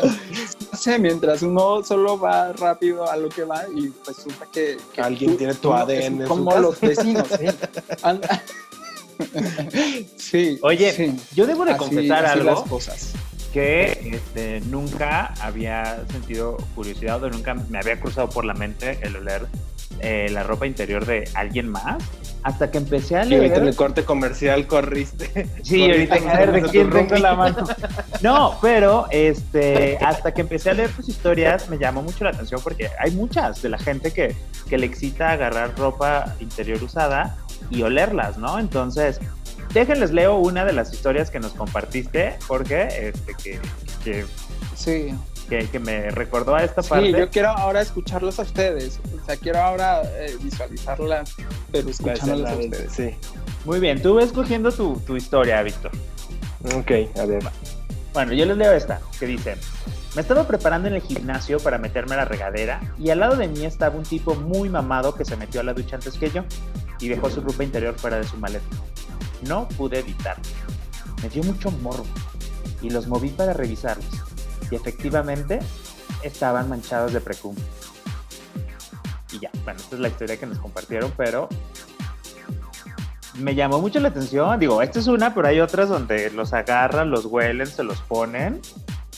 no 0.00 0.78
sé, 0.78 0.98
mientras 1.00 1.42
uno 1.42 1.82
solo 1.82 2.16
va 2.16 2.52
rápido 2.52 3.10
a 3.10 3.16
lo 3.16 3.28
que 3.28 3.42
va 3.42 3.64
y 3.74 3.92
resulta 4.06 4.46
que, 4.52 4.78
alguien 4.98 5.36
tiene 5.36 5.54
tu 5.54 5.72
ADN. 5.72 6.24
como 6.28 6.56
los 6.56 6.80
vecinos, 6.80 7.26
sí. 10.16 10.58
Oye, 10.62 11.14
yo 11.34 11.46
debo 11.46 11.64
de 11.64 11.76
confesar 11.76 12.26
algo. 12.26 12.62
cosas. 12.64 13.12
Que 13.52 14.12
este, 14.12 14.60
nunca 14.66 15.34
había 15.40 16.04
sentido 16.12 16.58
curiosidad 16.76 17.24
o 17.24 17.30
nunca 17.30 17.54
me 17.54 17.78
había 17.78 17.98
cruzado 17.98 18.28
por 18.28 18.44
la 18.44 18.54
mente 18.54 19.00
el 19.02 19.16
oler 19.16 19.48
eh, 20.00 20.28
la 20.30 20.42
ropa 20.42 20.66
interior 20.66 21.06
de 21.06 21.28
alguien 21.34 21.68
más 21.68 22.02
hasta 22.46 22.70
que 22.70 22.78
empecé 22.78 23.16
a 23.16 23.24
leer. 23.24 23.42
Y 23.42 23.44
ahorita 23.46 23.60
en 23.60 23.68
el 23.68 23.74
corte 23.74 24.04
comercial 24.04 24.68
corriste. 24.68 25.48
Sí, 25.62 25.82
ahorita 25.82 26.14
a 26.14 26.38
ver 26.38 26.52
de 26.52 26.62
quién 26.62 26.90
tengo 26.90 27.16
la 27.16 27.34
mano. 27.34 27.64
No, 28.22 28.56
pero 28.62 29.06
este, 29.10 29.98
hasta 29.98 30.32
que 30.32 30.42
empecé 30.42 30.70
a 30.70 30.74
leer 30.74 30.90
tus 30.90 31.08
historias 31.08 31.68
me 31.68 31.76
llamó 31.76 32.02
mucho 32.02 32.22
la 32.22 32.30
atención 32.30 32.60
porque 32.62 32.88
hay 33.00 33.10
muchas 33.10 33.62
de 33.62 33.68
la 33.68 33.78
gente 33.78 34.12
que, 34.12 34.36
que 34.68 34.78
le 34.78 34.86
excita 34.86 35.30
agarrar 35.30 35.76
ropa 35.76 36.36
interior 36.38 36.80
usada 36.82 37.36
y 37.68 37.82
olerlas, 37.82 38.38
¿no? 38.38 38.60
Entonces, 38.60 39.18
déjenles 39.74 40.12
leo 40.12 40.36
una 40.36 40.64
de 40.64 40.72
las 40.72 40.92
historias 40.92 41.30
que 41.30 41.40
nos 41.40 41.52
compartiste, 41.52 42.36
Jorge, 42.46 43.08
este, 43.08 43.34
que, 43.42 43.58
que 44.04 44.24
sí 44.76 45.14
que, 45.46 45.78
me 45.78 46.10
recordó 46.10 46.54
a 46.54 46.64
esta 46.64 46.82
parte. 46.82 47.06
Sí, 47.06 47.12
yo 47.12 47.30
quiero 47.30 47.50
ahora 47.50 47.80
escucharlos 47.80 48.38
a 48.38 48.42
ustedes. 48.42 49.00
O 49.20 49.24
sea, 49.24 49.36
quiero 49.36 49.60
ahora 49.60 50.02
eh, 50.02 50.36
visualizarlas, 50.42 51.34
pero 51.72 51.88
escuchándolas 51.88 52.52
a 52.52 52.56
ustedes. 52.56 52.92
Sí. 52.92 53.14
Muy 53.64 53.80
bien, 53.80 54.00
tú 54.02 54.14
ves 54.14 54.32
cogiendo 54.32 54.70
tu, 54.72 55.00
tu 55.06 55.16
historia, 55.16 55.62
Víctor. 55.62 55.92
Ok, 56.74 56.90
a 57.18 57.26
ver. 57.26 57.42
Bueno, 58.12 58.32
yo 58.32 58.46
les 58.46 58.56
leo 58.56 58.72
esta, 58.72 59.00
que 59.18 59.26
dice, 59.26 59.56
me 60.14 60.22
estaba 60.22 60.46
preparando 60.46 60.88
en 60.88 60.94
el 60.94 61.02
gimnasio 61.02 61.60
para 61.60 61.76
meterme 61.76 62.14
a 62.14 62.18
la 62.18 62.24
regadera 62.24 62.80
y 62.98 63.10
al 63.10 63.20
lado 63.20 63.36
de 63.36 63.48
mí 63.48 63.66
estaba 63.66 63.94
un 63.94 64.04
tipo 64.04 64.34
muy 64.34 64.70
mamado 64.70 65.14
que 65.14 65.26
se 65.26 65.36
metió 65.36 65.60
a 65.60 65.64
la 65.64 65.74
ducha 65.74 65.96
antes 65.96 66.14
que 66.14 66.30
yo 66.30 66.42
y 66.98 67.08
dejó 67.08 67.28
su 67.28 67.42
ropa 67.42 67.62
interior 67.62 67.94
fuera 67.98 68.16
de 68.16 68.24
su 68.24 68.38
maleta. 68.38 68.64
No 69.42 69.68
pude 69.68 69.98
evitarlo. 69.98 70.42
Me 71.22 71.28
dio 71.28 71.42
mucho 71.42 71.70
morbo 71.70 72.06
y 72.80 72.88
los 72.88 73.06
moví 73.06 73.28
para 73.28 73.52
revisarlos. 73.52 74.06
Y 74.70 74.74
efectivamente 74.74 75.60
estaban 76.22 76.68
manchados 76.68 77.12
de 77.12 77.20
precum. 77.20 77.54
Y 79.32 79.40
ya, 79.40 79.50
bueno, 79.64 79.80
esta 79.80 79.96
es 79.96 80.00
la 80.00 80.08
historia 80.08 80.36
que 80.38 80.46
nos 80.46 80.58
compartieron, 80.58 81.12
pero 81.16 81.48
me 83.38 83.54
llamó 83.54 83.80
mucho 83.80 84.00
la 84.00 84.08
atención. 84.08 84.58
Digo, 84.58 84.82
esta 84.82 84.98
es 84.98 85.06
una, 85.06 85.34
pero 85.34 85.48
hay 85.48 85.60
otras 85.60 85.88
donde 85.88 86.30
los 86.30 86.52
agarran, 86.52 87.10
los 87.10 87.26
huelen, 87.26 87.66
se 87.66 87.82
los 87.82 87.98
ponen. 88.00 88.60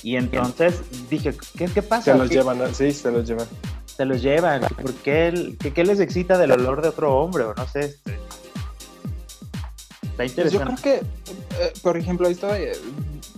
Y 0.03 0.17
entonces 0.17 0.81
dije, 1.11 1.35
¿qué, 1.57 1.67
qué 1.67 1.83
pasa? 1.83 2.13
Se 2.13 2.19
los 2.19 2.31
llevan, 2.31 2.75
sí, 2.75 2.93
se 2.93 3.11
los 3.11 3.27
llevan. 3.27 3.47
Se 3.87 4.05
los 4.05 4.23
llevan. 4.23 4.61
¿Por 4.61 4.95
qué, 4.95 5.57
qué, 5.75 5.85
les 5.85 5.99
excita 5.99 6.39
del 6.39 6.53
olor 6.53 6.83
de 6.83 6.89
otro 6.89 7.17
hombre? 7.17 7.45
O 7.45 7.55
no 7.55 7.67
sé. 7.67 7.81
Este... 7.81 8.19
Está 10.03 10.25
interesante. 10.25 10.43
Pues 10.43 10.53
yo 10.53 10.61
creo 10.61 10.77
que, 10.83 11.65
eh, 11.65 11.73
por 11.83 11.97
ejemplo, 11.97 12.29
esto 12.29 12.47
de, 12.49 12.77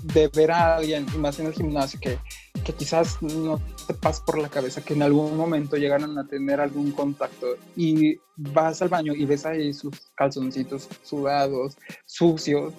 de 0.03 0.29
ver 0.29 0.51
a 0.51 0.77
alguien, 0.77 1.07
más 1.19 1.39
en 1.39 1.47
el 1.47 1.53
gimnasio, 1.53 1.99
que 2.01 2.19
que 2.65 2.73
quizás 2.75 3.23
no 3.23 3.61
te 3.87 3.95
pasa 3.95 4.25
por 4.25 4.39
la 4.39 4.49
cabeza 4.49 4.83
que 4.83 4.95
en 4.95 5.03
algún 5.03 5.37
momento 5.37 5.77
llegaron 5.77 6.19
a 6.19 6.27
tener 6.27 6.61
algún 6.61 6.93
contacto 6.93 7.57
y 7.77 8.19
vas 8.37 8.83
al 8.83 8.89
baño 8.89 9.15
y 9.15 9.25
ves 9.25 9.47
ahí 9.47 9.73
sus 9.73 9.95
calzoncitos 10.15 10.89
sudados, 11.03 11.77
sucios. 12.05 12.73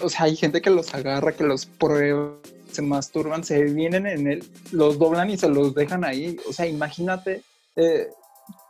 O 0.00 0.08
sea, 0.08 0.26
hay 0.26 0.36
gente 0.36 0.60
que 0.60 0.70
los 0.70 0.94
agarra, 0.94 1.32
que 1.32 1.44
los 1.44 1.66
prueba, 1.66 2.34
se 2.70 2.82
masturban, 2.82 3.44
se 3.44 3.64
vienen 3.64 4.06
en 4.06 4.26
él, 4.26 4.44
los 4.70 4.98
doblan 4.98 5.30
y 5.30 5.36
se 5.36 5.48
los 5.48 5.74
dejan 5.74 6.04
ahí. 6.04 6.36
O 6.48 6.52
sea, 6.52 6.66
imagínate 6.66 7.42
eh, 7.76 8.08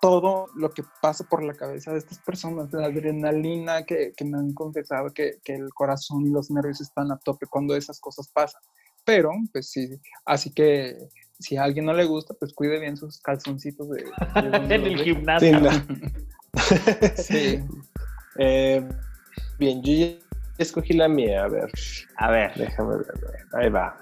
todo 0.00 0.46
lo 0.54 0.70
que 0.70 0.82
pasa 1.00 1.24
por 1.28 1.42
la 1.42 1.54
cabeza 1.54 1.92
de 1.92 1.98
estas 1.98 2.18
personas, 2.20 2.72
la 2.72 2.86
adrenalina 2.86 3.84
que, 3.84 4.12
que 4.16 4.24
me 4.24 4.38
han 4.38 4.52
confesado 4.52 5.10
que, 5.12 5.38
que 5.44 5.54
el 5.54 5.70
corazón 5.74 6.26
y 6.26 6.30
los 6.30 6.50
nervios 6.50 6.80
están 6.80 7.10
a 7.12 7.18
tope 7.18 7.46
cuando 7.46 7.76
esas 7.76 8.00
cosas 8.00 8.28
pasan 8.32 8.60
pero 9.04 9.30
pues 9.52 9.70
sí, 9.70 10.00
así 10.24 10.52
que 10.52 10.96
si 11.38 11.56
a 11.56 11.64
alguien 11.64 11.86
no 11.86 11.92
le 11.92 12.04
gusta, 12.04 12.34
pues 12.38 12.52
cuide 12.54 12.78
bien 12.78 12.96
sus 12.96 13.20
calzoncitos 13.20 13.88
de, 13.90 14.04
en 14.74 14.86
el 14.86 15.02
gimnasio. 15.02 15.58
Sí. 17.16 17.64
Eh, 18.38 18.86
bien, 19.58 19.82
yo 19.82 19.92
ya 19.94 20.18
escogí 20.58 20.92
la 20.92 21.08
mía, 21.08 21.44
a 21.44 21.48
ver. 21.48 21.70
A 22.16 22.30
ver. 22.30 22.52
Déjame 22.56 22.98
ver, 22.98 23.06
ahí 23.54 23.70
va. 23.70 23.96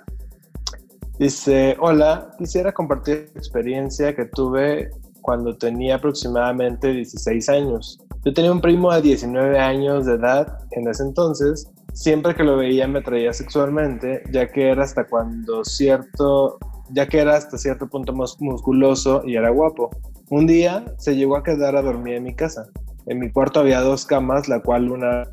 Dice, 1.20 1.76
hola, 1.78 2.32
quisiera 2.38 2.72
compartir 2.72 3.30
la 3.34 3.38
experiencia 3.38 4.16
que 4.16 4.24
tuve 4.24 4.90
cuando 5.20 5.56
tenía 5.56 5.96
aproximadamente 5.96 6.92
16 6.92 7.48
años. 7.48 7.98
Yo 8.24 8.32
tenía 8.32 8.52
un 8.52 8.60
primo 8.60 8.92
de 8.92 9.02
19 9.02 9.58
años 9.58 10.06
de 10.06 10.14
edad 10.14 10.58
en 10.72 10.88
ese 10.88 11.04
entonces 11.04 11.70
siempre 11.92 12.34
que 12.34 12.44
lo 12.44 12.56
veía 12.56 12.86
me 12.86 13.00
atraía 13.00 13.32
sexualmente, 13.32 14.22
ya 14.30 14.48
que 14.48 14.70
era 14.70 14.84
hasta 14.84 15.06
cuando 15.06 15.64
cierto, 15.64 16.58
ya 16.90 17.06
que 17.06 17.18
era 17.18 17.36
hasta 17.36 17.58
cierto 17.58 17.88
punto 17.88 18.12
musculoso 18.12 19.22
y 19.24 19.36
era 19.36 19.50
guapo. 19.50 19.90
Un 20.30 20.46
día 20.46 20.84
se 20.98 21.16
llegó 21.16 21.36
a 21.36 21.42
quedar 21.42 21.76
a 21.76 21.82
dormir 21.82 22.14
en 22.14 22.24
mi 22.24 22.34
casa. 22.34 22.66
En 23.06 23.18
mi 23.18 23.30
cuarto 23.30 23.60
había 23.60 23.80
dos 23.80 24.04
camas, 24.06 24.48
la 24.48 24.60
cual 24.60 24.90
una, 24.90 25.24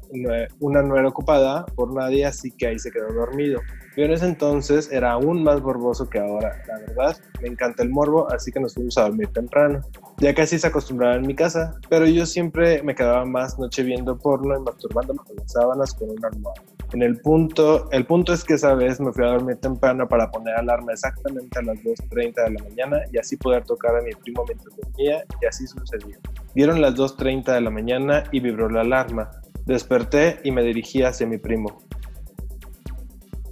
una 0.60 0.82
no 0.82 0.98
era 0.98 1.10
ocupada 1.10 1.66
por 1.76 1.94
nadie, 1.94 2.26
así 2.26 2.50
que 2.52 2.68
ahí 2.68 2.80
se 2.80 2.92
quedó 2.92 3.14
dormido. 3.14 3.60
Yo 3.98 4.06
en 4.06 4.12
ese 4.12 4.28
entonces 4.28 4.92
era 4.92 5.14
aún 5.14 5.44
más 5.44 5.60
morboso 5.60 6.08
que 6.08 6.20
ahora, 6.20 6.62
la 6.68 6.78
verdad. 6.78 7.18
Me 7.42 7.48
encanta 7.48 7.82
el 7.82 7.90
morbo, 7.90 8.32
así 8.32 8.52
que 8.52 8.60
nos 8.60 8.76
fuimos 8.76 8.96
a 9.00 9.04
dormir 9.04 9.28
temprano. 9.30 9.82
Ya 10.18 10.36
casi 10.36 10.60
se 10.60 10.68
acostumbraba 10.68 11.16
en 11.16 11.26
mi 11.26 11.34
casa, 11.34 11.74
pero 11.90 12.06
yo 12.06 12.28
siempre 12.28 12.84
me 12.84 12.94
quedaba 12.94 13.26
más 13.26 13.58
noche 13.58 13.82
viendo 13.82 14.16
porno 14.16 14.56
y 14.56 14.62
masturbándome 14.62 15.20
con 15.26 15.36
las 15.38 15.52
sábanas 15.52 15.96
con 15.96 16.12
una 16.12 16.28
almohada. 16.28 16.62
En 16.94 17.02
el 17.02 17.20
punto, 17.22 17.90
el 17.92 18.06
punto 18.06 18.34
es 18.34 18.44
que 18.44 18.54
esa 18.54 18.76
vez 18.76 19.00
me 19.00 19.12
fui 19.12 19.26
a 19.26 19.30
dormir 19.30 19.58
temprano 19.58 20.08
para 20.08 20.30
poner 20.30 20.54
alarma 20.56 20.94
exactamente 20.94 21.58
a 21.58 21.64
las 21.64 21.78
2.30 21.80 22.36
de 22.36 22.52
la 22.52 22.64
mañana 22.64 23.02
y 23.12 23.18
así 23.18 23.36
poder 23.36 23.64
tocar 23.64 23.96
a 23.96 24.02
mi 24.04 24.12
primo 24.12 24.46
mientras 24.48 24.76
dormía 24.78 25.24
y 25.42 25.46
así 25.48 25.66
sucedió. 25.66 26.20
Dieron 26.54 26.82
las 26.82 26.94
2.30 26.94 27.52
de 27.52 27.62
la 27.62 27.72
mañana 27.72 28.26
y 28.32 28.42
vibró 28.42 28.70
la 28.70 28.82
alarma. 28.82 29.32
Desperté 29.66 30.40
y 30.44 30.52
me 30.52 30.62
dirigí 30.62 31.02
hacia 31.02 31.26
mi 31.26 31.40
primo. 31.40 31.80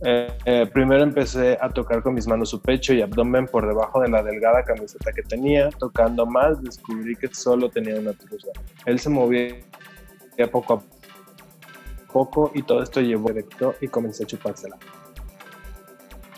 Eh, 0.07 0.27
eh, 0.45 0.69
primero 0.71 1.01
empecé 1.01 1.57
a 1.59 1.67
tocar 1.67 2.03
con 2.03 2.13
mis 2.13 2.27
manos 2.27 2.51
su 2.51 2.61
pecho 2.61 2.93
y 2.93 3.01
abdomen 3.01 3.47
por 3.47 3.67
debajo 3.67 4.01
de 4.01 4.07
la 4.07 4.21
delgada 4.21 4.63
camiseta 4.63 5.11
que 5.11 5.23
tenía. 5.23 5.69
Tocando 5.71 6.27
más, 6.27 6.61
descubrí 6.61 7.15
que 7.15 7.27
solo 7.33 7.69
tenía 7.69 7.95
una 7.99 8.13
truza. 8.13 8.49
Él 8.85 8.99
se 8.99 9.09
movía 9.09 9.55
poco 10.51 10.75
a 10.75 12.11
poco 12.13 12.51
y 12.53 12.61
todo 12.61 12.83
esto 12.83 13.01
llevó 13.01 13.29
directo 13.29 13.73
y 13.81 13.87
comencé 13.87 14.25
a 14.25 14.27
chupársela. 14.27 14.77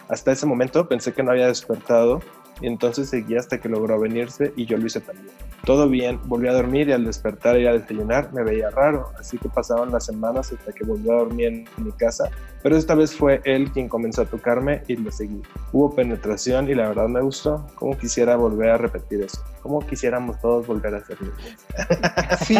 Hasta 0.07 0.31
ese 0.31 0.45
momento 0.45 0.87
pensé 0.87 1.11
que 1.13 1.21
no 1.21 1.31
había 1.31 1.47
despertado 1.47 2.21
y 2.61 2.67
entonces 2.67 3.09
seguí 3.09 3.35
hasta 3.35 3.59
que 3.59 3.67
logró 3.67 3.99
venirse 3.99 4.53
y 4.55 4.65
yo 4.65 4.77
lo 4.77 4.85
hice 4.85 5.01
también. 5.01 5.46
Todo 5.65 5.89
bien, 5.89 6.19
volví 6.25 6.47
a 6.47 6.53
dormir 6.53 6.87
y 6.87 6.93
al 6.93 7.03
despertar 7.03 7.59
y 7.59 7.67
a 7.67 7.73
desayunar 7.73 8.31
me 8.31 8.43
veía 8.43 8.69
raro, 8.69 9.11
así 9.19 9.37
que 9.37 9.49
pasaban 9.49 9.91
las 9.91 10.05
semanas 10.05 10.51
hasta 10.51 10.71
que 10.71 10.85
volví 10.85 11.09
a 11.09 11.15
dormir 11.15 11.47
en 11.47 11.67
mi 11.83 11.91
casa, 11.91 12.29
pero 12.63 12.77
esta 12.77 12.95
vez 12.95 13.13
fue 13.13 13.41
él 13.43 13.69
quien 13.71 13.89
comenzó 13.89 14.21
a 14.21 14.25
tocarme 14.25 14.83
y 14.87 14.95
lo 14.95 15.11
seguí. 15.11 15.41
Hubo 15.73 15.93
penetración 15.93 16.69
y 16.69 16.75
la 16.75 16.89
verdad 16.89 17.07
me 17.07 17.21
gustó, 17.21 17.65
como 17.75 17.97
quisiera 17.97 18.37
volver 18.37 18.69
a 18.69 18.77
repetir 18.77 19.23
eso, 19.23 19.43
como 19.61 19.85
quisiéramos 19.85 20.39
todos 20.39 20.67
volver 20.67 20.95
a 20.95 20.97
hacerlo. 20.99 21.31
Sí, 22.45 22.57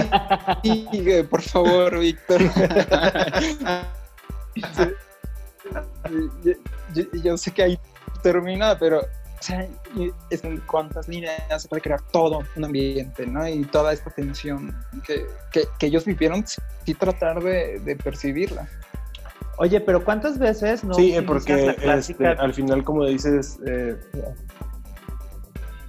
sí 0.63 0.87
por 1.29 1.41
favor, 1.41 1.99
Víctor. 1.99 2.41
yo, 7.23 7.37
sé 7.37 7.51
que 7.51 7.63
ahí 7.63 7.79
termina, 8.21 8.77
pero 8.77 9.01
o 9.39 9.43
sea, 9.43 9.67
es 10.29 10.43
en 10.43 10.57
cuántas 10.61 11.07
líneas 11.07 11.37
se 11.61 11.67
puede 11.67 11.81
crear 11.81 12.01
todo 12.11 12.43
un 12.55 12.65
ambiente, 12.65 13.27
¿no? 13.27 13.47
Y 13.47 13.65
toda 13.65 13.93
esta 13.93 14.09
tensión 14.09 14.75
que, 15.05 15.25
que, 15.51 15.67
ellos 15.85 16.05
vivieron, 16.05 16.43
sí 16.47 16.93
tratar 16.93 17.43
de, 17.43 17.79
de, 17.79 17.95
percibirla. 17.95 18.67
Oye, 19.57 19.79
pero 19.81 20.03
¿cuántas 20.03 20.37
veces 20.37 20.83
no? 20.83 20.93
Sí, 20.93 21.15
porque 21.25 21.75
este, 21.77 22.27
al 22.27 22.53
final, 22.53 22.83
como 22.83 23.05
dices. 23.05 23.59
Eh... 23.65 23.95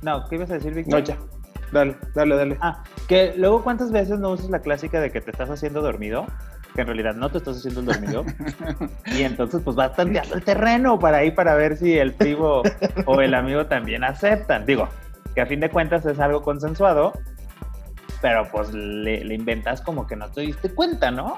No, 0.03 0.27
¿qué 0.29 0.37
ibas 0.37 0.51
a 0.51 0.55
decir, 0.55 0.75
Víctor? 0.75 1.01
No, 1.01 1.07
ya. 1.07 1.19
Dale, 1.73 1.97
dale, 2.15 2.37
dale. 2.37 2.59
Ah, 2.61 2.83
que 3.09 3.35
luego, 3.37 3.63
¿cuántas 3.63 3.91
veces 3.91 4.19
no 4.19 4.31
usas 4.31 4.49
la 4.51 4.61
clásica 4.61 5.01
de 5.01 5.11
que 5.11 5.21
te 5.21 5.31
estás 5.31 5.51
haciendo 5.51 5.83
dormido? 5.83 6.27
Que 6.79 6.83
en 6.83 6.87
realidad 6.87 7.15
no 7.17 7.29
te 7.29 7.39
estás 7.39 7.57
haciendo 7.57 7.81
el 7.81 7.87
dormido. 7.87 8.25
y 9.19 9.23
entonces 9.23 9.61
pues 9.65 9.75
vas 9.75 9.97
tanteando 9.97 10.37
el 10.37 10.45
terreno 10.45 10.97
para 10.97 11.25
ir 11.25 11.35
para 11.35 11.57
ver 11.57 11.77
si 11.77 11.99
el 11.99 12.15
primo 12.15 12.63
o 13.05 13.21
el 13.21 13.35
amigo 13.35 13.67
también 13.67 14.05
aceptan. 14.05 14.65
Digo, 14.65 14.89
que 15.35 15.41
a 15.41 15.47
fin 15.47 15.59
de 15.59 15.71
cuentas 15.71 16.07
es 16.07 16.21
algo 16.21 16.41
consensuado, 16.43 17.15
pero 18.23 18.47
pues 18.53 18.73
le, 18.73 19.25
le 19.25 19.35
inventas 19.35 19.81
como 19.81 20.07
que 20.07 20.15
no 20.15 20.31
te 20.31 20.43
diste 20.43 20.73
cuenta, 20.73 21.11
¿no? 21.11 21.37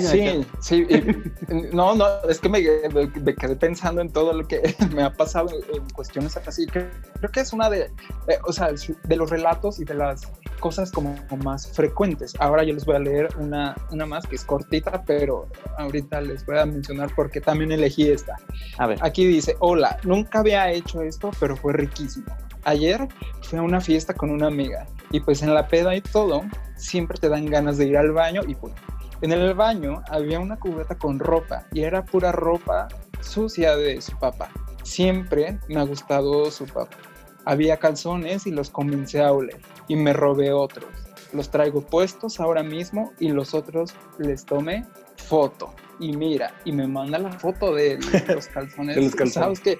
Sí, 0.00 0.46
sí. 0.60 0.86
no, 1.72 1.94
no, 1.94 2.06
es 2.28 2.40
que 2.40 2.48
me, 2.48 2.62
quedé 2.62 3.56
pensando 3.56 4.00
en 4.00 4.10
todo 4.10 4.32
lo 4.32 4.46
que 4.46 4.74
me 4.94 5.02
ha 5.02 5.12
pasado 5.12 5.48
en 5.72 5.88
cuestiones 5.90 6.36
así. 6.36 6.66
Creo, 6.66 6.90
que 7.32 7.40
es 7.40 7.52
una 7.52 7.70
de, 7.70 7.82
eh, 8.26 8.38
o 8.44 8.52
sea, 8.52 8.70
de 8.70 9.16
los 9.16 9.30
relatos 9.30 9.78
y 9.78 9.84
de 9.84 9.94
las 9.94 10.26
cosas 10.60 10.90
como 10.90 11.14
más 11.44 11.70
frecuentes. 11.70 12.34
Ahora 12.40 12.64
yo 12.64 12.74
les 12.74 12.84
voy 12.84 12.96
a 12.96 13.00
leer 13.00 13.28
una, 13.38 13.76
una 13.90 14.06
más 14.06 14.26
que 14.26 14.36
es 14.36 14.44
cortita, 14.44 15.02
pero 15.06 15.46
ahorita 15.78 16.20
les 16.20 16.44
voy 16.44 16.58
a 16.58 16.66
mencionar 16.66 17.10
porque 17.14 17.40
también 17.40 17.72
elegí 17.72 18.10
esta. 18.10 18.36
A 18.78 18.86
ver. 18.86 18.98
Aquí 19.02 19.26
dice, 19.26 19.56
hola, 19.60 19.98
nunca 20.02 20.40
había 20.40 20.70
hecho 20.72 21.02
esto, 21.02 21.30
pero 21.38 21.56
fue 21.56 21.72
riquísimo. 21.72 22.26
Ayer 22.64 23.06
fui 23.42 23.58
a 23.58 23.62
una 23.62 23.80
fiesta 23.80 24.12
con 24.12 24.30
una 24.30 24.48
amiga 24.48 24.86
y 25.10 25.20
pues 25.20 25.42
en 25.42 25.54
la 25.54 25.68
peda 25.68 25.94
y 25.94 26.00
todo, 26.00 26.42
siempre 26.76 27.18
te 27.18 27.28
dan 27.28 27.46
ganas 27.46 27.78
de 27.78 27.86
ir 27.86 27.96
al 27.96 28.12
baño 28.12 28.42
y 28.46 28.54
pues 28.54 28.74
en 29.20 29.32
el 29.32 29.54
baño 29.54 30.02
había 30.10 30.38
una 30.38 30.58
cubeta 30.58 30.96
con 30.96 31.18
ropa 31.18 31.66
y 31.72 31.82
era 31.82 32.04
pura 32.04 32.32
ropa 32.32 32.88
sucia 33.20 33.76
de 33.76 34.00
su 34.00 34.16
papá. 34.18 34.50
Siempre 34.82 35.58
me 35.68 35.80
ha 35.80 35.82
gustado 35.82 36.50
su 36.50 36.66
papá. 36.66 36.96
Había 37.44 37.78
calzones 37.78 38.46
y 38.46 38.50
los 38.50 38.70
comencé 38.70 39.22
a 39.22 39.32
oler 39.32 39.60
y 39.88 39.96
me 39.96 40.12
robé 40.12 40.52
otros. 40.52 40.90
Los 41.32 41.50
traigo 41.50 41.82
puestos 41.82 42.40
ahora 42.40 42.62
mismo 42.62 43.12
y 43.18 43.30
los 43.30 43.54
otros 43.54 43.94
les 44.18 44.44
tomé 44.44 44.86
foto. 45.16 45.74
Y 46.00 46.16
mira, 46.16 46.54
y 46.64 46.72
me 46.72 46.86
manda 46.86 47.18
la 47.18 47.32
foto 47.32 47.74
de 47.74 47.98
los 48.28 48.46
calzones. 48.54 48.96
de 48.96 49.02
los 49.02 49.14
calzones. 49.14 49.60
que 49.60 49.78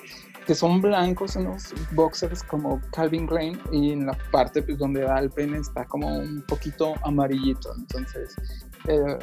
que 0.49 0.55
son 0.55 0.81
blancos, 0.81 1.37
unos 1.37 1.75
boxers 1.93 2.43
como 2.43 2.81
Calvin 2.93 3.27
Klein 3.27 3.61
y 3.71 3.93
en 3.93 4.07
la 4.07 4.17
parte 4.33 4.63
pues, 4.63 4.79
donde 4.79 5.03
da 5.03 5.19
el 5.19 5.29
pene 5.29 5.59
está 5.59 5.85
como 5.85 6.09
un 6.09 6.43
poquito 6.49 6.95
amarillito. 7.03 7.75
Entonces, 7.77 8.35
eh, 8.87 9.19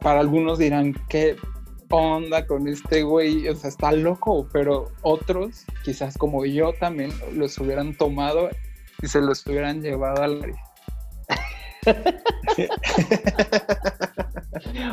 para 0.00 0.20
algunos 0.20 0.58
dirán 0.58 0.94
que 1.08 1.36
onda 1.90 2.46
con 2.46 2.68
este 2.68 3.02
güey, 3.02 3.48
o 3.48 3.56
sea, 3.56 3.68
está 3.68 3.90
loco, 3.92 4.48
pero 4.52 4.92
otros, 5.02 5.64
quizás 5.84 6.16
como 6.16 6.46
yo 6.46 6.72
también, 6.74 7.10
los 7.34 7.58
hubieran 7.58 7.96
tomado 7.96 8.48
y 9.02 9.08
se 9.08 9.20
los 9.20 9.44
hubieran 9.46 9.82
llevado 9.82 10.22
al... 10.22 10.54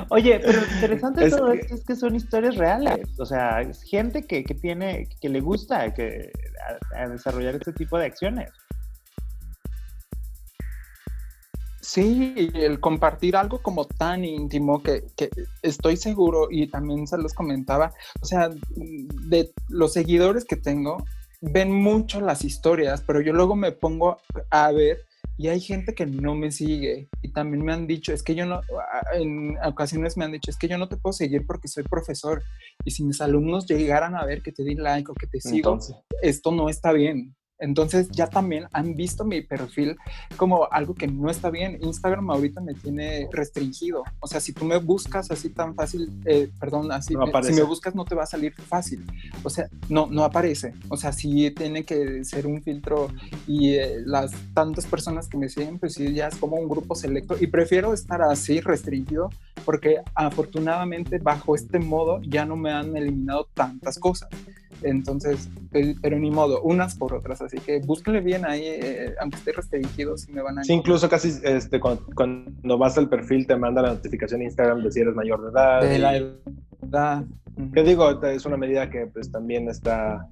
Oye, 0.10 0.40
pero 0.40 0.62
lo 0.62 0.68
interesante 0.68 1.26
de 1.26 1.32
todo 1.32 1.52
esto 1.52 1.76
es 1.76 1.84
que 1.84 1.96
son 1.96 2.16
historias 2.16 2.56
reales. 2.56 3.20
O 3.20 3.26
sea, 3.26 3.62
es 3.62 3.84
gente 3.84 4.26
que, 4.26 4.44
tiene, 4.44 5.10
que 5.20 5.28
le 5.30 5.42
gusta 5.42 5.94
que, 5.94 6.32
desarrollar 7.10 7.56
este 7.56 7.74
tipo 7.74 7.98
de 7.98 8.06
acciones. 8.06 8.50
Sí, 11.88 12.52
el 12.54 12.82
compartir 12.82 13.38
algo 13.38 13.62
como 13.62 13.86
tan 13.86 14.26
íntimo 14.26 14.84
que, 14.84 15.06
que, 15.16 15.30
estoy 15.62 15.96
seguro 15.96 16.50
y 16.52 16.68
también 16.68 17.08
se 17.08 17.18
los 17.18 17.34
comentaba, 17.34 17.94
o 18.20 18.26
sea, 18.26 18.50
de 18.76 19.54
los 19.70 19.94
seguidores 19.94 20.44
que 20.44 20.58
tengo, 20.58 21.06
ven 21.40 21.72
mucho 21.72 22.20
las 22.20 22.44
historias, 22.44 23.02
pero 23.08 23.22
yo 23.22 23.32
luego 23.32 23.56
me 23.56 23.72
pongo 23.72 24.18
a 24.50 24.70
ver 24.74 25.06
y 25.38 25.48
hay 25.48 25.62
gente 25.62 25.96
que 25.96 26.06
no 26.06 26.36
me 26.36 26.52
sigue 26.52 27.08
y 27.22 27.32
también 27.32 27.64
me 27.64 27.72
han 27.72 27.88
dicho, 27.88 28.12
es 28.12 28.22
que 28.22 28.36
yo 28.36 28.46
no, 28.46 28.60
en 29.14 29.58
ocasiones 29.64 30.18
me 30.18 30.26
han 30.26 30.34
dicho, 30.34 30.52
es 30.52 30.58
que 30.58 30.68
yo 30.68 30.78
no 30.78 30.90
te 30.90 30.98
puedo 30.98 31.14
seguir 31.14 31.46
porque 31.48 31.70
soy 31.70 31.86
profesor 31.86 32.44
y 32.84 32.92
si 32.92 33.06
mis 33.06 33.22
alumnos 33.22 33.66
llegaran 33.66 34.14
a 34.18 34.26
ver 34.26 34.42
que 34.42 34.52
te 34.52 34.66
di 34.66 34.76
like 34.76 35.10
o 35.10 35.16
que 35.16 35.28
te 35.28 35.40
sigo, 35.40 35.80
esto 36.22 36.52
no 36.52 36.68
está 36.68 36.92
bien. 36.92 37.34
Entonces 37.60 38.10
ya 38.12 38.28
también 38.28 38.68
han 38.72 38.96
visto 38.96 39.26
mi 39.26 39.42
perfil 39.42 39.98
como 40.36 40.68
algo 40.72 40.94
que 40.94 41.08
no 41.08 41.30
está 41.30 41.50
bien. 41.50 41.80
Instagram 41.82 42.30
ahorita 42.30 42.62
me 42.62 42.74
tiene 42.74 43.28
restringido. 43.32 44.04
O 44.20 44.28
sea, 44.28 44.40
si 44.40 44.54
tú 44.54 44.66
me 44.66 44.78
buscas 44.78 45.32
así 45.32 45.50
tan 45.50 45.76
fácil, 45.76 46.12
eh, 46.26 46.50
perdón, 46.60 46.92
así, 46.92 47.16
si 47.44 47.54
me 47.54 47.64
buscas 47.64 47.96
no 47.96 48.06
te 48.06 48.16
va 48.16 48.24
a 48.24 48.28
salir 48.28 48.54
fácil. 48.54 49.06
O 49.44 49.50
sea, 49.50 49.70
no, 49.90 50.08
no 50.08 50.24
aparece. 50.24 50.74
O 50.90 50.98
sea, 50.98 51.12
sí 51.12 51.52
tiene 51.52 51.84
que 51.84 52.24
ser 52.24 52.46
un 52.46 52.62
filtro 52.62 53.10
y 53.48 53.74
eh, 53.74 54.02
las 54.06 54.32
tantas 54.54 54.86
personas 54.86 55.28
que 55.28 55.38
me 55.38 55.50
siguen, 55.50 55.80
pues 55.80 55.94
sí, 55.94 56.14
ya 56.14 56.28
es 56.28 56.36
como 56.36 56.58
un 56.58 56.70
grupo 56.70 56.96
selecto 56.96 57.36
y 57.40 57.48
prefiero 57.48 57.94
estar 57.94 58.22
así 58.22 58.60
restringido 58.60 59.30
porque 59.66 60.02
afortunadamente 60.16 61.18
bajo 61.18 61.56
este 61.56 61.80
modo 61.80 62.22
ya 62.22 62.46
no 62.46 62.56
me 62.56 62.72
han 62.72 62.96
eliminado 62.96 63.48
tantas 63.54 64.00
cosas. 64.00 64.30
Entonces, 64.84 65.50
pero 66.02 66.20
ni 66.20 66.32
modo, 66.32 66.62
unas 66.62 66.96
por 66.96 67.14
otras. 67.14 67.42
Así 67.42 67.58
que 67.58 67.80
búsquenle 67.80 68.22
bien 68.22 68.46
ahí, 68.46 68.64
eh, 68.66 69.16
aunque 69.20 69.38
esté 69.38 69.52
restringido, 69.52 70.18
si 70.18 70.32
me 70.32 70.42
van 70.42 70.60
a. 70.60 70.64
Sí, 70.64 70.74
incluso 70.74 71.10
casi 71.10 71.34
este, 71.44 71.80
cuando, 71.80 72.78
vas 72.78 72.98
al 72.98 73.10
perfil 73.10 73.48
te 73.48 73.56
manda 73.56 73.82
la 73.82 73.90
notificación 73.90 74.42
Instagram 74.42 74.84
de 74.84 74.92
si 74.92 75.00
eres 75.02 75.16
mayor 75.16 75.42
de 75.44 75.50
edad. 75.50 75.82
De 75.82 76.00
la 76.00 76.22
edad. 76.88 77.26
Que 77.74 77.84
digo, 77.84 78.24
es 78.24 78.46
una 78.46 78.58
medida 78.58 78.90
que 78.90 79.08
pues 79.08 79.32
también 79.32 79.68
está, 79.68 80.28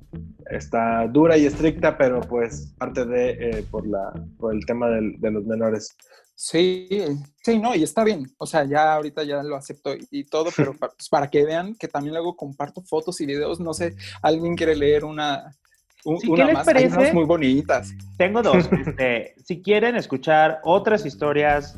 está 0.51 1.07
dura 1.07 1.37
y 1.37 1.45
estricta, 1.45 1.97
pero 1.97 2.21
pues 2.21 2.73
parte 2.77 3.03
de 3.05 3.31
eh, 3.31 3.65
por, 3.71 3.87
la, 3.87 4.13
por 4.37 4.53
el 4.53 4.63
tema 4.65 4.89
de 4.89 5.31
los 5.31 5.45
menores. 5.45 5.95
Sí, 6.37 6.89
sí, 7.41 7.59
no, 7.59 7.73
y 7.75 7.83
está 7.83 8.03
bien. 8.03 8.25
O 8.37 8.45
sea, 8.45 8.65
ya 8.65 8.93
ahorita 8.93 9.23
ya 9.23 9.41
lo 9.41 9.55
acepto 9.55 9.91
y 10.11 10.25
todo, 10.25 10.49
pero 10.55 10.73
pues, 10.79 11.09
para, 11.09 11.29
que 11.29 11.45
vean 11.45 11.75
que 11.75 11.87
también 11.87 12.13
luego 12.13 12.35
comparto 12.35 12.81
fotos 12.81 13.19
y 13.21 13.25
videos, 13.25 13.59
no 13.59 13.73
sé, 13.73 13.95
alguien 14.21 14.55
quiere 14.55 14.75
leer 14.75 15.05
una, 15.05 15.55
una 16.03 16.51
más, 16.51 16.65
parece? 16.65 17.13
muy 17.13 17.23
bonitas. 17.23 17.93
Tengo 18.17 18.41
dos. 18.41 18.69
Este, 18.85 19.33
si 19.43 19.61
quieren 19.61 19.95
escuchar 19.95 20.59
otras 20.63 21.05
historias 21.05 21.77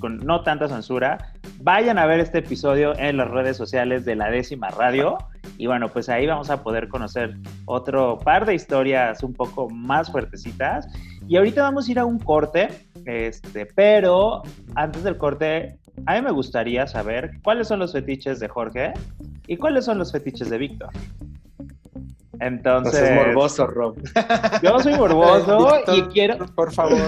con 0.00 0.18
no 0.18 0.42
tanta 0.42 0.68
censura, 0.68 1.32
vayan 1.60 1.98
a 1.98 2.06
ver 2.06 2.20
este 2.20 2.38
episodio 2.38 2.98
en 2.98 3.16
las 3.16 3.30
redes 3.30 3.56
sociales 3.56 4.04
de 4.04 4.16
la 4.16 4.30
décima 4.30 4.68
radio. 4.70 5.18
Y 5.58 5.66
bueno, 5.66 5.88
pues 5.88 6.08
ahí 6.08 6.26
vamos 6.26 6.50
a 6.50 6.62
poder 6.62 6.88
conocer 6.88 7.36
otro 7.66 8.18
par 8.18 8.46
de 8.46 8.54
historias 8.54 9.22
un 9.22 9.34
poco 9.34 9.68
más 9.70 10.10
fuertecitas. 10.10 10.88
Y 11.28 11.36
ahorita 11.36 11.62
vamos 11.62 11.86
a 11.86 11.92
ir 11.92 11.98
a 11.98 12.04
un 12.04 12.18
corte, 12.18 12.68
este, 13.04 13.66
pero 13.66 14.42
antes 14.74 15.04
del 15.04 15.16
corte, 15.16 15.78
a 16.06 16.14
mí 16.14 16.22
me 16.22 16.32
gustaría 16.32 16.86
saber 16.86 17.32
cuáles 17.42 17.68
son 17.68 17.78
los 17.78 17.92
fetiches 17.92 18.40
de 18.40 18.48
Jorge 18.48 18.92
y 19.46 19.56
cuáles 19.56 19.84
son 19.84 19.98
los 19.98 20.12
fetiches 20.12 20.50
de 20.50 20.58
Víctor. 20.58 20.90
Entonces. 22.40 23.14
morboso, 23.14 23.66
Rob. 23.66 23.96
Yo 24.62 24.80
soy 24.80 24.94
morboso 24.94 25.82
y 25.94 26.02
quiero. 26.04 26.38
Por 26.54 26.72
favor. 26.72 26.98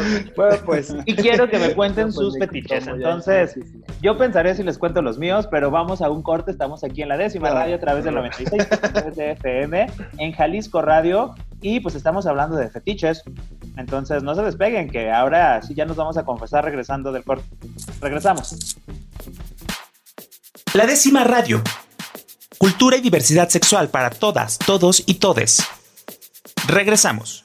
pues. 0.65 0.95
Y 1.07 1.15
quiero 1.17 1.49
que 1.49 1.59
me 1.59 1.75
cuenten 1.75 2.13
sus 2.13 2.39
fetiches. 2.39 2.87
Entonces, 2.87 3.59
yo 4.03 4.17
pensaré 4.17 4.55
si 4.55 4.63
les 4.63 4.79
cuento 4.79 5.01
los 5.01 5.19
míos, 5.19 5.49
pero 5.51 5.71
vamos 5.71 6.03
a 6.03 6.11
un 6.11 6.23
corte. 6.23 6.51
Estamos 6.51 6.85
aquí 6.85 7.03
en 7.03 7.09
la 7.09 7.17
décima 7.17 7.51
radio 7.51 7.77
a 7.77 7.81
través 7.81 8.05
del 8.05 8.15
96 8.15 8.69
de 9.17 9.33
FM 9.33 9.87
en 10.19 10.33
Jalisco 10.33 10.83
Radio. 10.83 11.35
Y 11.63 11.81
pues 11.81 11.95
estamos 11.95 12.27
hablando 12.27 12.57
de 12.57 12.69
fetiches. 12.69 13.23
Entonces 13.77 14.23
no 14.23 14.35
se 14.35 14.43
despeguen, 14.43 14.91
que 14.91 15.11
ahora 15.11 15.63
sí 15.63 15.75
ya 15.75 15.87
nos 15.87 15.97
vamos 15.97 16.19
a 16.19 16.25
confesar 16.25 16.65
regresando 16.65 17.11
del 17.11 17.25
corte. 17.25 17.45
Regresamos. 18.01 18.77
La 20.75 20.87
décima 20.87 21.25
radio. 21.25 21.63
Cultura 22.63 22.97
y 22.97 23.01
diversidad 23.01 23.49
sexual 23.49 23.89
para 23.89 24.09
todas, 24.09 24.57
todos 24.57 25.03
y 25.07 25.15
todes. 25.15 25.67
Regresamos. 26.69 27.45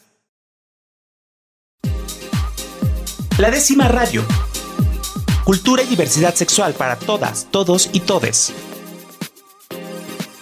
La 3.39 3.49
décima 3.49 3.87
radio. 3.87 4.23
Cultura 5.43 5.81
y 5.81 5.87
diversidad 5.87 6.35
sexual 6.35 6.73
para 6.73 6.97
todas, 6.97 7.47
todos 7.49 7.89
y 7.93 8.01
todes. 8.01 8.53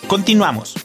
Continuamos. 0.07 0.75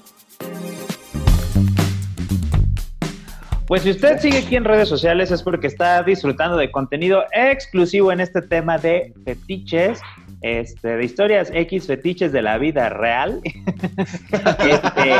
Pues 3.66 3.82
si 3.82 3.90
usted 3.90 4.20
sigue 4.20 4.38
aquí 4.38 4.54
en 4.54 4.64
redes 4.64 4.88
sociales 4.88 5.32
es 5.32 5.42
porque 5.42 5.66
está 5.66 6.04
disfrutando 6.04 6.56
de 6.56 6.70
contenido 6.70 7.24
exclusivo 7.32 8.12
en 8.12 8.20
este 8.20 8.40
tema 8.40 8.78
de 8.78 9.12
fetiches, 9.24 10.00
este, 10.42 10.96
de 10.96 11.04
historias 11.04 11.50
X 11.54 11.86
fetiches 11.86 12.32
de 12.32 12.42
la 12.42 12.58
vida 12.58 12.88
real. 12.88 13.40
Este, 14.60 15.12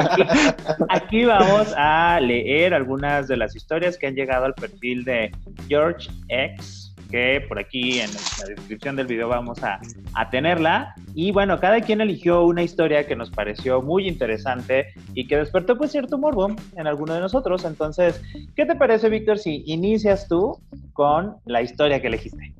aquí 0.88 1.24
vamos 1.24 1.72
a 1.76 2.20
leer 2.20 2.74
algunas 2.74 3.28
de 3.28 3.36
las 3.36 3.56
historias 3.56 3.96
que 3.96 4.06
han 4.06 4.14
llegado 4.14 4.44
al 4.44 4.54
perfil 4.54 5.04
de 5.04 5.30
George 5.68 6.08
X 6.28 6.94
que 7.10 7.44
por 7.48 7.58
aquí 7.58 8.00
en 8.00 8.10
la 8.12 8.54
descripción 8.54 8.96
del 8.96 9.06
video 9.06 9.28
vamos 9.28 9.62
a, 9.62 9.80
a, 10.14 10.30
tenerla. 10.30 10.94
Y 11.14 11.32
bueno, 11.32 11.58
cada 11.58 11.80
quien 11.80 12.00
eligió 12.00 12.44
una 12.44 12.62
historia 12.62 13.06
que 13.06 13.16
nos 13.16 13.30
pareció 13.30 13.82
muy 13.82 14.06
interesante 14.06 14.94
y 15.14 15.26
que 15.26 15.36
despertó 15.36 15.76
pues 15.76 15.90
cierto 15.90 16.18
morbo 16.18 16.54
en 16.76 16.86
alguno 16.86 17.14
de 17.14 17.20
nosotros. 17.20 17.64
Entonces, 17.64 18.22
¿qué 18.54 18.64
te 18.64 18.76
parece, 18.76 19.08
Víctor, 19.08 19.38
si 19.38 19.64
inicias 19.66 20.28
tú 20.28 20.60
con 20.92 21.36
la 21.44 21.62
historia 21.62 22.00
que 22.00 22.06
elegiste? 22.06 22.54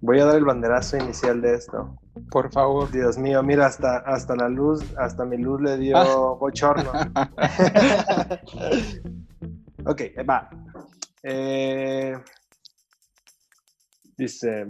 Voy 0.00 0.20
a 0.20 0.24
dar 0.24 0.36
el 0.36 0.44
banderazo 0.44 0.96
inicial 0.96 1.42
de 1.42 1.54
esto. 1.54 1.96
Por 2.30 2.50
favor. 2.52 2.90
Dios 2.90 3.18
mío, 3.18 3.42
mira, 3.42 3.66
hasta, 3.66 3.98
hasta 3.98 4.34
la 4.34 4.48
luz, 4.48 4.82
hasta 4.96 5.24
mi 5.24 5.36
luz 5.36 5.60
le 5.60 5.76
dio 5.76 5.96
ah. 5.96 6.36
bochorno. 6.38 6.90
ok, 9.86 10.02
va. 10.28 10.48
Eh, 11.22 12.16
Dice. 14.20 14.66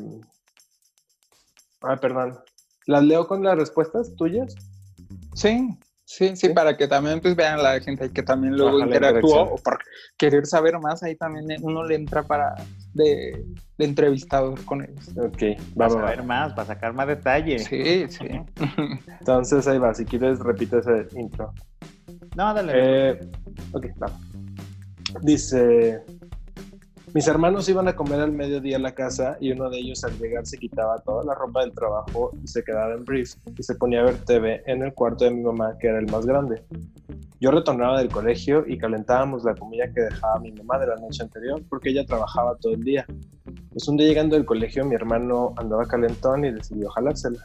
Ah, 1.82 1.96
perdón. 1.96 2.38
¿Las 2.86 3.02
leo 3.02 3.26
con 3.26 3.42
las 3.42 3.58
respuestas 3.58 4.14
tuyas? 4.14 4.54
Sí, 5.34 5.76
sí, 6.04 6.36
sí, 6.36 6.50
para 6.50 6.76
que 6.76 6.86
también 6.86 7.20
pues 7.20 7.34
vean 7.34 7.60
la 7.60 7.80
gente 7.80 8.12
que 8.12 8.22
también 8.22 8.56
luego 8.56 8.78
interactuó 8.78 9.54
o 9.54 9.56
por 9.56 9.80
querer 10.16 10.46
saber 10.46 10.78
más, 10.78 11.02
ahí 11.02 11.16
también 11.16 11.46
uno 11.62 11.82
le 11.82 11.96
entra 11.96 12.22
para 12.22 12.54
de, 12.92 13.44
entrevistador 13.78 14.62
con 14.64 14.82
ellos. 14.82 15.08
Ok, 15.16 15.42
vamos 15.74 15.96
a 15.96 16.06
ver 16.06 16.22
más, 16.22 16.52
para 16.52 16.66
sacar 16.66 16.92
más 16.92 17.06
detalles. 17.06 17.64
Sí, 17.64 18.06
sí. 18.08 18.28
Entonces 19.20 19.66
ahí 19.66 19.78
va, 19.78 19.94
si 19.94 20.04
quieres 20.04 20.38
repite 20.40 20.78
ese 20.78 21.06
intro. 21.18 21.52
No, 22.36 22.52
dale. 22.54 22.72
Eh, 22.74 23.30
ok, 23.72 23.86
vamos. 23.96 24.20
Dice, 25.22 26.04
mis 27.12 27.26
hermanos 27.26 27.68
iban 27.68 27.88
a 27.88 27.96
comer 27.96 28.20
al 28.20 28.32
mediodía 28.32 28.76
a 28.76 28.80
la 28.80 28.94
casa 28.94 29.36
y 29.40 29.50
uno 29.50 29.68
de 29.68 29.78
ellos 29.78 30.04
al 30.04 30.16
llegar 30.18 30.46
se 30.46 30.58
quitaba 30.58 30.98
toda 30.98 31.24
la 31.24 31.34
ropa 31.34 31.60
del 31.60 31.72
trabajo 31.72 32.30
y 32.42 32.46
se 32.46 32.62
quedaba 32.62 32.94
en 32.94 33.04
brief 33.04 33.34
y 33.58 33.62
se 33.62 33.74
ponía 33.74 34.00
a 34.00 34.04
ver 34.04 34.18
TV 34.24 34.62
en 34.66 34.82
el 34.82 34.94
cuarto 34.94 35.24
de 35.24 35.32
mi 35.32 35.42
mamá 35.42 35.76
que 35.78 35.88
era 35.88 35.98
el 35.98 36.06
más 36.06 36.24
grande. 36.24 36.62
Yo 37.40 37.50
retornaba 37.50 37.98
del 37.98 38.10
colegio 38.10 38.64
y 38.66 38.78
calentábamos 38.78 39.44
la 39.44 39.54
comida 39.54 39.90
que 39.92 40.02
dejaba 40.02 40.38
mi 40.40 40.52
mamá 40.52 40.78
de 40.78 40.86
la 40.86 40.96
noche 40.96 41.22
anterior 41.22 41.60
porque 41.68 41.90
ella 41.90 42.04
trabajaba 42.04 42.56
todo 42.56 42.74
el 42.74 42.84
día. 42.84 43.06
Pues 43.72 43.88
un 43.88 43.96
día 43.96 44.06
llegando 44.06 44.36
del 44.36 44.44
colegio 44.44 44.84
mi 44.84 44.94
hermano 44.94 45.54
andaba 45.56 45.86
calentón 45.86 46.44
y 46.44 46.52
decidió 46.52 46.90
jalársela. 46.90 47.42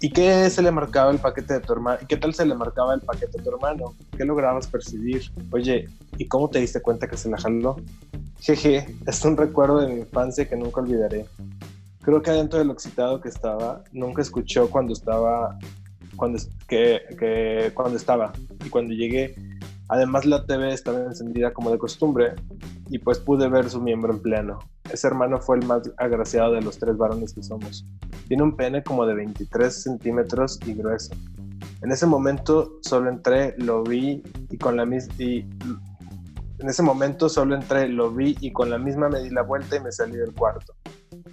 ¿Y 0.00 0.10
qué 0.10 0.50
se 0.50 0.60
le 0.60 0.70
marcaba 0.70 1.10
el 1.10 1.18
paquete 1.18 1.54
de 1.54 1.60
tu 1.60 1.72
hermano? 1.72 1.98
¿Y 2.02 2.06
qué 2.06 2.16
tal 2.16 2.34
se 2.34 2.44
le 2.44 2.54
marcaba 2.54 2.94
el 2.94 3.00
paquete 3.00 3.38
de 3.38 3.44
tu 3.44 3.50
hermano? 3.50 3.94
¿Qué 4.16 4.24
lograbas 4.24 4.66
percibir? 4.66 5.30
Oye, 5.50 5.88
¿y 6.18 6.26
cómo 6.26 6.50
te 6.50 6.60
diste 6.60 6.82
cuenta 6.82 7.08
que 7.08 7.16
se 7.16 7.30
la 7.30 7.38
jaló? 7.38 7.76
Jeje, 8.40 8.86
es 9.06 9.24
un 9.24 9.36
recuerdo 9.36 9.80
de 9.80 9.88
mi 9.88 10.00
infancia 10.00 10.48
que 10.48 10.56
nunca 10.56 10.80
olvidaré. 10.80 11.26
Creo 12.02 12.20
que 12.20 12.30
adentro 12.30 12.58
de 12.58 12.66
lo 12.66 12.74
excitado 12.74 13.20
que 13.20 13.30
estaba, 13.30 13.82
nunca 13.92 14.20
escuchó 14.20 14.68
cuando 14.68 14.92
estaba, 14.92 15.58
cuando, 16.16 16.38
que, 16.68 17.00
que, 17.18 17.70
cuando 17.72 17.96
estaba. 17.96 18.32
Y 18.62 18.68
cuando 18.68 18.92
llegué, 18.92 19.34
además 19.88 20.26
la 20.26 20.44
TV 20.44 20.74
estaba 20.74 20.98
encendida 21.04 21.54
como 21.54 21.70
de 21.70 21.78
costumbre 21.78 22.34
y 22.90 22.98
pues 22.98 23.18
pude 23.18 23.48
ver 23.48 23.70
su 23.70 23.80
miembro 23.80 24.12
en 24.12 24.20
pleno. 24.20 24.58
Ese 24.92 25.06
hermano 25.06 25.40
fue 25.40 25.56
el 25.56 25.66
más 25.66 25.90
agraciado 25.96 26.52
de 26.52 26.60
los 26.60 26.78
tres 26.78 26.98
varones 26.98 27.32
que 27.32 27.42
somos. 27.42 27.86
Tiene 28.26 28.42
un 28.42 28.56
pene 28.56 28.82
como 28.82 29.06
de 29.06 29.14
23 29.14 29.82
centímetros 29.82 30.58
y 30.66 30.74
grueso. 30.74 31.14
En 31.82 31.92
ese 31.92 32.06
momento 32.06 32.78
solo 32.82 33.10
entré, 33.10 33.54
lo 33.58 33.82
vi 33.82 34.22
y 34.50 34.58
con 34.58 34.76
la 34.76 34.86
misma... 34.86 35.14
En 35.20 36.68
ese 36.68 36.82
momento 36.82 37.28
solo 37.28 37.54
entré, 37.54 37.88
lo 37.88 38.10
vi 38.10 38.36
y 38.40 38.52
con 38.52 38.70
la 38.70 38.78
misma 38.78 39.08
me 39.08 39.22
di 39.22 39.30
la 39.30 39.42
vuelta 39.42 39.76
y 39.76 39.80
me 39.80 39.92
salí 39.92 40.16
del 40.16 40.32
cuarto. 40.32 40.74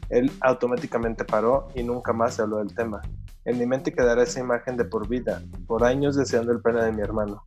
Él 0.10 0.30
automáticamente 0.42 1.24
paró 1.24 1.70
y 1.74 1.84
nunca 1.84 2.12
más 2.12 2.36
se 2.36 2.42
habló 2.42 2.58
del 2.58 2.76
tema. 2.76 3.02
En 3.46 3.58
mi 3.58 3.66
mente 3.66 3.94
quedará 3.94 4.24
esa 4.24 4.40
imagen 4.40 4.78
de 4.78 4.86
por 4.86 5.08
vida, 5.08 5.42
por 5.68 5.84
años 5.84 6.16
deseando 6.16 6.52
el 6.52 6.62
pene 6.62 6.84
de 6.84 6.92
mi 6.92 7.02
hermano. 7.02 7.46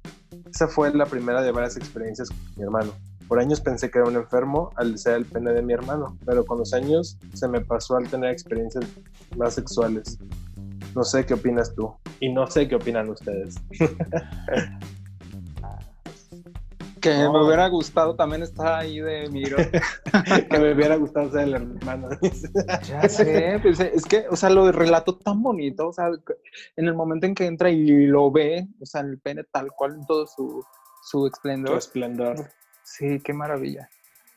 Esa 0.50 0.66
fue 0.66 0.92
la 0.94 1.06
primera 1.06 1.42
de 1.42 1.52
varias 1.52 1.76
experiencias 1.76 2.30
con 2.30 2.38
mi 2.56 2.62
hermano. 2.62 2.92
Por 3.28 3.38
años 3.38 3.60
pensé 3.60 3.90
que 3.90 3.98
era 3.98 4.08
un 4.08 4.16
enfermo 4.16 4.70
al 4.76 4.92
desear 4.92 5.16
el 5.16 5.24
pene 5.24 5.52
de 5.52 5.62
mi 5.62 5.72
hermano, 5.72 6.18
pero 6.26 6.44
con 6.44 6.58
los 6.58 6.74
años 6.74 7.18
se 7.32 7.48
me 7.48 7.60
pasó 7.60 7.96
al 7.96 8.08
tener 8.08 8.30
experiencias 8.30 8.84
más 9.36 9.54
sexuales. 9.54 10.18
No 10.94 11.02
sé 11.04 11.26
qué 11.26 11.34
opinas 11.34 11.74
tú 11.74 11.94
y 12.20 12.32
no 12.32 12.46
sé 12.46 12.68
qué 12.68 12.76
opinan 12.76 13.08
ustedes. 13.10 13.56
que 17.04 17.10
me 17.10 17.44
hubiera 17.44 17.68
gustado 17.68 18.16
también 18.16 18.42
estar 18.42 18.80
ahí 18.80 18.98
de 18.98 19.28
Miro. 19.28 19.58
que 20.50 20.58
me 20.58 20.72
hubiera 20.72 20.96
gustado 20.96 21.30
ser 21.30 21.42
el 21.42 21.54
hermano. 21.54 22.08
ya 22.88 23.08
sé, 23.08 23.58
pues, 23.60 23.78
es 23.80 24.04
que, 24.06 24.24
o 24.30 24.36
sea, 24.36 24.48
lo 24.48 24.72
relato 24.72 25.18
tan 25.18 25.42
bonito, 25.42 25.88
o 25.88 25.92
sea, 25.92 26.08
en 26.76 26.86
el 26.86 26.94
momento 26.94 27.26
en 27.26 27.34
que 27.34 27.44
entra 27.44 27.70
y 27.70 28.06
lo 28.06 28.30
ve, 28.30 28.66
o 28.80 28.86
sea, 28.86 29.02
el 29.02 29.18
pene 29.18 29.44
tal 29.44 29.70
cual 29.72 29.96
en 29.96 30.06
todo 30.06 30.26
su, 30.26 30.64
su 31.02 31.26
esplendor. 31.26 31.72
Su 31.72 31.78
esplendor. 31.88 32.36
Sí, 32.82 33.20
qué 33.20 33.34
maravilla. 33.34 33.90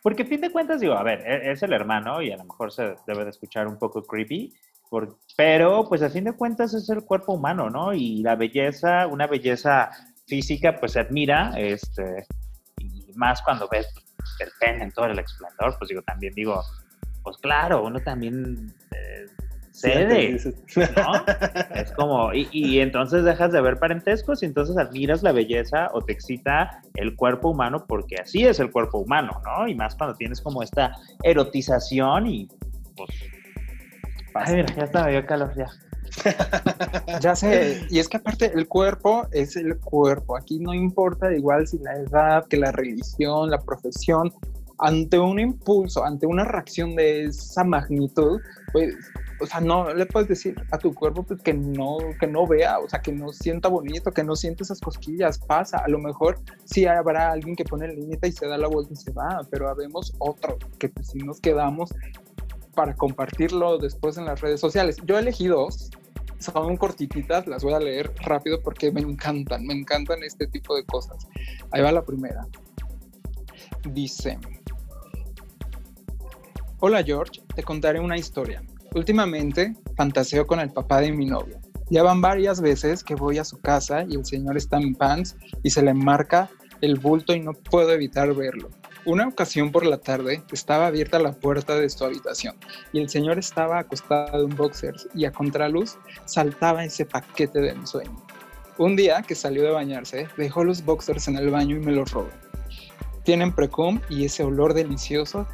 Porque 0.04 0.24
a 0.24 0.26
fin 0.26 0.42
de 0.42 0.52
cuentas, 0.52 0.82
digo, 0.82 0.94
a 0.94 1.04
ver, 1.04 1.22
e-, 1.26 1.52
es 1.52 1.64
el 1.64 1.72
hermano 1.72 2.22
y 2.22 2.32
a 2.32 2.38
lo 2.38 2.44
mejor 2.44 2.72
se 2.72 2.96
debe 3.06 3.24
de 3.24 3.30
escuchar 3.30 3.68
un 3.68 3.78
poco 3.78 4.04
creepy, 4.04 4.54
pero 5.36 5.86
pues 5.88 6.02
a 6.02 6.10
fin 6.10 6.26
de 6.26 6.34
cuentas 6.34 6.74
es 6.74 6.90
el 6.90 7.04
cuerpo 7.04 7.34
humano, 7.34 7.70
¿no? 7.70 7.94
Y 7.94 8.22
la 8.22 8.36
belleza, 8.36 9.08
una 9.08 9.28
belleza 9.28 9.90
física, 10.26 10.78
pues 10.80 10.94
se 10.94 11.00
admira, 11.00 11.54
este, 11.58 12.26
y 12.80 13.12
más 13.16 13.42
cuando 13.42 13.68
ves 13.70 13.88
el 14.40 14.50
pene 14.60 14.84
en 14.84 14.92
todo 14.92 15.06
el 15.06 15.20
esplendor, 15.20 15.76
pues 15.78 15.90
digo, 15.90 16.02
también 16.02 16.34
digo, 16.34 16.62
pues 17.24 17.38
claro, 17.38 17.84
uno 17.86 18.00
también 18.00 18.74
eh, 18.92 19.26
cede, 19.72 20.38
¿no? 20.76 21.26
Es 21.76 21.92
como, 21.94 22.32
y, 22.34 22.80
entonces 22.80 23.24
dejas 23.24 23.52
de 23.52 23.62
ver 23.62 23.78
parentescos 23.78 24.42
y 24.42 24.48
entonces 24.48 24.78
admiras 24.78 25.24
la 25.24 25.32
belleza 25.32 25.90
o 25.94 26.02
te 26.02 26.14
excita 26.14 26.82
el 26.96 27.16
cuerpo 27.16 27.50
humano 27.50 27.86
porque 27.88 28.16
así 28.16 28.46
es 28.46 28.60
el 28.60 28.72
cuerpo 28.72 29.00
humano, 29.00 29.42
¿no? 29.46 29.68
Y 29.68 29.76
más 29.76 29.96
cuando 29.96 30.16
tienes 30.16 30.42
como 30.42 30.64
esta 30.64 30.94
erotización 31.24 32.28
y 32.28 32.48
pues... 32.96 33.10
A 34.40 34.52
ver, 34.52 34.76
ya 34.76 34.84
está, 34.84 35.06
me 35.06 35.12
dio 35.12 35.26
calor 35.26 35.54
ya. 35.56 35.68
ya 37.22 37.36
sé, 37.36 37.86
y 37.90 38.00
es 38.00 38.08
que 38.08 38.18
aparte 38.18 38.52
el 38.54 38.68
cuerpo 38.68 39.28
es 39.32 39.56
el 39.56 39.78
cuerpo, 39.78 40.38
aquí 40.38 40.58
no 40.58 40.74
importa 40.74 41.32
igual 41.34 41.68
si 41.68 41.78
la 41.80 41.94
edad, 41.96 42.48
que 42.48 42.58
la 42.58 42.72
religión, 42.72 43.50
la 43.52 43.60
profesión, 43.60 44.34
ante 44.80 45.20
un 45.20 45.40
impulso, 45.40 46.06
ante 46.06 46.26
una 46.26 46.46
reacción 46.46 46.96
de 46.96 47.26
esa 47.26 47.64
magnitud, 47.64 48.40
pues 48.72 48.96
o 49.40 49.46
sea, 49.46 49.60
no 49.60 49.94
le 49.94 50.06
puedes 50.06 50.28
decir 50.28 50.56
a 50.72 50.78
tu 50.78 50.94
cuerpo 50.94 51.24
pues, 51.24 51.42
que 51.42 51.54
no, 51.54 51.98
que 52.20 52.28
no 52.28 52.48
vea, 52.48 52.80
o 52.80 52.90
sea, 52.90 53.02
que 53.02 53.12
no 53.12 53.32
sienta 53.32 53.68
bonito, 53.68 54.12
que 54.12 54.24
no 54.24 54.36
siente 54.36 54.64
esas 54.64 54.80
cosquillas, 54.80 55.38
pasa. 55.40 55.78
A 55.78 55.88
lo 55.88 56.00
mejor 56.00 56.40
sí 56.66 56.86
habrá 56.86 57.32
alguien 57.32 57.56
que 57.56 57.64
pone 57.64 57.86
el 57.86 57.96
límite 57.96 58.28
y 58.30 58.32
se 58.32 58.48
da 58.48 58.58
la 58.58 58.68
vuelta 58.68 58.94
y 58.94 58.96
se 58.96 59.12
va, 59.12 59.42
pero 59.50 59.70
habemos 59.70 60.14
otro 60.20 60.58
que 60.80 60.90
pues 60.90 61.08
sí 61.08 61.20
nos 61.20 61.40
quedamos 61.40 61.94
para 62.78 62.96
compartirlo 62.96 63.80
después 63.80 64.20
en 64.20 64.26
las 64.26 64.40
redes 64.40 64.62
sociales. 64.62 64.98
Yo 65.04 65.18
elegí 65.18 65.48
dos, 65.48 65.90
son 66.38 66.78
cortititas, 66.78 67.48
las 67.48 67.64
voy 67.64 67.74
a 67.74 67.80
leer 67.80 68.14
rápido 68.20 68.62
porque 68.62 68.92
me 68.92 69.02
encantan, 69.02 69.66
me 69.66 69.74
encantan 69.74 70.22
este 70.22 70.46
tipo 70.46 70.76
de 70.76 70.86
cosas. 70.86 71.28
Ahí 71.72 71.82
va 71.82 71.92
la 71.92 72.06
primera. 72.06 72.46
Dice, 73.90 74.38
Hola 76.80 77.02
George, 77.04 77.42
te 77.56 77.64
contaré 77.64 78.00
una 78.00 78.16
historia. 78.16 78.62
Últimamente 78.94 79.74
fantaseo 79.96 80.46
con 80.46 80.60
el 80.60 80.72
papá 80.72 81.02
de 81.02 81.12
mi 81.12 81.26
novio. 81.26 81.60
Ya 81.90 82.04
van 82.04 82.22
varias 82.22 82.62
veces 82.62 83.04
que 83.04 83.16
voy 83.16 83.40
a 83.40 83.44
su 83.44 83.60
casa 83.60 84.06
y 84.08 84.14
el 84.18 84.26
señor 84.26 84.56
está 84.56 84.78
en 84.78 84.94
pants 84.94 85.36
y 85.64 85.72
se 85.72 85.82
le 85.82 85.96
marca 85.96 86.48
el 86.82 87.00
bulto 87.00 87.34
y 87.34 87.40
no 87.40 87.54
puedo 87.54 87.92
evitar 87.92 88.32
verlo. 88.36 88.70
Una 89.08 89.26
ocasión 89.26 89.72
por 89.72 89.86
la 89.86 90.00
tarde 90.00 90.44
estaba 90.52 90.88
abierta 90.88 91.18
la 91.18 91.32
puerta 91.32 91.76
de 91.76 91.90
su 91.90 92.04
habitación 92.04 92.58
y 92.92 93.00
el 93.00 93.08
señor 93.08 93.40
estaba 93.40 93.80
acostado 93.80 94.44
en 94.44 94.54
boxers 94.54 95.08
y 95.16 95.24
a 95.24 95.32
contraluz 95.32 95.98
saltaba 96.26 96.84
ese 96.84 97.06
paquete 97.06 97.62
de 97.62 97.70
ensueño. 97.70 98.22
Un 98.78 98.98
día 98.98 99.22
que 99.22 99.34
salió 99.34 99.64
de 99.64 99.72
bañarse, 99.72 100.28
dejó 100.36 100.66
los 100.66 100.84
boxers 100.84 101.30
en 101.30 101.38
el 101.38 101.50
baño 101.50 101.78
y 101.78 101.80
me 101.80 101.94
los 101.94 102.12
robó. 102.12 102.28
Tienen 103.24 103.56
precum 103.56 104.02
y 104.10 104.26
ese 104.26 104.44
olor 104.44 104.74
delicioso 104.74 105.48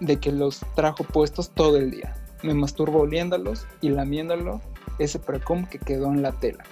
de 0.00 0.18
que 0.18 0.32
los 0.32 0.58
trajo 0.74 1.04
puestos 1.04 1.50
todo 1.50 1.76
el 1.76 1.92
día. 1.92 2.16
Me 2.42 2.54
masturbo 2.54 3.02
oliéndolos 3.02 3.68
y 3.80 3.90
lamiéndolo 3.90 4.60
ese 4.98 5.20
precum 5.20 5.64
que 5.64 5.78
quedó 5.78 6.06
en 6.06 6.22
la 6.22 6.32
tela. 6.32 6.64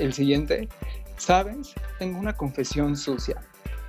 El 0.00 0.14
siguiente, 0.14 0.68
¿sabes? 1.16 1.74
Tengo 2.00 2.18
una 2.18 2.36
confesión 2.36 2.96
sucia. 2.96 3.40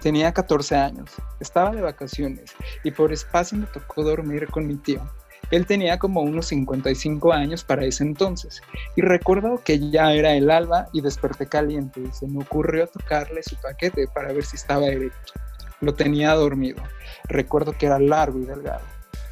Tenía 0.05 0.31
14 0.31 0.75
años, 0.75 1.09
estaba 1.39 1.71
de 1.71 1.81
vacaciones 1.81 2.53
y 2.83 2.91
por 2.91 3.11
espacio 3.11 3.57
me 3.57 3.65
tocó 3.65 4.03
dormir 4.03 4.45
con 4.51 4.67
mi 4.67 4.75
tío. 4.75 5.01
Él 5.49 5.65
tenía 5.65 5.97
como 5.97 6.21
unos 6.21 6.45
55 6.45 7.33
años 7.33 7.63
para 7.63 7.85
ese 7.85 8.03
entonces 8.03 8.61
y 8.95 9.01
recuerdo 9.01 9.63
que 9.65 9.89
ya 9.89 10.13
era 10.13 10.33
el 10.33 10.51
alba 10.51 10.89
y 10.93 11.01
desperté 11.01 11.47
caliente 11.47 12.01
y 12.01 12.11
se 12.11 12.27
me 12.27 12.43
ocurrió 12.43 12.85
tocarle 12.85 13.41
su 13.41 13.55
paquete 13.59 14.07
para 14.13 14.31
ver 14.31 14.45
si 14.45 14.57
estaba 14.57 14.85
erecto. 14.85 15.33
Lo 15.81 15.95
tenía 15.95 16.35
dormido. 16.35 16.83
Recuerdo 17.23 17.71
que 17.75 17.87
era 17.87 17.97
largo 17.97 18.37
y 18.37 18.45
delgado. 18.45 18.85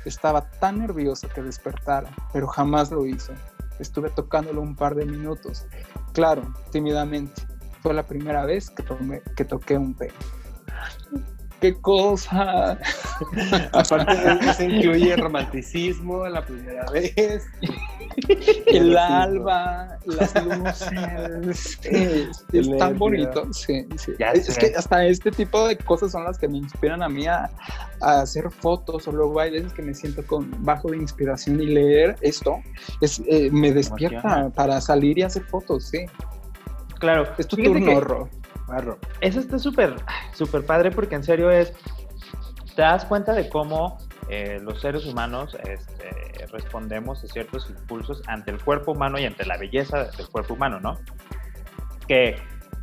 Estaba 0.05 0.49
tan 0.59 0.79
nervioso 0.79 1.27
que 1.35 1.43
despertara, 1.43 2.09
pero 2.33 2.47
jamás 2.47 2.89
lo 2.89 3.05
hizo. 3.05 3.33
Estuve 3.77 4.09
tocándolo 4.09 4.59
un 4.59 4.75
par 4.75 4.95
de 4.95 5.05
minutos. 5.05 5.67
Claro, 6.13 6.51
tímidamente. 6.71 7.43
Fue 7.83 7.93
la 7.93 8.07
primera 8.07 8.43
vez 8.43 8.71
que, 8.71 9.45
toqué 9.45 9.77
un 9.77 9.93
pelo 9.93 10.15
qué 11.63 11.73
cosa. 11.79 12.77
Aparte, 13.71 14.53
se 14.53 14.65
incluye 14.65 15.13
el 15.13 15.21
romanticismo 15.21 16.27
la 16.27 16.45
primera 16.45 16.91
vez. 16.91 17.45
El 18.67 18.97
alba, 18.97 19.97
las 20.05 20.45
luces. 20.45 21.79
es 22.51 22.77
tan 22.77 22.99
bonito. 22.99 23.53
Sí, 23.53 23.87
sí. 23.95 24.11
Es, 24.19 24.57
que 24.57 24.73
hasta 24.75 25.05
este 25.05 25.31
tipo 25.31 25.65
de 25.65 25.77
cosas 25.77 26.11
son 26.11 26.25
las 26.25 26.37
que 26.37 26.49
me 26.49 26.57
inspiran 26.57 27.01
a 27.01 27.07
mí 27.07 27.27
a, 27.27 27.49
hacer 28.01 28.51
fotos. 28.51 29.07
O 29.07 29.13
luego 29.13 29.39
hay 29.39 29.51
veces 29.51 29.71
que 29.71 29.83
me 29.83 29.93
siento 29.93 30.27
con 30.27 30.51
bajo 30.65 30.91
de 30.91 30.97
inspiración 30.97 31.61
y 31.61 31.67
leer 31.67 32.17
esto. 32.19 32.57
Es, 32.99 33.21
eh, 33.25 33.49
me 33.51 33.71
despierta 33.71 34.49
para 34.49 34.81
salir 34.81 35.17
y 35.17 35.21
hacer 35.21 35.43
fotos, 35.43 35.85
sí. 35.85 36.07
Claro. 36.99 37.25
Es 37.37 37.47
tu 37.47 37.55
turno, 37.55 38.29
eso 39.21 39.39
está 39.39 39.59
súper, 39.59 39.95
súper 40.33 40.65
padre 40.65 40.91
porque 40.91 41.15
en 41.15 41.23
serio 41.23 41.49
es, 41.51 41.73
te 42.75 42.81
das 42.81 43.05
cuenta 43.05 43.33
de 43.33 43.49
cómo 43.49 43.97
eh, 44.29 44.59
los 44.61 44.81
seres 44.81 45.05
humanos 45.05 45.57
este, 45.67 46.45
respondemos 46.51 47.23
a 47.23 47.27
ciertos 47.27 47.69
impulsos 47.69 48.21
ante 48.27 48.51
el 48.51 48.63
cuerpo 48.63 48.93
humano 48.93 49.19
y 49.19 49.25
ante 49.25 49.45
la 49.45 49.57
belleza 49.57 50.05
del 50.05 50.27
cuerpo 50.29 50.53
humano, 50.53 50.79
¿no? 50.79 50.97
Que 52.07 52.37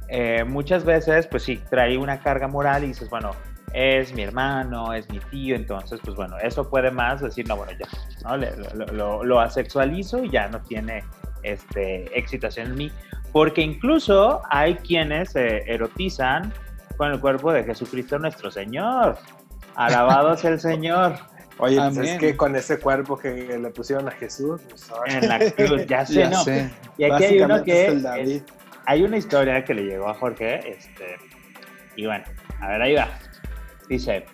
eh, 0.09 0.45
muchas 0.45 0.85
veces, 0.85 1.27
pues 1.27 1.45
sí, 1.45 1.63
trae 1.71 1.97
una 1.97 2.21
carga 2.21 2.49
moral 2.49 2.85
y 2.85 2.89
dices, 2.89 3.09
bueno, 3.09 3.31
es 3.73 4.13
mi 4.13 4.23
hermano, 4.23 4.93
es 4.93 5.09
mi 5.09 5.21
tío, 5.21 5.55
entonces, 5.55 6.01
pues 6.05 6.17
bueno, 6.17 6.37
eso 6.43 6.69
puede 6.69 6.91
más 6.91 7.21
decir, 7.21 7.47
no, 7.47 7.57
bueno, 7.57 7.73
ya, 7.79 7.87
¿no? 8.25 9.23
Lo, 9.23 9.41
asexualizo 9.41 10.25
y 10.25 10.31
ya 10.31 10.49
no 10.49 10.61
tiene 10.63 11.05
este, 11.43 12.19
excitación 12.19 12.69
en 12.69 12.75
mí. 12.75 12.93
Porque 13.33 13.63
incluso 13.63 14.43
hay 14.51 14.75
quienes 14.77 15.33
se 15.33 15.59
erotizan 15.71 16.53
con 16.97 17.13
el 17.13 17.21
cuerpo 17.21 17.53
de 17.53 17.65
Jesucristo 17.65 18.19
nuestro 18.19 18.51
Señor. 18.51 19.17
Alabado 19.77 20.37
sea 20.37 20.51
el 20.51 20.61
Señor. 20.61 21.15
Oye, 21.59 21.77
pues 21.77 21.99
es 21.99 22.19
que 22.19 22.37
con 22.37 22.57
ese 22.57 22.79
cuerpo 22.81 23.19
que 23.19 23.59
le 23.59 23.71
pusieron 23.71 24.09
a 24.09 24.13
Jesús. 24.13 24.63
Pues, 24.69 24.91
en 25.07 25.29
la 25.29 25.39
cruz, 25.51 25.87
ya 25.87 26.07
sé, 26.07 26.29
¿no? 26.29 26.43
Y 26.97 27.05
aquí 27.05 27.25
hay 27.25 27.41
uno 27.43 27.63
que. 27.63 28.43
hay 28.87 29.03
una 29.03 29.17
historia 29.19 29.63
que 29.65 29.75
le 29.75 29.85
llegó 29.85 30.09
a 30.09 30.15
Jorge, 30.15 30.71
este. 30.71 31.17
Y 31.97 32.07
bueno, 32.07 32.25
a 32.61 32.69
ver, 32.69 32.83
ahí 32.83 32.95
va. 32.95 33.09
Dice: 33.89 34.25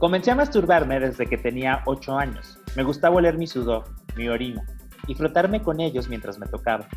Comencé 0.00 0.32
a 0.32 0.34
masturbarme 0.34 0.98
desde 0.98 1.26
que 1.26 1.38
tenía 1.38 1.82
8 1.86 2.18
años. 2.18 2.58
Me 2.74 2.82
gustaba 2.82 3.16
oler 3.16 3.38
mi 3.38 3.46
sudor, 3.46 3.84
mi 4.16 4.28
orina, 4.28 4.64
y 5.06 5.14
frotarme 5.14 5.62
con 5.62 5.80
ellos 5.80 6.08
mientras 6.08 6.38
me 6.40 6.46
tocaba. 6.46 6.88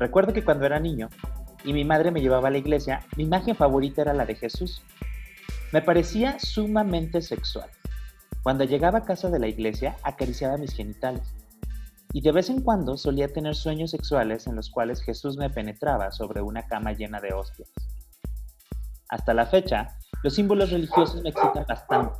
Recuerdo 0.00 0.32
que 0.32 0.42
cuando 0.42 0.64
era 0.64 0.80
niño 0.80 1.10
y 1.62 1.74
mi 1.74 1.84
madre 1.84 2.10
me 2.10 2.22
llevaba 2.22 2.48
a 2.48 2.50
la 2.50 2.56
iglesia, 2.56 3.06
mi 3.18 3.24
imagen 3.24 3.54
favorita 3.54 4.00
era 4.00 4.14
la 4.14 4.24
de 4.24 4.34
Jesús. 4.34 4.82
Me 5.72 5.82
parecía 5.82 6.38
sumamente 6.38 7.20
sexual. 7.20 7.68
Cuando 8.42 8.64
llegaba 8.64 9.00
a 9.00 9.04
casa 9.04 9.28
de 9.28 9.38
la 9.38 9.46
iglesia, 9.46 9.96
acariciaba 10.02 10.56
mis 10.56 10.72
genitales. 10.72 11.34
Y 12.14 12.22
de 12.22 12.32
vez 12.32 12.48
en 12.48 12.62
cuando 12.62 12.96
solía 12.96 13.30
tener 13.30 13.54
sueños 13.54 13.90
sexuales 13.90 14.46
en 14.46 14.56
los 14.56 14.70
cuales 14.70 15.02
Jesús 15.02 15.36
me 15.36 15.50
penetraba 15.50 16.10
sobre 16.12 16.40
una 16.40 16.62
cama 16.62 16.94
llena 16.94 17.20
de 17.20 17.34
hostias. 17.34 17.68
Hasta 19.10 19.34
la 19.34 19.44
fecha, 19.44 19.98
los 20.22 20.34
símbolos 20.34 20.70
religiosos 20.70 21.22
me 21.22 21.28
excitan 21.28 21.66
bastante. 21.68 22.18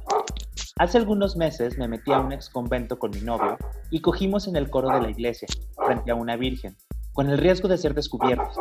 Hace 0.79 0.99
algunos 0.99 1.35
meses 1.35 1.79
me 1.79 1.89
metí 1.89 2.13
a 2.13 2.21
un 2.21 2.33
ex 2.33 2.51
convento 2.51 2.99
con 2.99 3.11
mi 3.11 3.23
novio 3.23 3.57
y 3.91 4.03
cogimos 4.03 4.49
en 4.49 4.57
el 4.57 4.69
coro 4.69 4.91
de 4.91 5.01
la 5.01 5.11
iglesia, 5.11 5.49
frente 5.87 6.11
a 6.11 6.15
una 6.15 6.37
virgen, 6.37 6.77
con 7.13 7.29
el 7.29 7.39
riesgo 7.39 7.69
de 7.69 7.79
ser 7.79 7.95
descubiertos. 7.95 8.57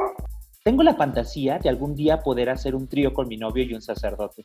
Tengo 0.63 0.83
la 0.83 0.95
fantasía 0.95 1.59
de 1.59 1.69
algún 1.69 1.95
día 1.95 2.21
poder 2.21 2.49
hacer 2.49 2.75
un 2.75 2.87
trío 2.87 3.13
con 3.13 3.27
mi 3.27 3.37
novio 3.37 3.63
y 3.63 3.73
un 3.73 3.81
sacerdote, 3.81 4.41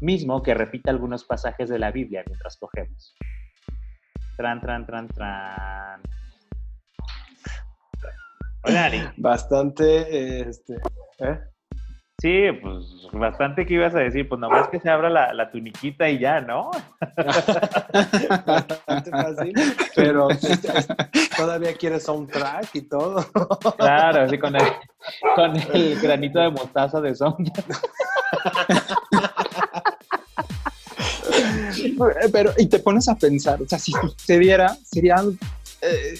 mismo 0.00 0.42
que 0.42 0.54
repita 0.54 0.90
algunos 0.90 1.24
pasajes 1.24 1.68
de 1.68 1.78
la 1.78 1.90
Biblia 1.90 2.22
mientras 2.26 2.56
cogemos. 2.56 3.14
Tran, 4.36 4.60
tran, 4.60 4.86
tran, 4.86 5.08
tran. 5.08 6.00
Hola. 8.64 9.14
Bastante, 9.16 10.48
este, 10.48 10.74
¿eh? 11.18 11.40
Sí, 12.20 12.48
pues 12.60 12.84
bastante 13.12 13.64
que 13.64 13.74
ibas 13.74 13.94
a 13.94 14.00
decir, 14.00 14.28
pues 14.28 14.40
nomás 14.40 14.68
que 14.68 14.80
se 14.80 14.90
abra 14.90 15.08
la, 15.08 15.50
tuniquita 15.52 16.10
y 16.10 16.18
ya, 16.18 16.40
¿no? 16.40 16.72
bastante 18.44 19.10
fácil, 19.10 19.54
pero 19.94 20.26
todavía 21.36 21.74
quieres 21.74 22.02
soundtrack 22.02 22.74
y 22.74 22.82
todo. 22.82 23.24
claro, 23.76 24.22
así 24.22 24.36
con 24.36 24.56
el, 24.56 24.64
con 25.36 25.56
el 25.56 26.00
granito 26.00 26.40
de 26.40 26.50
mostaza 26.50 27.00
de 27.00 27.14
soundtrack. 27.14 27.88
pero, 32.32 32.52
y 32.58 32.66
te 32.66 32.80
pones 32.80 33.08
a 33.08 33.14
pensar, 33.14 33.62
o 33.62 33.68
sea, 33.68 33.78
si 33.78 33.92
sucediera, 33.92 34.76
sería 34.82 35.22
eh, 35.82 36.18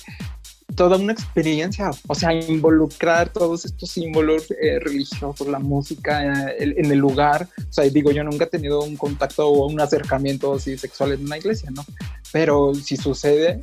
toda 0.79 0.97
una 0.97 1.13
experiencia, 1.13 1.91
o 2.07 2.15
sea, 2.15 2.33
involucrar 2.33 3.33
todos 3.33 3.65
estos 3.65 3.91
símbolos 3.91 4.49
eh, 4.53 4.79
religiosos, 4.79 5.49
la 5.49 5.59
música 5.59 6.53
eh, 6.53 6.75
en 6.77 6.93
el 6.93 6.99
lugar, 6.99 7.49
o 7.59 7.73
sea, 7.73 7.83
digo, 7.91 8.13
yo 8.13 8.23
nunca 8.23 8.45
he 8.45 8.47
tenido 8.47 8.85
un 8.85 8.97
contacto 8.97 9.49
o 9.49 9.67
un 9.67 9.81
acercamiento 9.81 10.55
así 10.55 10.79
sexual 10.79 11.15
en 11.15 11.25
una 11.25 11.37
iglesia, 11.37 11.69
¿no? 11.73 11.85
Pero 12.31 12.77
si 12.77 12.97
sucede, 12.97 13.61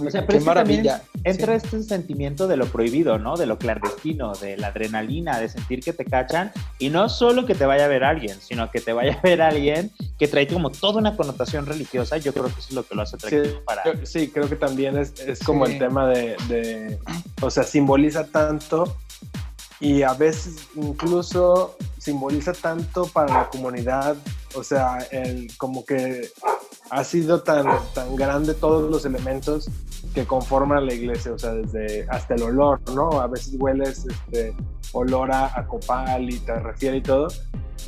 o 0.00 0.10
sea, 0.10 0.26
Qué 0.26 0.40
maravilla. 0.40 1.02
Entra 1.24 1.54
este 1.54 1.82
sentimiento 1.82 2.46
de 2.46 2.56
lo 2.56 2.66
prohibido, 2.66 3.18
¿no? 3.18 3.36
De 3.36 3.46
lo 3.46 3.58
clandestino, 3.58 4.34
de 4.34 4.56
la 4.56 4.68
adrenalina, 4.68 5.38
de 5.40 5.48
sentir 5.48 5.80
que 5.80 5.92
te 5.92 6.04
cachan. 6.04 6.52
Y 6.78 6.90
no 6.90 7.08
solo 7.08 7.46
que 7.46 7.54
te 7.54 7.66
vaya 7.66 7.86
a 7.86 7.88
ver 7.88 8.04
alguien, 8.04 8.38
sino 8.40 8.70
que 8.70 8.80
te 8.80 8.92
vaya 8.92 9.14
a 9.14 9.20
ver 9.22 9.42
alguien 9.42 9.90
que 10.18 10.28
trae 10.28 10.46
como 10.46 10.70
toda 10.70 10.98
una 10.98 11.16
connotación 11.16 11.66
religiosa. 11.66 12.18
Yo 12.18 12.32
creo 12.32 12.46
que 12.46 12.60
eso 12.60 12.68
es 12.68 12.72
lo 12.72 12.86
que 12.86 12.94
lo 12.94 13.02
hace 13.02 13.16
atractivo 13.16 13.62
para. 13.64 13.82
sí, 14.04 14.28
creo 14.28 14.48
que 14.48 14.56
también 14.56 14.96
es, 14.98 15.12
como 15.44 15.66
el 15.66 15.78
tema 15.78 16.06
de, 16.08 16.36
de. 16.48 16.98
O 17.40 17.50
sea, 17.50 17.62
simboliza 17.62 18.26
tanto 18.26 18.96
y 19.80 20.02
a 20.02 20.12
veces 20.14 20.68
incluso 20.74 21.76
simboliza 21.98 22.52
tanto 22.52 23.06
para 23.06 23.32
la 23.32 23.48
comunidad. 23.48 24.16
O 24.54 24.64
sea, 24.64 24.98
el, 25.10 25.50
como 25.56 25.84
que 25.84 26.30
ha 26.90 27.04
sido 27.04 27.42
tan, 27.42 27.66
tan 27.94 28.16
grande 28.16 28.54
todos 28.54 28.90
los 28.90 29.04
elementos 29.04 29.68
que 30.14 30.26
conforman 30.26 30.86
la 30.86 30.94
iglesia, 30.94 31.32
o 31.32 31.38
sea, 31.38 31.52
desde 31.52 32.06
hasta 32.08 32.34
el 32.34 32.42
olor, 32.42 32.80
¿no? 32.94 33.20
A 33.20 33.26
veces 33.26 33.54
hueles 33.58 34.06
este, 34.06 34.54
olor 34.92 35.30
a, 35.32 35.66
copal 35.66 36.30
y 36.30 36.38
te 36.40 36.58
refiere 36.58 36.98
y 36.98 37.02
todo, 37.02 37.28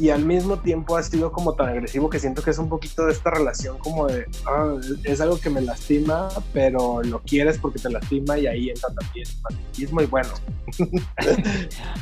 y 0.01 0.09
al 0.09 0.25
mismo 0.25 0.59
tiempo 0.59 0.97
ha 0.97 1.03
sido 1.03 1.31
como 1.31 1.53
tan 1.53 1.69
agresivo 1.69 2.09
que 2.09 2.19
siento 2.19 2.43
que 2.43 2.51
es 2.51 2.59
un 2.59 2.71
poquito 2.71 3.05
de 3.05 3.13
esta 3.13 3.31
relación 3.31 3.77
como 3.79 4.07
de, 4.07 4.27
ah, 4.47 4.77
es 5.05 5.21
algo 5.21 5.39
que 5.39 5.51
me 5.51 5.61
lastima, 5.61 6.31
pero 6.55 7.03
lo 7.03 7.21
quieres 7.21 7.59
porque 7.59 7.79
te 7.79 7.91
lastima 7.91 8.39
y 8.39 8.47
ahí 8.47 8.71
entra 8.71 8.89
también 8.95 9.29
el 9.29 9.35
fanatismo 9.43 10.01
y 10.01 10.07
bueno. 10.07 10.31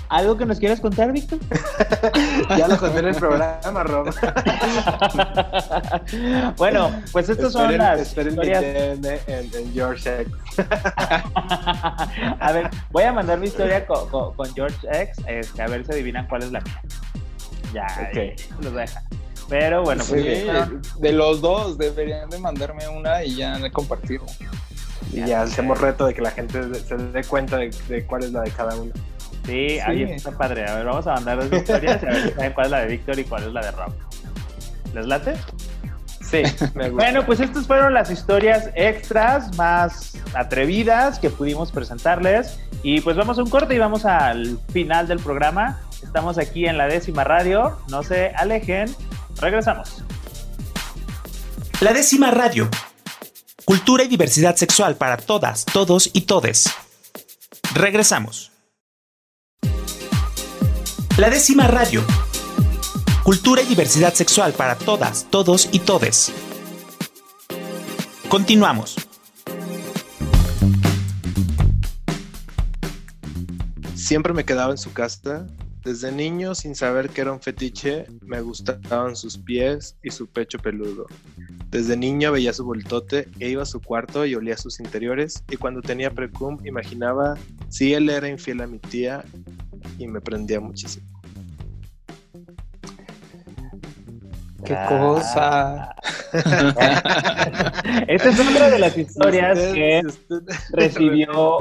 ¿Algo 0.08 0.36
que 0.36 0.46
nos 0.46 0.60
quieras 0.60 0.80
contar, 0.80 1.12
Víctor? 1.12 1.40
ya 2.56 2.68
lo 2.68 2.78
conté 2.78 3.00
en 3.00 3.06
el 3.06 3.16
programa, 3.16 3.82
Rob. 3.82 4.14
bueno, 6.56 7.02
pues 7.10 7.28
estas 7.28 7.52
son 7.52 7.76
las 7.76 8.00
historias... 8.00 8.62
en, 8.62 9.04
en, 9.04 9.72
George 9.72 10.20
X. 10.20 10.32
a 12.38 12.52
ver, 12.52 12.70
voy 12.90 13.02
a 13.02 13.12
mandar 13.12 13.40
mi 13.40 13.48
historia 13.48 13.84
con, 13.86 14.08
con, 14.08 14.54
George 14.54 14.86
X, 14.88 15.24
este, 15.26 15.62
a 15.62 15.66
ver 15.66 15.84
si 15.84 15.92
adivinan 15.92 16.28
cuál 16.28 16.44
es 16.44 16.52
la 16.52 16.60
mía. 16.60 16.80
Ya, 17.72 17.86
okay. 18.10 18.34
los 18.60 18.72
deja. 18.72 19.02
Pero 19.48 19.82
bueno, 19.82 20.04
pues 20.08 20.46
de 20.98 21.12
los 21.12 21.40
dos 21.40 21.78
deberían 21.78 22.28
de 22.28 22.38
mandarme 22.38 22.86
una 22.88 23.24
y 23.24 23.36
ya 23.36 23.58
compartirlo. 23.70 24.26
Y 25.12 25.24
ya, 25.24 25.42
hacemos 25.42 25.80
reto 25.80 26.06
de 26.06 26.14
que 26.14 26.20
la 26.20 26.30
gente 26.30 26.74
se 26.74 26.96
dé 26.96 27.24
cuenta 27.24 27.56
de, 27.56 28.04
cuál 28.06 28.24
es 28.24 28.32
la 28.32 28.42
de 28.42 28.50
cada 28.50 28.76
uno. 28.76 28.92
Sí, 29.46 29.78
ahí 29.80 30.02
está 30.02 30.32
padre. 30.32 30.68
A 30.68 30.76
ver, 30.76 30.84
vamos 30.84 31.06
a 31.06 31.14
mandar 31.14 31.38
dos 31.48 31.60
historias 31.60 32.02
y 32.02 32.06
a 32.06 32.10
ver 32.10 32.22
si 32.24 32.34
saben 32.34 32.52
cuál 32.52 32.66
es 32.66 32.72
la 32.72 32.80
de 32.80 32.86
Víctor 32.88 33.18
y 33.18 33.24
cuál 33.24 33.44
es 33.44 33.52
la 33.52 33.62
de 33.62 33.70
Rob. 33.70 33.92
¿Les 34.92 35.06
late? 35.06 35.34
Sí, 36.20 36.42
me 36.74 36.90
gusta. 36.90 37.04
Bueno, 37.04 37.24
pues 37.24 37.40
estas 37.40 37.66
fueron 37.66 37.94
las 37.94 38.10
historias 38.10 38.68
extras 38.74 39.56
más 39.56 40.18
atrevidas 40.34 41.18
que 41.18 41.30
pudimos 41.30 41.72
presentarles. 41.72 42.60
Y 42.82 43.00
pues 43.00 43.16
vamos 43.16 43.38
a 43.38 43.42
un 43.42 43.48
corte 43.48 43.74
y 43.74 43.78
vamos 43.78 44.04
al 44.04 44.58
final 44.70 45.08
del 45.08 45.20
programa. 45.20 45.80
Estamos 46.02 46.38
aquí 46.38 46.66
en 46.66 46.78
la 46.78 46.86
décima 46.86 47.24
radio. 47.24 47.78
No 47.88 48.02
se 48.02 48.28
alejen. 48.30 48.94
Regresamos. 49.40 50.02
La 51.80 51.92
décima 51.92 52.30
radio. 52.30 52.68
Cultura 53.64 54.04
y 54.04 54.08
diversidad 54.08 54.56
sexual 54.56 54.96
para 54.96 55.16
todas, 55.16 55.64
todos 55.64 56.10
y 56.12 56.22
todes. 56.22 56.70
Regresamos. 57.74 58.50
La 61.18 61.30
décima 61.30 61.66
radio. 61.66 62.02
Cultura 63.22 63.60
y 63.60 63.66
diversidad 63.66 64.14
sexual 64.14 64.52
para 64.52 64.76
todas, 64.76 65.26
todos 65.30 65.68
y 65.70 65.80
todes. 65.80 66.32
Continuamos. 68.28 68.96
Siempre 73.94 74.32
me 74.32 74.44
quedaba 74.44 74.72
en 74.72 74.78
su 74.78 74.92
casa 74.92 75.46
desde 75.88 76.12
niño, 76.12 76.54
sin 76.54 76.74
saber 76.74 77.08
que 77.08 77.22
era 77.22 77.32
un 77.32 77.40
fetiche, 77.40 78.04
me 78.20 78.42
gustaban 78.42 79.16
sus 79.16 79.38
pies 79.38 79.96
y 80.02 80.10
su 80.10 80.26
pecho 80.26 80.58
peludo. 80.58 81.06
Desde 81.70 81.96
niño 81.96 82.30
veía 82.30 82.52
su 82.52 82.62
voltote 82.66 83.26
e 83.40 83.48
iba 83.48 83.62
a 83.62 83.66
su 83.66 83.80
cuarto 83.80 84.26
y 84.26 84.34
olía 84.34 84.58
sus 84.58 84.80
interiores 84.80 85.42
y 85.48 85.56
cuando 85.56 85.80
tenía 85.80 86.10
precum 86.10 86.58
imaginaba 86.66 87.38
si 87.70 87.94
él 87.94 88.10
era 88.10 88.28
infiel 88.28 88.60
a 88.60 88.66
mi 88.66 88.78
tía 88.78 89.24
y 89.98 90.06
me 90.06 90.20
prendía 90.20 90.60
muchísimo. 90.60 91.06
¡Qué 94.62 94.76
cosa! 94.88 95.94
Esta 98.08 98.28
es 98.28 98.40
una 98.40 98.68
de 98.68 98.78
las 98.78 98.98
historias 98.98 99.58
que 99.58 100.02
recibió 100.72 101.58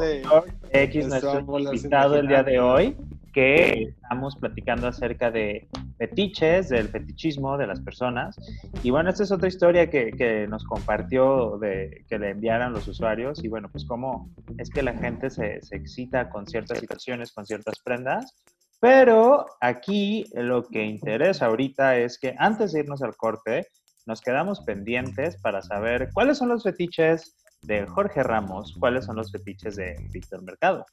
X, 0.74 1.08
nuestro 1.08 1.60
invitado 1.60 2.18
el 2.18 2.28
día 2.28 2.44
de 2.44 2.60
hoy 2.60 2.98
que 3.38 3.84
estamos 3.84 4.36
platicando 4.36 4.88
acerca 4.88 5.30
de 5.30 5.68
fetiches, 6.00 6.70
del 6.70 6.88
fetichismo 6.88 7.56
de 7.56 7.68
las 7.68 7.80
personas. 7.82 8.36
Y 8.82 8.90
bueno, 8.90 9.12
esta 9.12 9.22
es 9.22 9.32
otra 9.32 9.48
historia 9.48 9.92
que, 9.92 10.48
nos 10.50 10.64
compartió 10.64 11.60
de 11.60 12.04
que 12.10 12.18
le 12.18 12.32
enviaran 12.32 12.74
los 12.74 12.88
usuarios. 12.88 13.44
Y 13.44 13.48
bueno, 13.48 13.70
pues 13.72 13.86
cómo 13.86 14.34
es 14.58 14.72
que 14.72 14.82
la 14.82 14.98
gente 14.98 15.30
se, 15.30 15.62
se 15.62 15.76
excita 15.76 16.32
con 16.32 16.48
ciertas 16.48 16.80
situaciones, 16.80 17.32
con 17.32 17.46
ciertas 17.46 17.76
prendas. 17.84 18.34
Pero 18.80 19.46
aquí 19.62 20.26
lo 20.34 20.64
que 20.64 20.84
interesa 20.84 21.46
ahorita 21.46 21.96
es 21.96 22.18
que 22.18 22.34
antes 22.40 22.72
de 22.72 22.80
irnos 22.80 23.04
al 23.04 23.16
corte, 23.16 23.68
nos 24.08 24.20
quedamos 24.20 24.62
pendientes 24.62 25.40
para 25.44 25.62
saber 25.62 26.10
cuáles 26.12 26.40
son 26.40 26.50
los 26.50 26.64
fetiches 26.64 27.38
de 27.62 27.86
Jorge 27.86 28.24
Ramos, 28.24 28.76
cuáles 28.80 29.06
son 29.06 29.16
los 29.16 29.32
fetiches 29.32 29.76
de 29.76 29.96
Víctor 30.12 30.42
Mercado. 30.42 30.84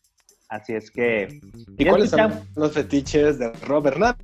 Así 0.54 0.72
es 0.72 0.88
que. 0.88 1.40
¿Y 1.76 1.84
cuáles 1.84 2.10
son 2.10 2.32
los 2.54 2.72
fetiches 2.72 3.40
de 3.40 3.50
Robert 3.66 4.16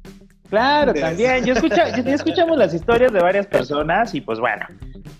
Claro, 0.48 0.94
también. 0.94 1.44
Yo 1.44 1.54
ya 1.54 1.88
escuchamos 2.14 2.56
las 2.56 2.72
historias 2.72 3.12
de 3.12 3.20
varias 3.20 3.46
personas 3.46 4.14
y 4.14 4.20
pues 4.20 4.38
bueno, 4.38 4.64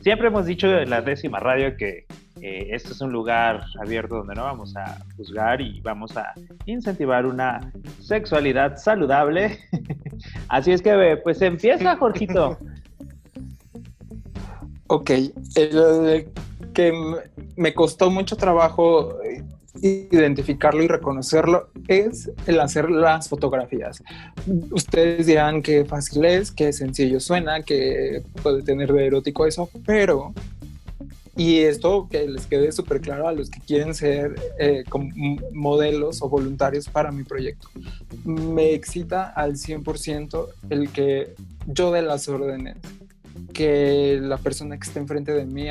siempre 0.02 0.28
hemos 0.28 0.46
dicho 0.46 0.68
en 0.68 0.88
la 0.90 1.02
décima 1.02 1.40
radio 1.40 1.76
que 1.76 2.06
eh, 2.40 2.68
esto 2.70 2.92
es 2.92 3.00
un 3.00 3.12
lugar 3.12 3.64
abierto 3.80 4.16
donde 4.16 4.34
no 4.34 4.44
vamos 4.44 4.76
a 4.76 4.98
juzgar 5.16 5.60
y 5.60 5.80
vamos 5.80 6.16
a 6.16 6.32
incentivar 6.66 7.26
una 7.26 7.72
sexualidad 8.00 8.76
saludable. 8.76 9.58
Así 10.48 10.70
es 10.70 10.80
que, 10.80 11.18
pues 11.24 11.42
empieza, 11.42 11.96
Jorgito. 11.96 12.56
Ok, 14.86 15.10
el, 15.56 16.28
que 16.72 16.92
me 17.56 17.74
costó 17.74 18.10
mucho 18.10 18.36
trabajo 18.36 19.20
eh, 19.22 19.42
identificarlo 19.80 20.82
y 20.82 20.88
reconocerlo 20.88 21.68
es 21.88 22.30
el 22.46 22.60
hacer 22.60 22.90
las 22.90 23.28
fotografías. 23.28 24.02
Ustedes 24.70 25.26
dirán 25.26 25.62
que 25.62 25.84
fácil 25.84 26.24
es, 26.24 26.50
que 26.50 26.72
sencillo 26.72 27.20
suena, 27.20 27.62
que 27.62 28.22
puede 28.42 28.62
tener 28.62 28.92
de 28.92 29.06
erótico 29.06 29.46
eso, 29.46 29.70
pero 29.86 30.32
y 31.36 31.60
esto 31.60 32.08
que 32.10 32.26
les 32.26 32.46
quede 32.46 32.70
súper 32.72 33.00
claro 33.00 33.28
a 33.28 33.32
los 33.32 33.48
que 33.48 33.60
quieren 33.60 33.94
ser 33.94 34.34
eh, 34.58 34.84
modelos 35.52 36.20
o 36.22 36.28
voluntarios 36.28 36.88
para 36.88 37.12
mi 37.12 37.22
proyecto. 37.22 37.68
Me 38.24 38.74
excita 38.74 39.30
al 39.30 39.54
100% 39.54 40.48
el 40.68 40.90
que 40.90 41.34
yo 41.66 41.92
dé 41.92 42.02
las 42.02 42.28
órdenes, 42.28 42.76
que 43.50 44.18
la 44.20 44.38
persona 44.38 44.78
que 44.78 44.86
esté 44.86 45.00
enfrente 45.00 45.32
de 45.32 45.44
mí 45.44 45.66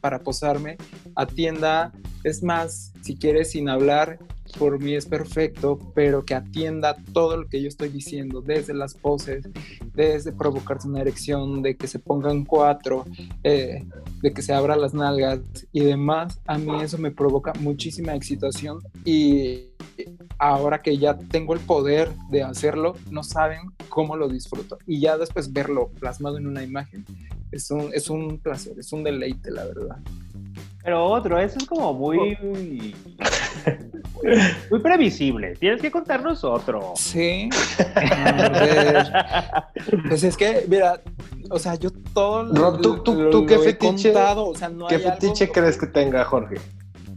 para 0.00 0.20
posarme 0.20 0.76
atienda, 1.14 1.92
es 2.24 2.42
más, 2.42 2.92
si 3.02 3.16
quiere 3.16 3.44
sin 3.44 3.68
hablar, 3.68 4.18
por 4.58 4.80
mí 4.80 4.94
es 4.94 5.06
perfecto, 5.06 5.78
pero 5.94 6.24
que 6.24 6.34
atienda 6.34 6.96
todo 7.12 7.36
lo 7.36 7.48
que 7.48 7.62
yo 7.62 7.68
estoy 7.68 7.88
diciendo, 7.88 8.40
desde 8.40 8.74
las 8.74 8.94
poses, 8.94 9.48
desde 9.94 10.32
provocarse 10.32 10.88
una 10.88 11.00
erección, 11.00 11.62
de 11.62 11.76
que 11.76 11.86
se 11.86 11.98
pongan 11.98 12.44
cuatro, 12.44 13.04
eh, 13.44 13.86
de 14.22 14.32
que 14.32 14.42
se 14.42 14.52
abran 14.52 14.80
las 14.80 14.94
nalgas 14.94 15.40
y 15.72 15.80
demás, 15.80 16.40
a 16.46 16.58
mí 16.58 16.82
eso 16.82 16.98
me 16.98 17.10
provoca 17.10 17.52
muchísima 17.60 18.14
excitación 18.14 18.80
y 19.04 19.69
ahora 20.40 20.80
que 20.80 20.96
ya 20.96 21.16
tengo 21.16 21.52
el 21.54 21.60
poder 21.60 22.10
de 22.30 22.42
hacerlo, 22.42 22.96
no 23.10 23.22
saben 23.22 23.60
cómo 23.88 24.16
lo 24.16 24.28
disfruto. 24.28 24.78
Y 24.86 25.00
ya 25.00 25.18
después 25.18 25.52
verlo 25.52 25.90
plasmado 26.00 26.38
en 26.38 26.46
una 26.46 26.62
imagen 26.62 27.04
es 27.52 27.70
un, 27.70 27.90
es 27.92 28.08
un 28.08 28.38
placer, 28.38 28.78
es 28.78 28.92
un 28.92 29.04
deleite, 29.04 29.50
la 29.50 29.64
verdad. 29.66 29.98
Pero 30.82 31.04
otro, 31.04 31.38
eso 31.38 31.58
es 31.58 31.66
como 31.66 31.92
muy, 31.92 32.38
muy 34.70 34.80
previsible. 34.80 35.54
Tienes 35.56 35.82
que 35.82 35.90
contarnos 35.90 36.42
otro. 36.42 36.94
Sí. 36.96 37.50
pues 40.08 40.24
es 40.24 40.38
que, 40.38 40.64
mira, 40.68 41.02
o 41.50 41.58
sea, 41.58 41.74
yo 41.74 41.90
todo 42.14 42.50
Rob, 42.54 42.80
¿tú, 42.80 43.02
tú, 43.02 43.44
qué 43.46 43.58
fetiche, 43.58 44.14
¿qué 44.88 44.98
fetiche 44.98 45.50
crees 45.50 45.76
que 45.76 45.86
tenga 45.86 46.24
Jorge? 46.24 46.56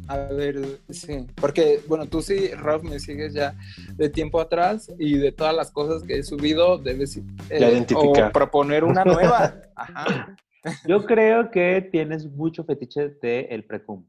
A 0.07 0.17
ver, 0.17 0.79
sí, 0.89 1.25
porque, 1.35 1.81
bueno, 1.87 2.05
tú 2.07 2.21
sí, 2.21 2.49
Rob, 2.49 2.83
me 2.83 2.99
sigues 2.99 3.33
ya 3.33 3.55
de 3.95 4.09
tiempo 4.09 4.39
atrás 4.39 4.91
y 4.99 5.17
de 5.17 5.31
todas 5.31 5.55
las 5.55 5.71
cosas 5.71 6.03
que 6.03 6.19
he 6.19 6.23
subido, 6.23 6.77
debes 6.77 7.17
eh, 7.49 7.85
o 7.95 8.31
proponer 8.31 8.83
una 8.83 9.05
nueva. 9.05 9.55
Ajá. 9.75 10.35
Yo 10.87 11.05
creo 11.05 11.51
que 11.51 11.87
tienes 11.91 12.25
mucho 12.25 12.63
fetiche 12.63 13.09
de 13.21 13.47
el 13.49 13.65
precum. 13.65 14.05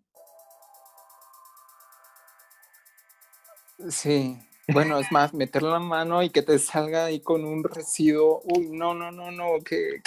Sí. 3.88 4.38
Bueno, 4.72 4.98
es 4.98 5.12
más, 5.12 5.34
meter 5.34 5.62
la 5.62 5.78
mano 5.78 6.22
y 6.22 6.30
que 6.30 6.42
te 6.42 6.58
salga 6.58 7.06
ahí 7.06 7.20
con 7.20 7.44
un 7.44 7.64
residuo. 7.64 8.40
Uy, 8.44 8.70
no, 8.70 8.94
no, 8.94 9.10
no, 9.10 9.30
no, 9.30 9.46
qué, 9.64 10.00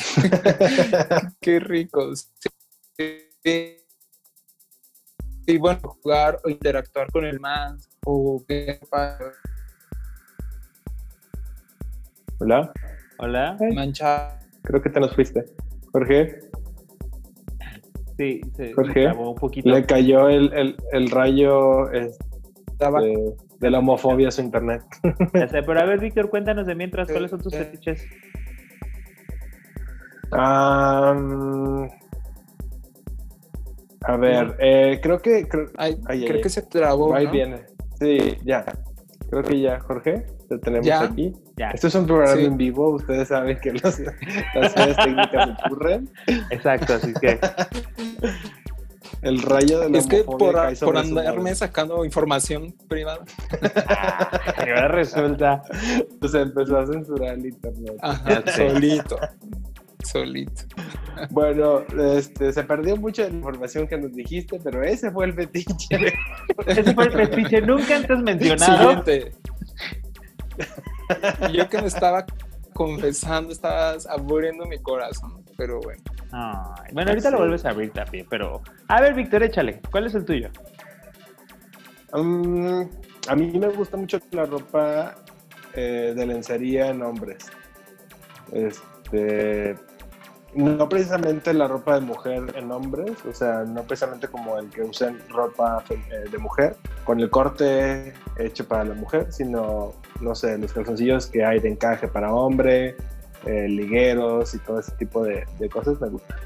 qué, 1.41 1.59
rico. 1.59 2.11
Y 5.49 5.57
bueno, 5.57 5.79
jugar 6.03 6.39
o 6.43 6.49
interactuar 6.49 7.09
con 7.09 7.23
el 7.23 7.39
más 7.39 7.89
o 8.05 8.43
qué 8.45 8.77
Hola. 12.39 12.71
Hola. 13.17 13.57
Mancha. 13.73 14.39
Creo 14.63 14.81
que 14.81 14.89
te 14.89 14.99
nos 14.99 15.15
fuiste. 15.15 15.45
Jorge. 15.93 16.39
Sí, 18.17 18.41
se 18.57 18.73
Jorge, 18.73 19.07
un 19.07 19.35
poquito. 19.35 19.69
Le 19.69 19.85
cayó 19.85 20.27
el, 20.27 20.51
el, 20.53 20.75
el 20.91 21.09
rayo 21.09 21.89
este, 21.91 22.25
de, 23.59 23.71
la 23.71 23.79
homofobia 23.79 24.27
a 24.27 24.31
su 24.31 24.41
internet. 24.41 24.83
Ya 25.33 25.47
sé, 25.47 25.63
pero 25.63 25.79
a 25.79 25.85
ver, 25.85 25.99
Víctor, 26.01 26.29
cuéntanos 26.29 26.67
de 26.67 26.75
mientras, 26.75 27.09
¿cuáles 27.09 27.31
son 27.31 27.41
tus 27.41 27.53
eh, 27.53 27.59
fetiches? 27.59 28.05
A 34.01 34.17
ver, 34.17 34.55
eh, 34.59 34.99
creo 35.01 35.21
que. 35.21 35.47
Creo, 35.47 35.71
creo 35.71 36.41
que 36.41 36.49
se 36.49 36.61
trabó. 36.63 37.13
Ahí 37.13 37.27
viene. 37.27 37.65
Sí, 37.99 38.37
ya. 38.43 38.65
Creo 39.29 39.43
que 39.43 39.59
ya, 39.59 39.79
Jorge, 39.79 40.25
lo 40.49 40.59
tenemos 40.59 40.89
aquí. 40.89 41.33
Esto 41.73 41.87
es 41.87 41.95
un 41.95 42.07
programa 42.07 42.39
en 42.39 42.55
vivo, 42.55 42.91
ustedes 42.91 43.27
saben 43.27 43.59
que 43.59 43.73
las 44.53 44.73
fallas 44.73 44.97
técnicas 44.97 45.49
ocurren. 45.65 46.09
Exacto, 46.49 46.93
así 46.93 47.13
que. 47.13 47.39
El 49.21 49.41
rayo 49.41 49.79
de 49.79 49.89
la 49.89 49.97
Es 49.97 50.07
que 50.07 50.23
por, 50.23 50.37
por 50.79 50.97
andarme 50.97 51.55
sacando 51.55 52.05
información 52.05 52.73
privada. 52.87 53.25
y 54.65 54.69
ahora 54.69 54.87
resulta. 54.89 55.63
Pues 56.19 56.33
empezó 56.35 56.77
a 56.77 56.85
censurar 56.85 57.33
el 57.33 57.47
internet. 57.47 57.95
Ajá, 58.01 58.43
solito. 58.55 59.17
Solito. 60.03 60.63
Bueno, 61.29 61.83
este, 62.15 62.53
se 62.53 62.63
perdió 62.63 62.95
mucha 62.97 63.23
la 63.23 63.29
información 63.29 63.87
que 63.87 63.97
nos 63.97 64.13
dijiste, 64.13 64.59
pero 64.63 64.83
ese 64.83 65.11
fue 65.11 65.25
el 65.25 65.33
fetiche. 65.33 66.13
ese 66.65 66.93
fue 66.93 67.05
el 67.05 67.11
fetiche 67.11 67.61
nunca 67.61 67.97
antes 67.97 68.19
mencionado. 68.19 69.03
Siguiente. 69.03 69.31
Yo 71.53 71.69
que 71.69 71.81
me 71.81 71.87
estaba 71.87 72.25
confesando, 72.73 73.51
estabas 73.51 74.05
aburriendo 74.07 74.65
mi 74.65 74.77
corazón, 74.77 75.43
pero 75.57 75.79
bueno. 75.81 76.01
bueno, 76.93 77.09
ahorita 77.09 77.31
lo 77.31 77.39
vuelves 77.39 77.65
a 77.65 77.71
abrir 77.71 77.91
también, 77.91 78.27
pero... 78.29 78.61
A 78.87 79.01
ver, 79.01 79.15
Víctor, 79.15 79.43
échale. 79.43 79.81
¿Cuál 79.91 80.05
es 80.05 80.15
el 80.15 80.25
tuyo? 80.25 80.49
Mm, 82.13 82.83
a 83.27 83.35
mí 83.35 83.59
me 83.59 83.67
gusta 83.69 83.97
mucho 83.97 84.19
la 84.31 84.45
ropa 84.45 85.15
eh, 85.73 86.13
de 86.15 86.25
lencería 86.25 86.89
en 86.89 87.01
hombres. 87.01 87.37
Este, 88.51 88.81
no 90.53 90.89
precisamente 90.89 91.53
la 91.53 91.67
ropa 91.67 91.95
de 91.95 92.01
mujer 92.01 92.53
en 92.55 92.71
hombres, 92.71 93.11
o 93.29 93.33
sea, 93.33 93.63
no 93.63 93.83
precisamente 93.83 94.27
como 94.27 94.57
el 94.57 94.69
que 94.69 94.81
usan 94.81 95.19
ropa 95.29 95.83
eh, 95.89 96.29
de 96.31 96.37
mujer, 96.37 96.75
con 97.03 97.19
el 97.19 97.29
corte 97.29 98.13
hecho 98.37 98.67
para 98.67 98.83
la 98.83 98.95
mujer, 98.95 99.31
sino, 99.31 99.93
no 100.19 100.35
sé, 100.35 100.57
los 100.57 100.73
calzoncillos 100.73 101.27
que 101.27 101.45
hay 101.45 101.59
de 101.59 101.69
encaje 101.69 102.07
para 102.07 102.33
hombre, 102.33 102.95
eh, 103.45 103.67
ligueros 103.67 104.55
y 104.55 104.59
todo 104.59 104.79
ese 104.79 104.91
tipo 104.93 105.23
de, 105.23 105.45
cosas 105.71 105.99
me 106.01 106.09
gustan. 106.09 106.37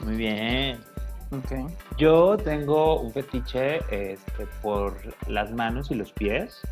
Muy 0.00 0.16
bien. 0.16 0.80
Okay. 1.44 1.66
Yo 1.98 2.38
tengo 2.38 3.00
un 3.00 3.12
fetiche 3.12 3.80
este, 3.90 4.46
por 4.62 4.94
las 5.28 5.52
manos 5.52 5.90
y 5.90 5.94
los 5.94 6.10
pies. 6.12 6.62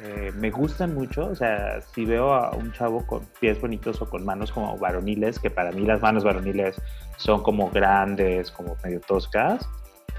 Eh, 0.00 0.30
me 0.36 0.50
gustan 0.50 0.94
mucho, 0.94 1.26
o 1.26 1.34
sea, 1.34 1.80
si 1.80 2.04
veo 2.04 2.34
a 2.34 2.50
un 2.50 2.70
chavo 2.72 3.06
con 3.06 3.24
pies 3.40 3.58
bonitos 3.60 4.02
o 4.02 4.08
con 4.08 4.26
manos 4.26 4.52
como 4.52 4.76
varoniles, 4.76 5.38
que 5.38 5.48
para 5.48 5.72
mí 5.72 5.86
las 5.86 6.02
manos 6.02 6.22
varoniles 6.22 6.80
son 7.16 7.42
como 7.42 7.70
grandes, 7.70 8.50
como 8.50 8.76
medio 8.84 9.00
toscas, 9.00 9.66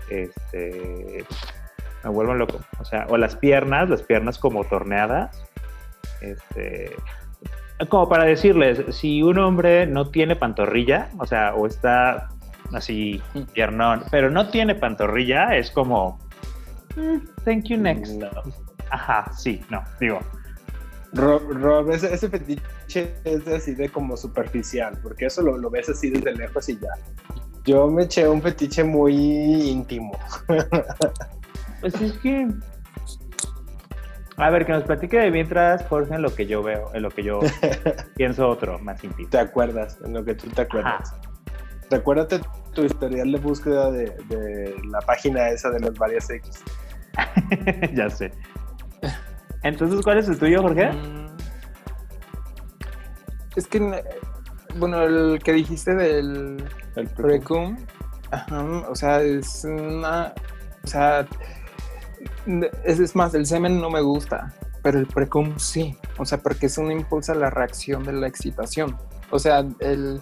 este, 0.09 1.23
me 2.03 2.09
vuelvo 2.09 2.33
loco. 2.33 2.59
O 2.79 2.85
sea, 2.85 3.05
o 3.09 3.17
las 3.17 3.35
piernas, 3.35 3.87
las 3.89 4.01
piernas 4.01 4.39
como 4.39 4.63
torneadas, 4.63 5.47
este, 6.21 6.95
como 7.89 8.09
para 8.09 8.23
decirles, 8.23 8.83
si 8.95 9.21
un 9.21 9.37
hombre 9.37 9.85
no 9.85 10.09
tiene 10.09 10.35
pantorrilla, 10.35 11.09
o 11.19 11.27
sea, 11.27 11.53
o 11.53 11.67
está 11.67 12.29
así 12.73 13.21
piernón, 13.53 14.03
pero 14.09 14.31
no 14.31 14.49
tiene 14.49 14.73
pantorrilla, 14.73 15.55
es 15.55 15.69
como, 15.69 16.19
mm, 16.95 17.43
thank 17.45 17.65
you 17.65 17.77
next. 17.77 18.23
Ajá, 18.89 19.31
sí, 19.33 19.63
no, 19.69 19.83
digo. 19.99 20.19
Rob, 21.13 21.89
ese, 21.91 22.29
fetiche 22.29 23.15
es 23.23 23.47
así 23.47 23.73
de 23.73 23.89
como 23.89 24.17
superficial, 24.17 24.99
porque 25.01 25.27
eso 25.27 25.41
lo, 25.41 25.69
ves 25.69 25.89
así 25.89 26.09
desde 26.09 26.33
lejos 26.33 26.67
y 26.69 26.77
ya. 26.77 26.89
Yo 27.65 27.87
me 27.87 28.03
eché 28.03 28.27
un 28.27 28.41
fetiche 28.41 28.83
muy 28.83 29.13
íntimo. 29.13 30.17
Pues 31.79 31.93
es 32.01 32.13
que. 32.13 32.47
A 34.37 34.49
ver, 34.49 34.65
que 34.65 34.71
nos 34.71 34.83
platique 34.83 35.19
de 35.19 35.29
mientras, 35.29 35.85
Jorge, 35.85 36.15
en 36.15 36.23
lo 36.23 36.33
que 36.33 36.47
yo 36.47 36.63
veo, 36.63 36.89
en 36.95 37.03
lo 37.03 37.11
que 37.11 37.21
yo 37.21 37.39
pienso 38.15 38.49
otro 38.49 38.79
más 38.79 39.03
íntimo. 39.03 39.29
¿Te 39.29 39.37
acuerdas? 39.37 39.99
En 40.03 40.13
lo 40.13 40.25
que 40.25 40.33
tú 40.33 40.49
te 40.49 40.63
acuerdas. 40.63 41.13
Recuérdate 41.91 42.41
tu 42.73 42.83
historial 42.83 43.31
de 43.31 43.37
búsqueda 43.37 43.91
de, 43.91 44.05
de 44.27 44.75
la 44.89 45.01
página 45.01 45.49
esa 45.49 45.69
de 45.69 45.81
las 45.81 45.93
varias 45.93 46.27
X. 46.31 46.63
ya 47.93 48.09
sé. 48.09 48.31
Entonces, 49.67 50.01
¿cuál 50.03 50.17
es 50.19 50.27
el 50.29 50.37
tuyo, 50.37 50.61
Jorge? 50.61 50.89
Es 53.55 53.67
que 53.67 54.03
bueno, 54.75 55.01
el 55.03 55.41
que 55.43 55.53
dijiste 55.53 55.95
del 55.95 56.63
el 56.95 57.07
precum, 57.09 57.77
o 58.89 58.95
sea, 58.95 59.21
es 59.21 59.63
una, 59.65 60.33
o 60.83 60.87
sea, 60.87 61.27
es, 62.83 62.99
es, 62.99 63.15
más, 63.15 63.33
el 63.33 63.45
semen 63.45 63.79
no 63.79 63.89
me 63.89 64.01
gusta, 64.01 64.53
pero 64.81 64.99
el 64.99 65.07
precum 65.07 65.57
sí, 65.57 65.97
o 66.17 66.25
sea, 66.25 66.37
porque 66.39 66.67
es 66.67 66.77
un 66.77 66.91
impulso 66.91 67.31
a 67.31 67.35
la 67.35 67.49
reacción 67.49 68.03
de 68.03 68.13
la 68.13 68.27
excitación. 68.27 68.97
O 69.29 69.39
sea, 69.39 69.65
el, 69.79 70.21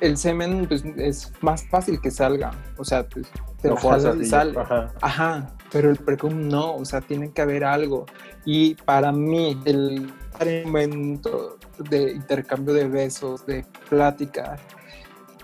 el 0.00 0.16
semen 0.16 0.66
pues, 0.66 0.84
es 0.96 1.32
más 1.42 1.66
fácil 1.68 2.00
que 2.00 2.10
salga, 2.10 2.52
o 2.76 2.84
sea, 2.84 3.06
pues, 3.06 3.28
te 3.60 3.68
lo 3.68 3.76
y 4.20 4.24
sale. 4.24 4.58
Ajá. 4.58 4.92
Ajá, 5.00 5.50
pero 5.70 5.90
el 5.90 5.96
precum 5.96 6.48
no, 6.48 6.74
o 6.74 6.84
sea, 6.84 7.00
tiene 7.00 7.30
que 7.32 7.42
haber 7.42 7.64
algo. 7.64 8.06
Y 8.44 8.74
para 8.74 9.12
mí, 9.12 9.60
el 9.64 10.12
momento 10.64 11.58
de 11.78 12.12
intercambio 12.12 12.74
de 12.74 12.88
besos, 12.88 13.44
de 13.46 13.64
plática, 13.88 14.56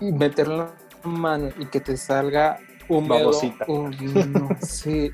y 0.01 0.11
meterlo 0.11 0.69
mano 1.03 1.49
y 1.59 1.65
que 1.67 1.79
te 1.79 1.97
salga 1.97 2.59
un 2.87 3.07
no, 3.07 3.33
sí. 4.61 5.11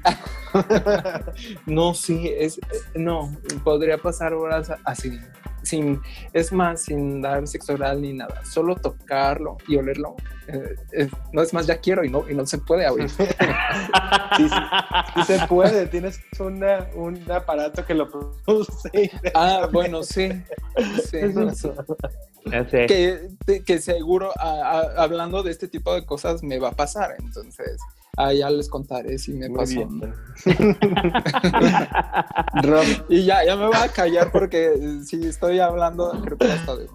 no, 1.66 1.94
sí, 1.94 2.30
es, 2.38 2.60
no, 2.96 3.32
podría 3.64 3.98
pasar 3.98 4.34
horas 4.34 4.74
así, 4.84 5.20
sin, 5.64 6.02
es 6.34 6.52
más, 6.52 6.84
sin 6.84 7.22
dar 7.22 7.48
sexo 7.48 7.74
oral 7.74 8.02
ni 8.02 8.14
nada, 8.14 8.44
solo 8.46 8.76
tocarlo 8.76 9.58
y 9.68 9.78
olerlo. 9.78 10.16
Eh, 10.48 11.10
no 11.32 11.42
es 11.42 11.54
más, 11.54 11.68
ya 11.68 11.78
quiero 11.78 12.04
y 12.04 12.10
no, 12.10 12.30
y 12.30 12.34
no 12.34 12.46
se 12.46 12.58
puede 12.58 12.86
abrir. 12.86 13.10
sí, 13.10 13.26
sí, 14.38 15.24
se 15.26 15.48
puede, 15.48 15.88
tienes 15.88 16.20
una, 16.40 16.88
un 16.96 17.32
aparato 17.32 17.86
que 17.86 17.94
lo 17.94 18.10
produce. 18.10 19.12
Ah, 19.34 19.70
bueno, 19.72 20.04
sí. 20.04 20.30
sí. 21.10 21.20
Que, 22.70 23.30
que, 23.66 23.80
seguro, 23.80 24.32
hablando 24.38 25.44
de 25.44 25.52
este 25.52 25.68
tipo 25.68 25.94
de 25.94 26.06
cosas, 26.06 26.44
me 26.44 26.60
va 26.60 26.70
a 26.70 26.74
pasar. 26.74 27.16
Entonces, 27.20 27.80
Ah, 28.18 28.34
ya 28.34 28.50
les 28.50 28.68
contaré 28.68 29.18
si 29.18 29.34
me 29.34 29.50
pasó. 29.50 29.88
Rob. 32.64 32.86
Y 33.08 33.24
ya, 33.24 33.46
ya 33.46 33.56
me 33.56 33.68
voy 33.68 33.78
a 33.78 33.88
callar 33.88 34.34
porque 34.34 35.00
si 35.06 35.26
estoy 35.26 35.60
hablando, 35.60 36.12
creo 36.22 36.38
que 36.38 36.48
está 36.48 36.76
de 36.76 36.90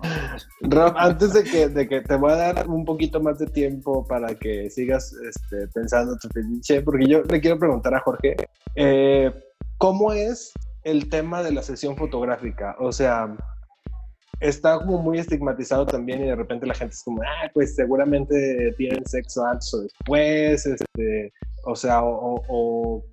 Rob, 0.60 0.92
antes 0.96 1.32
de 1.32 1.44
que, 1.44 1.68
de 1.68 1.88
que 1.88 2.02
te 2.02 2.16
voy 2.16 2.32
a 2.32 2.36
dar 2.36 2.68
un 2.68 2.84
poquito 2.84 3.20
más 3.20 3.38
de 3.38 3.46
tiempo 3.46 4.06
para 4.06 4.34
que 4.34 4.68
sigas 4.68 5.14
este, 5.26 5.68
pensando 5.68 6.18
tu 6.18 6.28
felice, 6.28 6.82
porque 6.82 7.06
yo 7.06 7.22
le 7.22 7.40
quiero 7.40 7.58
preguntar 7.58 7.94
a 7.94 8.00
Jorge, 8.00 8.36
eh, 8.74 9.32
¿cómo 9.78 10.12
es 10.12 10.52
el 10.84 11.08
tema 11.08 11.42
de 11.42 11.52
la 11.52 11.62
sesión 11.62 11.96
fotográfica? 11.96 12.76
O 12.78 12.92
sea, 12.92 13.34
está 14.40 14.78
como 14.78 14.98
muy 14.98 15.18
estigmatizado 15.18 15.86
también 15.86 16.22
y 16.22 16.26
de 16.26 16.36
repente 16.36 16.66
la 16.66 16.74
gente 16.74 16.94
es 16.94 17.02
como, 17.02 17.22
ah, 17.22 17.50
pues 17.54 17.74
seguramente 17.74 18.74
tienen 18.76 19.06
sexo 19.06 19.44
antes 19.44 19.72
o 19.74 19.80
después, 19.80 20.66
este, 20.66 21.32
o 21.64 21.74
sea, 21.74 22.02
o, 22.02 22.42
o, 22.48 23.04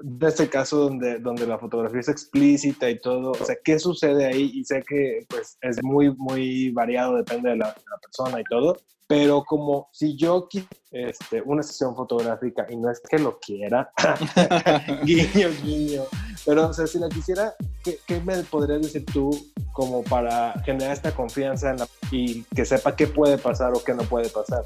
de 0.00 0.28
este 0.28 0.48
caso 0.48 0.78
donde, 0.78 1.18
donde 1.18 1.46
la 1.46 1.58
fotografía 1.58 2.00
es 2.00 2.08
explícita 2.08 2.90
y 2.90 3.00
todo, 3.00 3.30
o 3.30 3.44
sea, 3.44 3.56
¿qué 3.64 3.78
sucede 3.78 4.26
ahí? 4.26 4.50
Y 4.54 4.64
sé 4.64 4.82
que 4.82 5.24
pues 5.28 5.56
es 5.62 5.82
muy, 5.82 6.14
muy 6.16 6.70
variado, 6.70 7.16
depende 7.16 7.50
de 7.50 7.56
la, 7.56 7.68
de 7.68 7.82
la 7.90 7.98
persona 7.98 8.40
y 8.40 8.44
todo, 8.44 8.76
pero 9.06 9.44
como 9.44 9.88
si 9.92 10.16
yo 10.16 10.48
este, 10.90 11.42
una 11.42 11.62
sesión 11.62 11.94
fotográfica 11.94 12.66
y 12.68 12.76
no 12.76 12.90
es 12.90 13.00
que 13.00 13.18
lo 13.18 13.38
quiera, 13.38 13.92
guiño, 15.04 15.48
guiño, 15.62 16.02
pero 16.44 16.68
o 16.68 16.72
sea, 16.72 16.86
si 16.86 16.98
la 16.98 17.08
quisiera, 17.08 17.54
¿qué, 17.82 17.98
¿qué, 18.06 18.20
me 18.20 18.42
podrías 18.44 18.82
decir 18.82 19.04
tú 19.06 19.30
como 19.72 20.02
para 20.02 20.52
generar 20.64 20.92
esta 20.92 21.14
confianza 21.14 21.70
en 21.70 21.78
la, 21.78 21.88
y 22.10 22.42
que 22.54 22.64
sepa 22.64 22.96
qué 22.96 23.06
puede 23.06 23.38
pasar 23.38 23.72
o 23.74 23.82
qué 23.82 23.94
no 23.94 24.02
puede 24.02 24.28
pasar? 24.28 24.64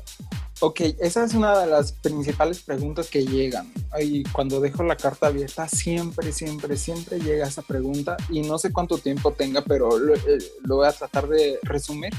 Ok, 0.61 0.81
esa 0.99 1.25
es 1.25 1.35
una 1.35 1.57
de 1.61 1.69
las 1.69 1.93
principales 1.93 2.61
preguntas 2.63 3.09
que 3.09 3.25
llegan. 3.25 3.73
Y 4.01 4.25
cuando 4.25 4.61
dejo 4.61 4.83
la 4.83 4.97
carta 4.97 5.29
abierta, 5.29 5.69
siempre, 5.69 6.33
siempre, 6.33 6.77
siempre 6.77 7.21
llega 7.21 7.47
esa 7.47 7.63
pregunta 7.63 8.17
y 8.29 8.43
no 8.43 8.59
sé 8.59 8.73
cuánto 8.73 8.99
tiempo 8.99 9.33
tenga, 9.33 9.63
pero 9.63 9.97
lo, 9.99 10.15
eh, 10.15 10.39
lo 10.65 10.77
voy 10.77 10.89
a 10.89 10.93
tratar 10.93 11.29
de 11.29 11.61
resumir 11.63 12.13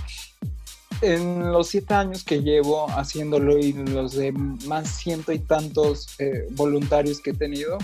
en 1.01 1.51
los 1.51 1.67
siete 1.67 1.93
años 1.93 2.23
que 2.23 2.41
llevo 2.41 2.87
haciéndolo 2.89 3.57
y 3.57 3.73
los 3.73 4.13
de 4.13 4.31
más 4.31 4.89
ciento 4.89 5.31
y 5.31 5.39
tantos 5.39 6.07
eh, 6.19 6.47
voluntarios 6.51 7.21
que 7.21 7.31
he 7.31 7.33
tenido, 7.33 7.77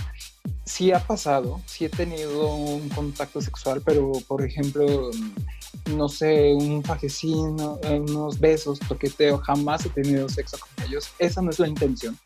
sí 0.66 0.92
ha 0.92 1.00
pasado, 1.00 1.62
sí 1.66 1.86
he 1.86 1.90
tenido 1.90 2.56
un 2.56 2.90
contacto 2.90 3.42
sexual, 3.42 3.82
pero 3.86 4.12
por 4.28 4.44
ejemplo, 4.44 5.12
no 5.92 6.10
sé, 6.10 6.54
un 6.54 6.84
fajecino, 6.84 7.80
unos 7.90 8.40
besos, 8.40 8.80
toqueteo, 8.80 9.38
jamás 9.38 9.86
he 9.86 9.90
tenido 9.90 10.28
sexo 10.28 10.58
con 10.58 10.86
ellos. 10.86 11.12
Esa 11.20 11.42
no 11.42 11.52
es 11.52 11.60
la 11.60 11.68
intención. 11.68 12.18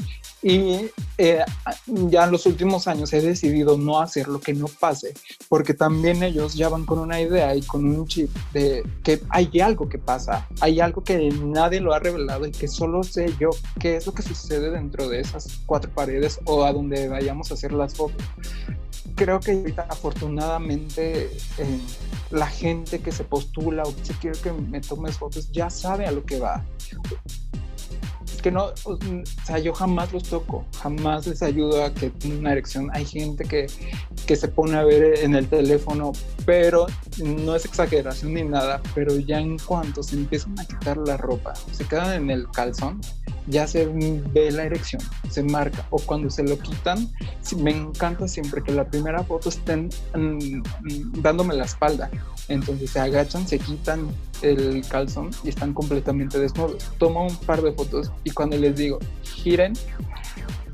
Y 0.42 0.90
eh, 1.18 1.44
ya 1.86 2.24
en 2.24 2.32
los 2.32 2.46
últimos 2.46 2.88
años 2.88 3.12
he 3.12 3.22
decidido 3.22 3.78
no 3.78 4.00
hacer 4.00 4.30
lo 4.30 4.40
que 4.40 4.54
no 4.54 4.68
pase, 4.68 5.14
porque 5.50 5.74
también 5.74 6.24
ellos 6.24 6.54
ya 6.54 6.70
van 6.70 6.86
con 6.86 7.00
una 7.00 7.20
idea 7.20 7.54
y 7.56 7.62
con 7.62 7.86
un 7.86 8.08
chip 8.08 8.34
de 8.54 8.84
que 9.04 9.22
hay 9.30 9.60
algo 9.60 9.90
que 9.90 9.98
pasa, 9.98 10.48
hay 10.62 10.80
algo 10.80 11.04
que 11.04 11.30
nadie 11.30 11.82
lo 11.82 11.94
ha 11.94 12.00
revelado 12.00 12.46
y 12.46 12.52
que 12.52 12.70
solo 12.70 13.04
sé 13.04 13.34
yo 13.38 13.50
qué 13.80 13.98
es 13.98 14.06
lo 14.06 14.14
que 14.14 14.22
sucede 14.22 14.72
dentro 14.72 15.10
de 15.10 15.20
esas 15.20 15.60
cuatro 15.66 15.92
paredes 15.92 16.40
o 16.46 16.64
a 16.64 16.72
donde 16.72 17.10
vayamos 17.10 17.52
a 17.52 17.56
hacer 17.56 17.74
las 17.74 17.96
fotos. 17.96 18.24
Creo 19.16 19.42
que 19.42 19.74
afortunadamente 19.90 21.24
eh, 21.58 21.80
la 22.32 22.48
gente 22.48 23.00
que 23.00 23.12
se 23.12 23.26
postula 23.26 23.84
o 23.84 23.94
que 23.94 24.06
se 24.06 24.14
quiere 24.14 24.40
que 24.40 24.54
me 24.54 24.80
tomes 24.80 25.18
fotos 25.18 25.52
ya 25.52 25.70
sabe 25.70 26.06
a 26.06 26.12
lo 26.12 26.26
que 26.26 26.40
va 26.40 26.64
que 28.42 28.52
no, 28.52 28.72
o 28.84 28.98
sea, 29.46 29.60
yo 29.60 29.74
jamás 29.74 30.12
los 30.14 30.24
toco, 30.24 30.66
jamás 30.82 31.28
les 31.28 31.42
ayudo 31.42 31.84
a 31.84 31.94
que 31.94 32.10
tengan 32.10 32.40
una 32.40 32.52
erección. 32.54 32.90
Hay 32.94 33.06
gente 33.06 33.46
que, 33.46 33.68
que 34.26 34.36
se 34.36 34.48
pone 34.48 34.78
a 34.78 34.84
ver 34.84 35.20
en 35.20 35.36
el 35.36 35.48
teléfono, 35.48 36.12
pero 36.46 36.88
no 37.24 37.56
es 37.56 37.66
exageración 37.66 38.34
ni 38.34 38.44
nada, 38.44 38.82
pero 38.96 39.18
ya 39.18 39.40
en 39.40 39.58
cuanto 39.58 40.04
se 40.04 40.16
empiezan 40.16 40.60
a 40.60 40.66
quitar 40.66 40.98
la 40.98 41.18
ropa, 41.18 41.54
se 41.72 41.86
quedan 41.86 42.14
en 42.14 42.30
el 42.30 42.50
calzón, 42.50 43.02
ya 43.50 43.68
se 43.68 43.86
ve 43.86 44.52
la 44.52 44.64
erección, 44.64 45.02
se 45.30 45.44
marca. 45.44 45.86
O 45.90 45.98
cuando 46.00 46.30
se 46.30 46.44
lo 46.44 46.58
quitan, 46.60 47.10
me 47.58 47.72
encanta 47.72 48.28
siempre 48.28 48.64
que 48.64 48.72
la 48.72 48.86
primera 48.86 49.24
foto 49.24 49.50
estén 49.50 49.90
mm, 50.16 50.58
mm, 50.58 51.22
dándome 51.22 51.56
la 51.56 51.66
espalda. 51.66 52.10
Entonces 52.48 52.92
se 52.92 53.00
agachan, 53.00 53.48
se 53.48 53.60
quitan 53.60 54.08
el 54.42 54.86
calzón 54.88 55.32
y 55.44 55.50
están 55.50 55.74
completamente 55.74 56.40
desnudos. 56.40 56.84
Tomo 56.98 57.26
un 57.26 57.36
par 57.38 57.62
de 57.62 57.72
fotos 57.74 58.12
y 58.24 58.32
cuando 58.32 58.58
les 58.58 58.76
digo, 58.76 59.00
giren, 59.24 59.74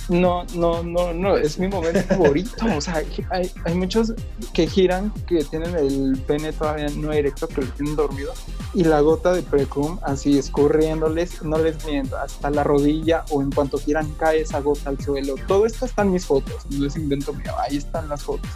no, 0.10 0.45
no, 0.53 0.84
no, 0.84 1.14
no, 1.14 1.38
es 1.38 1.58
mi 1.58 1.68
momento 1.68 2.01
favorito. 2.01 2.66
O 2.76 2.82
sea, 2.82 3.03
hay, 3.32 3.51
hay, 3.64 3.74
muchos 3.74 4.14
que 4.53 4.68
giran, 4.68 5.12
que 5.28 5.43
tienen 5.43 5.76
el 5.76 6.18
pene 6.28 6.53
todavía 6.53 6.88
no 6.89 7.12
erecto, 7.12 7.47
que 7.47 7.62
lo 7.62 7.68
tienen 7.68 7.95
dormido, 7.95 8.34
y 8.74 8.84
la 8.84 9.01
gota 9.01 9.34
de 9.34 9.41
precum 9.41 9.99
así 10.03 10.38
escurriéndoles, 10.38 11.41
no 11.43 11.58
les 11.58 11.84
miento, 11.86 12.18
hasta 12.18 12.49
la 12.49 12.64
rodilla 12.64 13.26
o 13.32 13.41
en 13.41 13.51
cuanto 13.51 13.78
giran 13.78 14.12
cae 14.14 14.41
esa 14.41 14.60
gota 14.62 14.89
al 14.89 14.99
suelo. 14.99 15.36
Todo 15.47 15.66
esto 15.66 15.86
está 15.86 16.03
en 16.03 16.12
mis 16.12 16.26
fotos, 16.26 16.66
no 16.70 16.86
es 16.86 16.95
invento 16.95 17.34
mío, 17.34 17.53
ahí 17.60 17.78
están 17.78 18.08
las 18.10 18.24
fotos. 18.24 18.51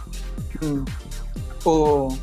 Mm. 0.60 0.84
O 1.64 2.16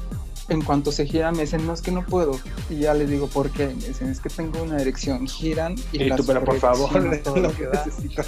en 0.50 0.62
cuanto 0.62 0.92
se 0.92 1.06
giran 1.06 1.36
me 1.36 1.42
dicen, 1.42 1.66
no, 1.66 1.74
es 1.74 1.82
que 1.82 1.92
no 1.92 2.06
puedo. 2.06 2.40
Y 2.70 2.78
ya 2.80 2.94
les 2.94 3.10
digo, 3.10 3.28
¿por 3.28 3.50
qué? 3.52 3.68
Me 3.68 3.88
dicen, 3.88 4.10
es 4.10 4.20
que 4.20 4.30
tengo 4.30 4.62
una 4.64 4.78
erección. 4.78 5.28
Giran 5.28 5.76
y, 5.92 6.06
las 6.06 6.18
tú, 6.18 6.26
pero 6.26 6.44
por 6.44 6.60
favor, 6.60 6.90
todo 7.24 7.38
lo 7.38 7.52
que 7.56 7.68
necesito 7.68 8.24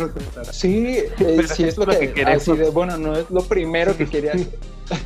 Sí, 0.51 0.97
eh, 1.19 1.47
sí 1.47 1.63
es 1.63 1.77
lo 1.77 1.87
que, 1.87 2.11
que 2.13 2.23
así 2.23 2.55
de, 2.55 2.69
bueno, 2.69 2.97
no 2.97 3.15
es 3.15 3.29
lo 3.29 3.43
primero 3.43 3.95
que 3.95 4.07
quería. 4.07 4.33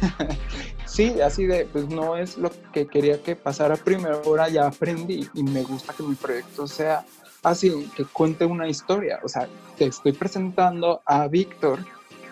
sí, 0.86 1.22
así 1.22 1.46
de, 1.46 1.66
pues 1.72 1.88
no 1.88 2.18
es 2.18 2.38
lo 2.38 2.52
que 2.72 2.88
quería 2.88 3.22
que 3.22 3.36
pasara 3.36 3.76
primero, 3.76 4.22
ahora 4.26 4.50
ya 4.50 4.68
aprendí 4.68 5.30
y 5.34 5.44
me 5.44 5.64
gusta 5.64 5.94
que 5.94 6.04
mi 6.04 6.16
proyecto 6.16 6.68
sea 6.68 7.06
así, 7.44 7.90
que 7.96 8.06
cuente 8.06 8.46
una 8.46 8.68
historia. 8.68 9.20
O 9.24 9.30
sea, 9.30 9.48
te 9.78 9.86
estoy 9.86 10.14
presentando 10.14 11.02
a 11.06 11.28
Víctor 11.28 11.80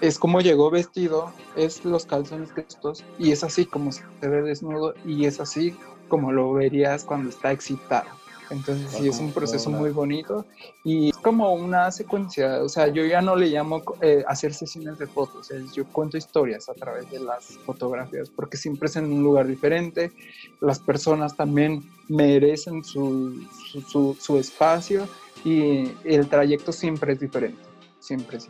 es 0.02 0.18
como 0.18 0.41
llegó 0.41 0.70
vestido, 0.70 1.32
es 1.56 1.86
los 1.86 2.06
calzones 2.06 2.52
que 2.52 2.62
estos, 2.62 3.04
y 3.20 3.32
es 3.32 3.43
así 3.43 3.66
como 3.66 3.91
se 3.91 4.04
ve 4.22 4.41
desnudo, 4.41 4.93
y 5.06 5.26
es 5.26 5.39
así 5.39 5.76
como 6.08 6.32
lo 6.32 6.52
verías 6.54 7.04
cuando 7.04 7.30
está 7.30 7.52
excitado. 7.52 8.10
Entonces 8.49 8.91
sí, 8.91 9.08
es 9.08 9.18
un 9.20 9.32
proceso 9.32 9.70
muy 9.70 9.91
bonito 9.91 10.45
y 10.84 11.08
es 11.08 11.18
como 11.18 11.54
una 11.54 11.89
secuencia, 11.89 12.62
o 12.62 12.68
sea, 12.68 12.89
yo 12.89 13.06
ya 13.06 13.22
no 13.22 13.38
le 13.38 13.47
llamo 13.47 13.82
eh, 14.02 14.26
hacer 14.28 14.54
sesiones 14.54 14.99
de 14.99 15.08
fotos, 15.08 15.49
yo 15.74 15.86
cuento 15.86 16.18
historias 16.18 16.68
a 16.68 16.74
través 16.74 17.10
de 17.10 17.22
las 17.22 17.58
fotografías 17.66 18.30
porque 18.30 18.58
siempre 18.58 18.89
es 18.89 18.97
en 18.97 19.06
un 19.06 19.24
lugar 19.24 19.47
diferente, 19.47 20.12
las 20.60 20.80
personas 20.80 21.38
también 21.38 21.82
merecen 22.10 22.84
su, 22.84 23.41
su, 23.88 24.18
su 24.20 24.38
espacio 24.38 25.08
y 25.45 25.93
el 26.04 26.28
trayecto 26.28 26.74
siempre 26.74 27.14
es 27.14 27.22
diferente, 27.22 27.64
siempre 28.02 28.41
sí. 28.41 28.49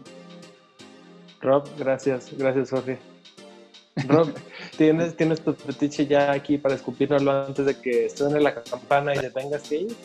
Rob, 1.41 1.67
gracias, 1.77 2.29
gracias 2.37 2.69
Sofía. 2.69 2.99
Rob, 4.07 4.33
¿tienes, 4.77 5.15
¿tienes 5.15 5.41
tu 5.41 5.53
fetiche 5.53 6.07
ya 6.07 6.31
aquí 6.31 6.57
para 6.57 6.75
escupirlo 6.75 7.31
antes 7.31 7.65
de 7.65 7.79
que 7.79 8.09
suene 8.09 8.39
la 8.39 8.55
campana 8.61 9.15
y 9.15 9.19
te 9.19 9.29
tengas 9.29 9.63
que 9.63 9.75
ir? 9.77 9.95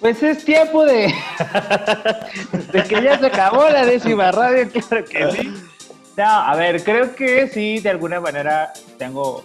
Pues 0.00 0.22
es 0.22 0.44
tiempo 0.44 0.84
de, 0.84 1.12
de 2.72 2.82
que 2.84 3.02
ya 3.02 3.18
se 3.18 3.26
acabó 3.26 3.68
la 3.68 3.84
décima 3.84 4.30
radio, 4.30 4.68
claro 4.70 5.04
que 5.04 5.32
sí. 5.32 5.52
No, 6.16 6.24
a 6.24 6.54
ver, 6.56 6.82
creo 6.84 7.14
que 7.14 7.48
sí, 7.48 7.80
de 7.80 7.90
alguna 7.90 8.20
manera 8.20 8.72
tengo 8.96 9.44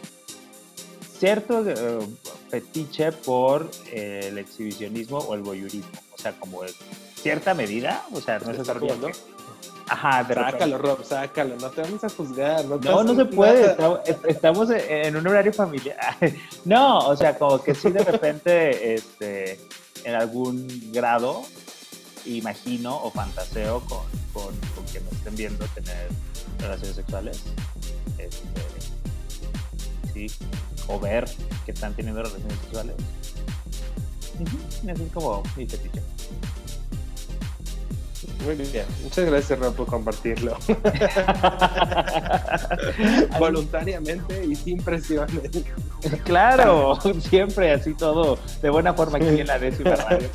cierto 1.20 1.64
eh, 1.68 2.00
fetiche 2.50 3.12
por 3.12 3.70
eh, 3.92 4.26
el 4.28 4.38
exhibicionismo 4.38 5.20
o 5.20 5.34
el 5.36 5.42
voyeurismo. 5.42 5.92
O 6.14 6.18
sea, 6.18 6.34
como 6.34 6.64
en 6.64 6.72
cierta 7.16 7.54
medida, 7.54 8.04
o 8.12 8.22
sea, 8.22 8.40
no 8.40 8.52
es 8.52 8.60
estar 8.60 8.80
viendo. 8.80 9.10
Ajá, 9.88 10.24
de 10.24 10.34
sácalo, 10.34 10.78
Rob, 10.78 11.04
sácalo, 11.04 11.56
no 11.58 11.70
te 11.70 11.82
vamos 11.82 12.04
a 12.04 12.10
juzgar. 12.10 12.66
No, 12.66 12.78
no, 12.78 13.04
no 13.04 13.16
se 13.16 13.26
puede, 13.26 13.76
estamos 14.28 14.70
en 14.70 15.16
un 15.16 15.28
horario 15.28 15.54
familiar. 15.54 16.18
No, 16.66 17.00
o 17.00 17.16
sea, 17.18 17.38
como 17.38 17.62
que 17.62 17.76
sí 17.76 17.92
de 17.92 18.04
repente, 18.04 18.94
este, 18.94 19.60
en 20.06 20.16
algún 20.16 20.68
grado, 20.94 21.44
imagino 22.26 22.96
o 23.04 23.12
fantaseo 23.12 23.82
con, 23.82 24.06
con, 24.32 24.56
con 24.76 24.86
que 24.86 25.02
me 25.02 25.10
estén 25.10 25.36
viendo 25.36 25.66
tener 25.68 26.08
relaciones 26.60 26.96
sexuales. 26.96 27.44
Este, 28.18 28.38
sí, 30.14 30.28
o 30.88 31.00
ver 31.00 31.26
que 31.66 31.72
están 31.72 31.94
teniendo 31.94 32.24
relaciones 32.24 32.58
sexuales. 32.60 32.96
Así 34.90 35.04
es 35.04 35.12
como 35.14 35.44
mi 35.56 35.68
fetiche. 35.68 36.02
Muy 38.46 38.56
bien, 38.56 38.86
muchas 39.02 39.26
gracias 39.26 39.60
por 39.60 39.86
compartirlo. 39.86 40.58
Voluntariamente 43.40 44.46
y 44.46 44.56
sin 44.56 44.84
presiones. 44.84 45.50
Claro, 46.26 46.98
siempre 47.22 47.72
así 47.72 47.94
todo, 47.94 48.38
de 48.62 48.70
buena 48.70 48.94
forma 48.94 49.18
aquí 49.18 49.40
en 49.40 49.48
la 49.48 49.60
décima 49.60 49.96
radio. 49.96 50.30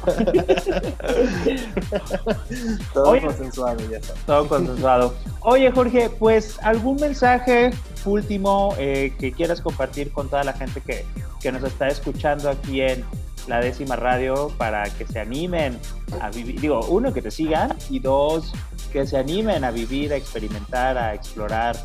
todo 2.95 3.21
consensuado, 3.21 3.91
ya 3.91 3.99
está. 3.99 4.15
Todo 4.27 4.49
consensuado. 4.49 5.15
Oye 5.41 5.71
Jorge, 5.71 6.11
pues 6.19 6.59
algún 6.63 6.97
mensaje 6.97 7.71
último 8.05 8.75
eh, 8.79 9.13
que 9.19 9.33
quieras 9.33 9.61
compartir 9.61 10.13
con 10.13 10.29
toda 10.29 10.45
la 10.45 10.55
gente 10.55 10.81
que, 10.81 11.05
que 11.41 11.53
nos 11.53 11.63
está 11.63 11.89
escuchando 11.89 12.49
aquí 12.49 12.81
en 12.81 13.05
la 13.49 13.61
décima 13.61 13.97
radio 13.97 14.53
para 14.59 14.85
que 14.91 15.07
se 15.07 15.19
animen 15.19 15.79
a 16.21 16.31
vivir, 16.31 16.61
digo, 16.61 16.81
uno, 16.87 17.13
que 17.13 17.23
te 17.23 17.31
sigan 17.31 17.77
y 17.91 17.99
dos, 17.99 18.53
que 18.93 19.07
se 19.07 19.17
animen 19.17 19.65
a 19.65 19.71
vivir, 19.71 20.13
a 20.13 20.17
experimentar, 20.17 20.97
a 20.99 21.15
explorar 21.15 21.77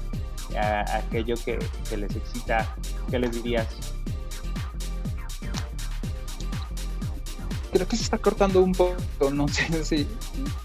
aquello 0.57 1.35
que, 1.43 1.59
les 1.95 2.15
excita. 2.15 2.75
¿Qué 3.09 3.19
les 3.19 3.31
dirías? 3.31 3.67
Creo 7.71 7.87
que 7.87 7.97
se 7.97 8.03
está 8.03 8.19
cortando 8.19 8.61
un 8.61 8.71
poco, 8.71 8.95
no 9.31 9.47
sé 9.47 9.83
si, 9.83 10.07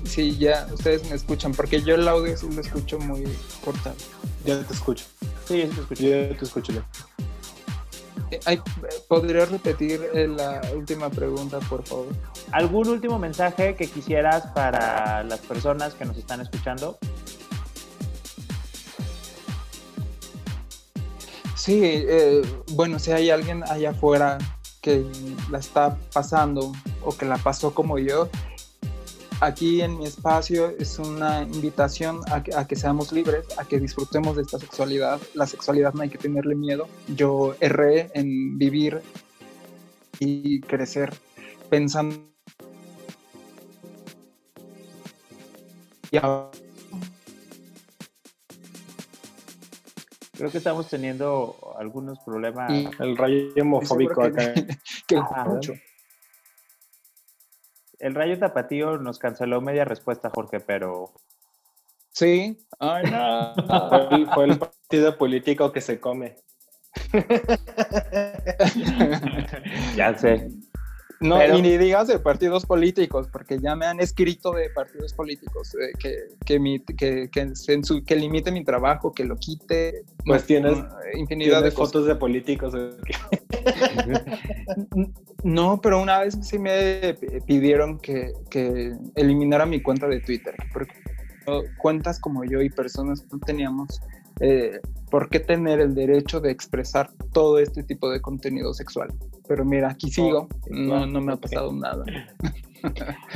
si 0.05 0.37
ya 0.37 0.69
ustedes 0.73 1.09
me 1.09 1.17
escuchan, 1.17 1.53
porque 1.53 1.81
yo 1.81 1.95
el 1.95 2.07
audio 2.07 2.37
sí 2.37 2.49
lo 2.55 2.61
escucho 2.61 2.99
muy 2.99 3.25
cortado. 3.65 3.97
Ya 4.45 4.61
te 4.63 4.75
escucho. 4.75 5.07
Sí, 5.47 5.59
ya 5.59 5.69
te 5.69 5.81
escucho. 5.81 6.03
Ya 6.03 6.37
te 6.37 6.45
escucho. 6.45 6.73
¿Podría 9.09 9.47
repetir 9.47 10.01
eh, 10.15 10.29
la 10.29 10.61
última 10.75 11.11
pregunta, 11.11 11.59
por 11.61 11.85
favor? 11.85 12.07
¿Algún 12.53 12.89
último 12.89 13.19
mensaje 13.19 13.75
que 13.75 13.87
quisieras 13.87 14.47
para 14.49 15.23
las 15.25 15.41
personas 15.41 15.95
que 15.95 16.05
nos 16.05 16.17
están 16.17 16.41
escuchando? 16.41 16.99
Sí, 21.55 21.81
eh, 21.85 22.43
bueno, 22.73 22.99
si 22.99 23.13
hay 23.13 23.31
alguien 23.31 23.63
allá 23.65 23.91
afuera 23.91 24.39
que 24.81 25.05
la 25.51 25.59
está 25.59 25.99
pasando 26.13 26.73
o 27.05 27.17
que 27.17 27.27
la 27.27 27.37
pasó 27.37 27.75
como 27.75 27.99
yo, 27.99 28.29
aquí 29.41 29.81
en 29.83 29.99
mi 29.99 30.07
espacio 30.07 30.71
es 30.79 30.99
una 30.99 31.43
invitación 31.43 32.21
a 32.31 32.43
que, 32.43 32.77
seamos 32.77 33.13
libres, 33.13 33.47
a 33.59 33.65
que 33.65 33.79
disfrutemos 33.79 34.37
de 34.37 34.43
esta 34.43 34.59
sexualidad. 34.59 35.21
La 35.35 35.47
sexualidad 35.47 35.93
no 35.95 36.03
hay 36.03 36.09
que 36.09 36.19
tenerle 36.19 36.55
miedo. 36.55 36.89
Yo 37.15 37.55
erré 37.61 38.11
en 38.15 38.59
vivir 38.59 39.01
y 40.19 40.61
crecer 40.61 41.13
pensando. 41.69 42.17
Y 46.11 46.19
Creo 50.39 50.53
que 50.53 50.59
estamos 50.59 50.89
teniendo 50.89 51.57
algunos 51.79 52.21
problemas. 52.21 52.71
el 53.01 53.17
rayo 53.17 53.49
homofóbico 53.61 54.23
acá. 54.23 54.55
mucho. 55.47 55.75
El 57.99 58.15
Rayo 58.15 58.39
Tapatío 58.39 58.99
nos 58.99 59.19
canceló 59.19 59.61
media 59.61 59.85
respuesta, 59.85 60.31
Jorge, 60.31 60.61
pero. 60.61 61.13
Sí. 62.13 62.57
Ay, 62.79 63.11
no. 63.11 63.55
fue, 64.35 64.45
el, 64.45 64.59
partido 64.59 65.19
político 65.19 65.73
que 65.73 65.81
se 65.81 65.99
come. 66.01 66.37
ya 69.97 70.17
sé. 70.17 70.49
No, 71.21 71.45
y 71.45 71.63
ni 71.63 71.77
digas 71.77 72.07
de 72.07 72.21
partidos 72.21 72.65
políticos, 72.65 73.29
porque 73.33 73.59
ya 73.59 73.75
me 73.75 73.87
han 73.87 73.99
escrito 73.99 74.53
de 74.53 74.71
partidos 74.71 75.13
políticos 75.15 75.75
eh, 75.75 75.91
que, 75.99 76.15
que, 76.45 76.61
mi, 76.61 76.79
que, 76.81 77.29
que, 77.31 77.53
que, 78.07 78.17
limite 78.17 78.53
mi 78.53 78.65
trabajo, 78.65 79.13
que 79.13 79.25
lo 79.25 79.37
quite. 79.37 80.05
Pues 80.25 80.47
tienes 80.47 80.79
infinidad 81.15 81.65
de 81.65 81.73
fotos 81.73 82.07
de 82.07 82.15
políticos. 82.15 82.73
no, 85.43 85.81
pero 85.81 86.01
una 86.01 86.21
vez 86.21 86.39
sí 86.43 86.59
me 86.59 87.15
pidieron 87.47 87.99
que, 87.99 88.33
que 88.49 88.93
eliminara 89.17 89.67
mi 89.67 89.83
cuenta 89.83 90.07
de 90.07 90.21
Twitter, 90.21 90.55
porque 90.73 90.95
cuentas 91.79 92.21
como 92.21 92.45
yo 92.45 92.61
y 92.61 92.71
personas 92.71 93.27
no 93.33 93.39
teníamos 93.39 94.01
eh, 94.41 94.81
por 95.11 95.29
qué 95.29 95.41
tener 95.41 95.81
el 95.81 95.95
derecho 95.95 96.41
de 96.41 96.51
expresar 96.51 97.11
todo 97.33 97.59
este 97.59 97.83
tipo 97.83 98.11
de 98.11 98.21
contenido 98.21 98.75
sexual. 98.75 99.09
Pero 99.47 99.65
mira, 99.65 99.91
aquí 99.91 100.11
sigo, 100.11 100.49
no, 100.71 101.07
no 101.07 101.21
me 101.21 101.33
ha 101.33 101.37
pasado 101.37 101.73
nada. 101.73 102.05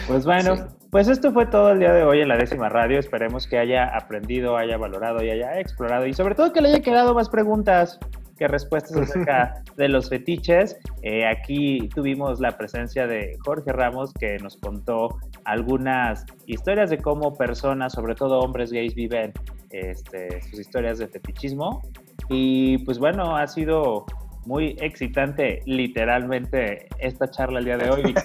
Pues 0.06 0.24
bueno, 0.24 0.68
pues 0.90 1.08
esto 1.08 1.32
fue 1.32 1.46
todo 1.46 1.72
el 1.72 1.80
día 1.80 1.92
de 1.92 2.04
hoy 2.04 2.20
en 2.20 2.28
la 2.28 2.36
décima 2.36 2.68
radio. 2.68 3.00
Esperemos 3.00 3.48
que 3.48 3.58
haya 3.58 3.86
aprendido, 3.86 4.56
haya 4.56 4.76
valorado 4.76 5.22
y 5.24 5.30
haya 5.30 5.58
explorado 5.58 6.06
y 6.06 6.14
sobre 6.14 6.36
todo 6.36 6.52
que 6.52 6.60
le 6.60 6.68
haya 6.68 6.80
quedado 6.80 7.12
más 7.12 7.28
preguntas 7.28 7.98
que 8.36 8.48
respuestas 8.48 8.96
acerca 8.96 9.62
de 9.76 9.88
los 9.88 10.08
fetiches. 10.08 10.76
Eh, 11.02 11.26
aquí 11.26 11.88
tuvimos 11.94 12.40
la 12.40 12.56
presencia 12.56 13.06
de 13.06 13.36
Jorge 13.44 13.72
Ramos 13.72 14.12
que 14.14 14.38
nos 14.38 14.56
contó 14.56 15.18
algunas 15.44 16.24
historias 16.46 16.90
de 16.90 16.98
cómo 16.98 17.34
personas, 17.34 17.92
sobre 17.92 18.14
todo 18.14 18.40
hombres 18.40 18.72
gays, 18.72 18.94
viven 18.94 19.32
este, 19.72 20.42
sus 20.42 20.60
historias 20.60 20.98
de 20.98 21.08
fetichismo. 21.08 21.82
Y 22.28 22.78
pues 22.78 22.98
bueno, 22.98 23.36
ha 23.36 23.46
sido 23.46 24.06
muy 24.44 24.76
excitante 24.80 25.62
literalmente 25.66 26.88
esta 26.98 27.30
charla 27.30 27.60
el 27.60 27.64
día 27.64 27.78
de 27.78 27.90
hoy. 27.90 28.14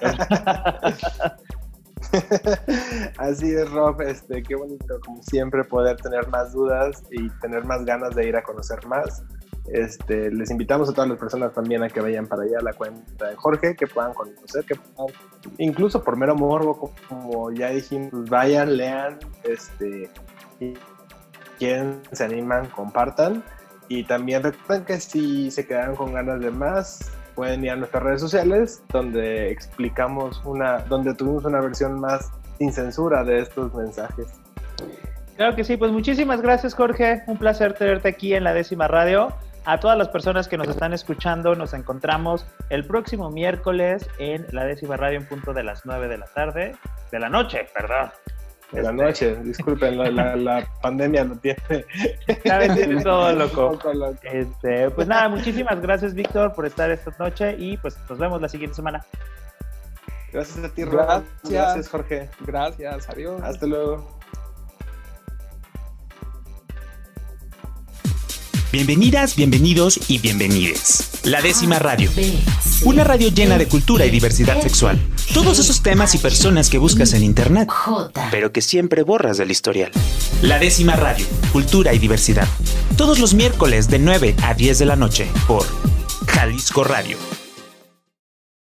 Así 3.17 3.53
es, 3.53 3.69
Rob, 3.71 4.01
este, 4.01 4.43
qué 4.43 4.55
bonito 4.55 4.99
como 5.03 5.21
siempre 5.23 5.63
poder 5.63 5.97
tener 5.97 6.27
más 6.29 6.53
dudas 6.53 7.03
y 7.11 7.29
tener 7.41 7.65
más 7.65 7.83
ganas 7.85 8.15
de 8.15 8.27
ir 8.27 8.35
a 8.35 8.43
conocer 8.43 8.85
más. 8.87 9.23
Este, 9.67 10.31
les 10.31 10.49
invitamos 10.49 10.89
a 10.89 10.93
todas 10.93 11.09
las 11.09 11.19
personas 11.19 11.53
también 11.53 11.83
a 11.83 11.89
que 11.89 11.99
vayan 11.99 12.25
para 12.25 12.43
allá 12.43 12.59
a 12.59 12.63
la 12.63 12.73
cuenta 12.73 13.27
de 13.27 13.35
Jorge, 13.35 13.75
que 13.75 13.85
puedan 13.85 14.13
conocer, 14.13 14.63
que 14.63 14.75
puedan, 14.75 15.13
incluso 15.57 16.01
por 16.01 16.15
mero 16.15 16.35
morbo, 16.35 16.93
como 17.09 17.51
ya 17.51 17.71
dijimos, 17.71 18.09
pues 18.11 18.29
vayan, 18.29 18.77
lean, 18.77 19.19
este, 19.43 20.09
y 20.61 20.73
quien 21.57 22.01
se 22.11 22.23
animan, 22.23 22.67
compartan. 22.67 23.43
Y 23.89 24.03
también 24.03 24.43
recuerden 24.43 24.85
que 24.85 24.99
si 24.99 25.49
se 25.51 25.65
quedaron 25.65 25.95
con 25.95 26.13
ganas 26.13 26.39
de 26.39 26.51
más, 26.51 27.11
pueden 27.35 27.63
ir 27.63 27.71
a 27.71 27.75
nuestras 27.75 28.03
redes 28.03 28.21
sociales, 28.21 28.83
donde 28.89 29.51
explicamos 29.51 30.41
una, 30.43 30.79
donde 30.79 31.13
tuvimos 31.13 31.45
una 31.45 31.61
versión 31.61 31.99
más 31.99 32.31
sin 32.57 32.73
censura 32.73 33.23
de 33.23 33.39
estos 33.41 33.73
mensajes. 33.73 34.27
Claro 35.37 35.55
que 35.55 35.63
sí, 35.63 35.77
pues 35.77 35.91
muchísimas 35.91 36.41
gracias 36.41 36.73
Jorge, 36.73 37.21
un 37.27 37.37
placer 37.37 37.73
tenerte 37.73 38.09
aquí 38.09 38.33
en 38.33 38.43
la 38.43 38.53
décima 38.53 38.87
radio. 38.87 39.31
A 39.65 39.79
todas 39.79 39.97
las 39.97 40.09
personas 40.09 40.47
que 40.47 40.57
nos 40.57 40.67
están 40.67 40.93
escuchando, 40.93 41.53
nos 41.53 41.73
encontramos 41.73 42.47
el 42.69 42.85
próximo 42.85 43.29
miércoles 43.29 44.09
en 44.17 44.47
la 44.51 44.65
décima 44.65 44.97
radio 44.97 45.19
en 45.19 45.27
punto 45.27 45.53
de 45.53 45.63
las 45.63 45.85
9 45.85 46.07
de 46.07 46.17
la 46.17 46.25
tarde, 46.25 46.75
de 47.11 47.19
la 47.19 47.29
noche, 47.29 47.67
perdón. 47.75 48.09
De 48.71 48.83
la 48.83 48.91
noche, 48.91 49.35
disculpen, 49.43 49.97
la, 49.97 50.67
pandemia 50.81 51.23
no 51.23 51.37
tiene. 51.37 51.57
tiene 52.43 53.01
todo 53.03 53.31
loco. 53.33 53.79
Este, 54.23 54.89
pues 54.91 55.07
nada, 55.07 55.29
muchísimas 55.29 55.81
gracias, 55.81 56.13
Víctor, 56.13 56.53
por 56.53 56.65
estar 56.65 56.91
esta 56.91 57.15
noche 57.17 57.55
y 57.57 57.77
pues 57.77 57.97
nos 58.09 58.19
vemos 58.19 58.41
la 58.41 58.49
siguiente 58.49 58.75
semana. 58.75 59.05
Gracias 60.33 60.65
a 60.65 60.69
ti, 60.69 60.83
Gracias, 60.83 61.49
gracias 61.49 61.89
Jorge. 61.89 62.29
Gracias, 62.41 63.09
adiós. 63.09 63.41
Hasta 63.41 63.65
luego. 63.65 64.16
Bienvenidas, 68.77 69.35
bienvenidos 69.35 69.99
y 70.07 70.19
bienvenides. 70.19 71.09
La 71.23 71.41
décima 71.41 71.79
radio. 71.79 72.11
Una 72.83 73.03
radio 73.03 73.29
llena 73.29 73.57
de 73.57 73.67
cultura 73.67 74.05
y 74.05 74.11
diversidad 74.11 74.61
sexual. 74.61 75.01
Todos 75.33 75.57
esos 75.57 75.81
temas 75.81 76.13
y 76.13 76.19
personas 76.19 76.69
que 76.69 76.77
buscas 76.77 77.13
en 77.13 77.23
internet, 77.23 77.67
pero 78.29 78.51
que 78.51 78.61
siempre 78.61 79.01
borras 79.01 79.39
del 79.39 79.49
historial. 79.49 79.91
La 80.43 80.59
décima 80.59 80.95
radio. 80.95 81.25
Cultura 81.51 81.91
y 81.95 81.97
diversidad. 81.97 82.47
Todos 82.97 83.17
los 83.17 83.33
miércoles 83.33 83.89
de 83.89 83.97
9 83.97 84.35
a 84.43 84.53
10 84.53 84.77
de 84.77 84.85
la 84.85 84.95
noche 84.95 85.27
por 85.47 85.65
Jalisco 86.27 86.83
Radio 86.83 87.17